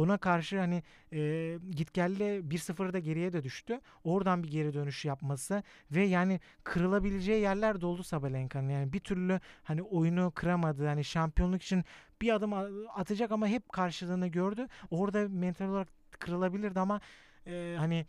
ona 0.00 0.18
karşı 0.18 0.58
hani 0.58 0.82
e, 1.12 1.58
git 1.70 1.94
gelle 1.94 2.38
1-0'da 2.38 2.98
geriye 2.98 3.32
de 3.32 3.42
düştü. 3.42 3.80
Oradan 4.04 4.42
bir 4.42 4.50
geri 4.50 4.74
dönüş 4.74 5.04
yapması 5.04 5.62
ve 5.90 6.04
yani 6.04 6.40
kırılabileceği 6.64 7.42
yerler 7.42 7.80
de 7.80 7.86
oldu 7.86 8.02
Sabalenka'nın. 8.02 8.68
Yani 8.68 8.92
bir 8.92 9.00
türlü 9.00 9.40
hani 9.62 9.82
oyunu 9.82 10.32
kıramadı. 10.34 10.86
Hani 10.86 11.04
şampiyonluk 11.04 11.62
için 11.62 11.84
bir 12.22 12.34
adım 12.34 12.52
atacak 12.94 13.30
ama 13.32 13.46
hep 13.46 13.72
karşılığını 13.72 14.26
gördü. 14.26 14.66
Orada 14.90 15.28
mental 15.28 15.68
olarak 15.68 15.88
kırılabilirdi 16.20 16.80
ama 16.80 17.00
e, 17.46 17.76
hani 17.78 18.06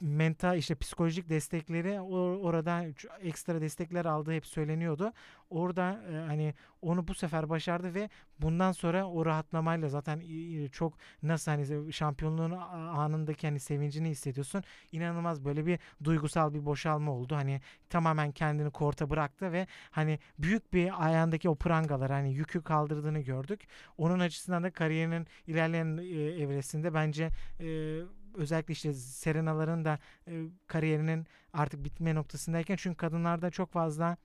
mental 0.00 0.58
işte 0.58 0.74
psikolojik 0.74 1.28
destekleri 1.28 1.88
or- 1.88 2.38
orada 2.40 2.84
ekstra 3.20 3.60
destekler 3.60 4.04
aldığı 4.04 4.32
hep 4.32 4.46
söyleniyordu. 4.46 5.12
Orada 5.50 6.00
e, 6.12 6.14
hani 6.16 6.54
onu 6.82 7.08
bu 7.08 7.14
sefer 7.14 7.48
başardı 7.48 7.94
ve 7.94 8.10
bundan 8.38 8.72
sonra 8.72 9.06
o 9.08 9.26
rahatlamayla 9.26 9.88
zaten 9.88 10.20
i- 10.20 10.68
çok 10.72 10.94
nasıl 11.22 11.50
hani 11.50 11.92
şampiyonluğun 11.92 12.50
anındaki 12.96 13.46
hani 13.46 13.60
sevincini 13.60 14.08
hissediyorsun. 14.08 14.62
İnanılmaz 14.92 15.44
böyle 15.44 15.66
bir 15.66 15.78
duygusal 16.04 16.54
bir 16.54 16.64
boşalma 16.66 17.12
oldu. 17.12 17.34
Hani 17.36 17.60
tamamen 17.90 18.32
kendini 18.32 18.70
korta 18.70 19.10
bıraktı 19.10 19.52
ve 19.52 19.66
hani 19.90 20.18
büyük 20.38 20.72
bir 20.72 21.04
ayağındaki 21.06 21.48
o 21.48 21.54
prangalar 21.54 22.10
hani 22.10 22.34
yükü 22.34 22.62
kaldırdığını 22.62 23.20
gördük. 23.20 23.66
Onun 23.98 24.20
açısından 24.20 24.62
da 24.62 24.70
kariyerinin 24.70 25.26
ilerleyen 25.46 25.96
e, 25.96 26.42
evresinde 26.42 26.94
bence 26.94 27.30
e, 27.60 28.00
özellikle 28.34 28.72
işte 28.72 28.94
Serena'ların 28.94 29.84
da 29.84 29.98
e, 30.28 30.44
kariyerinin 30.66 31.26
artık 31.52 31.84
bitme 31.84 32.14
noktasındayken. 32.14 32.76
Çünkü 32.76 32.96
kadınlarda 32.96 33.50
çok 33.50 33.72
fazla 33.72 34.16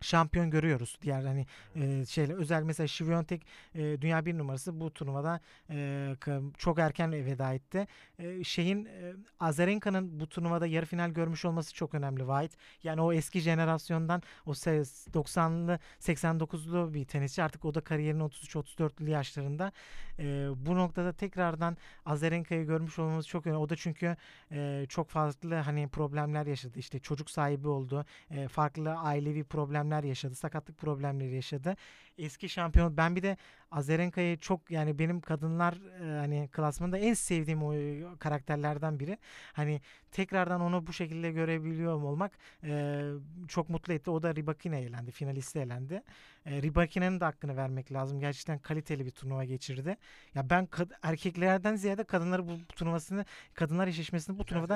şampiyon 0.00 0.50
görüyoruz. 0.50 0.98
Diğer 1.02 1.24
hani 1.24 1.46
e, 1.74 2.06
şeyler 2.06 2.34
özel 2.34 2.62
mesela 2.62 2.86
Şiviyontek 2.86 3.46
e, 3.74 4.00
dünya 4.00 4.26
bir 4.26 4.38
numarası 4.38 4.80
bu 4.80 4.90
turnuvada 4.94 5.40
e, 5.70 6.14
çok 6.58 6.78
erken 6.78 7.12
veda 7.12 7.52
etti. 7.54 7.86
E, 8.18 8.44
şeyin 8.44 8.84
e, 8.84 9.12
Azarenka'nın 9.40 10.20
bu 10.20 10.28
turnuvada 10.28 10.66
yarı 10.66 10.86
final 10.86 11.10
görmüş 11.10 11.44
olması 11.44 11.74
çok 11.74 11.94
önemli 11.94 12.20
White. 12.20 12.56
Yani 12.82 13.00
o 13.00 13.12
eski 13.12 13.40
jenerasyondan 13.40 14.22
o 14.46 14.50
se- 14.50 15.10
90'lı 15.14 15.78
89'lu 16.00 16.94
bir 16.94 17.04
tenisçi 17.04 17.42
artık 17.42 17.64
o 17.64 17.74
da 17.74 17.80
kariyerinin 17.80 18.24
33-34'lü 18.24 19.10
yaşlarında. 19.10 19.72
E, 20.18 20.48
bu 20.56 20.76
noktada 20.76 21.12
tekrardan 21.12 21.76
Azarenka'yı 22.06 22.66
görmüş 22.66 22.98
olmamız 22.98 23.28
çok 23.28 23.46
önemli. 23.46 23.58
O 23.58 23.68
da 23.68 23.76
çünkü 23.76 24.16
e, 24.52 24.86
çok 24.88 25.08
farklı 25.08 25.54
hani 25.54 25.88
problemler 25.88 26.46
yaşadı. 26.46 26.78
İşte 26.78 26.98
çocuk 26.98 27.30
sahibi 27.30 27.68
oldu. 27.68 28.04
E, 28.30 28.48
farklı 28.48 28.94
ailevi 28.94 29.44
problemler 29.44 29.85
yaşadı. 30.04 30.34
Sakatlık 30.34 30.78
problemleri 30.78 31.34
yaşadı. 31.34 31.76
Eski 32.18 32.48
şampiyon 32.48 32.96
ben 32.96 33.16
bir 33.16 33.22
de 33.22 33.36
Azarenka'yı 33.70 34.38
çok 34.38 34.70
yani 34.70 34.98
benim 34.98 35.20
kadınlar 35.20 35.74
e, 36.00 36.18
hani 36.18 36.48
klasmanında 36.52 36.98
en 36.98 37.14
sevdiğim 37.14 37.62
o 37.62 37.74
karakterlerden 38.18 39.00
biri. 39.00 39.18
Hani 39.52 39.80
tekrardan 40.10 40.60
onu 40.60 40.86
bu 40.86 40.92
şekilde 40.92 41.32
görebiliyor 41.32 42.02
olmak 42.02 42.32
e, 42.64 43.02
çok 43.48 43.68
mutlu 43.68 43.92
etti. 43.92 44.10
O 44.10 44.22
da 44.22 44.34
Rybakina 44.34 44.76
elendi. 44.76 45.10
Finaliste 45.10 45.60
elendi. 45.60 46.02
E, 46.46 46.62
Rybakina'nın 46.62 47.20
da 47.20 47.26
hakkını 47.26 47.56
vermek 47.56 47.92
lazım. 47.92 48.20
Gerçekten 48.20 48.58
kaliteli 48.58 49.06
bir 49.06 49.10
turnuva 49.10 49.44
geçirdi. 49.44 49.96
Ya 50.34 50.50
ben 50.50 50.64
kad- 50.66 50.96
erkeklerden 51.02 51.76
ziyade 51.76 52.04
kadınları 52.04 52.48
bu, 52.48 52.50
bu 52.50 52.74
turnuvasını 52.74 53.24
kadınlar 53.54 53.86
eşleşmesini 53.88 54.38
bu 54.38 54.44
turnuvada 54.44 54.74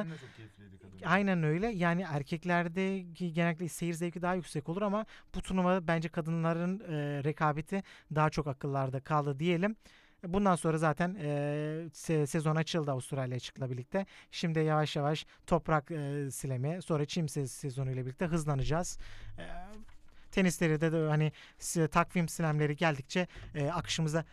Aynen 1.05 1.43
öyle. 1.43 1.67
Yani 1.69 2.03
erkeklerde 2.11 2.99
genellikle 2.99 3.69
seyir 3.69 3.95
zevki 3.95 4.23
daha 4.23 4.35
yüksek 4.35 4.69
olur 4.69 4.83
ama 4.83 5.07
bu 5.35 5.43
turnuva 5.43 5.87
bence 5.89 6.09
kadınların 6.09 6.81
e, 6.81 7.25
rekabeti 7.31 7.83
daha 8.15 8.31
çok 8.31 8.47
akıllarda 8.47 9.01
kaldı 9.01 9.39
diyelim. 9.39 9.77
Bundan 10.27 10.57
sonra 10.57 10.79
zaten 10.79 11.15
e, 11.21 11.27
se- 11.93 12.27
sezon 12.27 12.57
açıldı 12.57 12.91
Avustralya 12.91 13.37
açıkla 13.37 13.71
birlikte. 13.71 14.07
Şimdi 14.31 14.59
yavaş 14.59 14.97
yavaş 14.97 15.27
toprak 15.47 15.91
e, 15.91 16.29
silemi 16.31 16.83
sonra 16.83 17.05
çim 17.07 17.27
se- 17.27 17.47
sezonu 17.47 17.91
ile 17.91 18.07
birlikte 18.07 18.27
hızlanacağız. 18.27 18.99
E, 19.39 19.45
tenisleri 20.31 20.81
de, 20.81 20.93
de 20.93 21.09
hani 21.09 21.33
takvim 21.89 22.29
silemleri 22.29 22.77
geldikçe 22.77 23.27
e, 23.55 23.69
akışımıza 23.71 24.25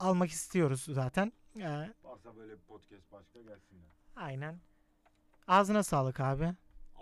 almak 0.00 0.30
istiyoruz 0.30 0.86
zaten. 0.90 1.32
E, 1.56 1.62
Varsa 2.04 2.36
böyle 2.36 2.52
bir 2.52 2.62
podcast 2.62 3.12
başka 3.12 3.38
gelsinler. 3.38 3.90
aynen. 4.16 4.60
Ağzına 5.48 5.82
sağlık 5.82 6.20
abi. 6.20 6.54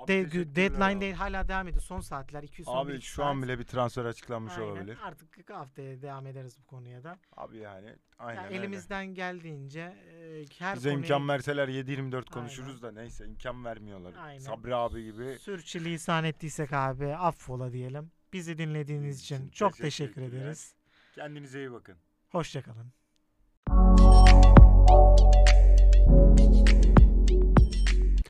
De- 0.09 0.55
deadline 0.57 1.01
değil 1.01 1.15
hala 1.15 1.49
devam 1.49 1.69
ediyor. 1.69 1.83
Son 1.83 2.01
saatler 2.01 2.43
200 2.43 2.67
son 2.67 2.89
bir 2.89 2.93
Abi 2.95 3.01
şu 3.01 3.25
an 3.25 3.35
saat. 3.35 3.43
bile 3.45 3.59
bir 3.59 3.65
transfer 3.65 4.05
açıklanmış 4.05 4.53
Aynen. 4.59 4.67
olabilir. 4.67 4.99
Artık 5.05 5.51
haftaya 5.51 6.03
devam 6.03 6.27
ederiz 6.27 6.59
bu 6.63 6.67
konuya 6.67 7.05
da. 7.05 7.19
Abi 7.37 7.57
yani 7.59 7.87
Ya 7.87 7.97
aynen 8.19 8.45
öyle. 8.45 8.57
elimizden 8.57 9.07
geldiğince 9.07 9.81
e, 9.81 10.45
her 10.59 10.77
Bize 10.77 10.89
konuya 10.91 11.03
imkan 11.03 11.29
verseler 11.29 11.69
7-24 11.69 12.31
konuşuruz 12.31 12.83
da 12.83 12.93
neyse 12.93 13.25
imkan 13.27 13.65
vermiyorlar. 13.65 14.15
Aynen. 14.19 14.39
Sabri 14.39 14.75
abi 14.75 15.05
gibi. 15.05 15.39
sürçülisan 15.39 16.25
ettiysek 16.25 16.73
abi 16.73 17.07
affola 17.17 17.73
diyelim. 17.73 18.11
Bizi 18.33 18.59
dinlediğiniz 18.59 19.21
için 19.21 19.37
için 19.37 19.49
çok 19.49 19.77
teşekkür 19.77 20.15
teşekkür 20.15 20.37
ederiz. 20.39 20.75
Kendinize 21.15 21.59
iyi 21.59 21.73
bakın. 21.73 21.97
Hoşçakalın. 22.29 22.93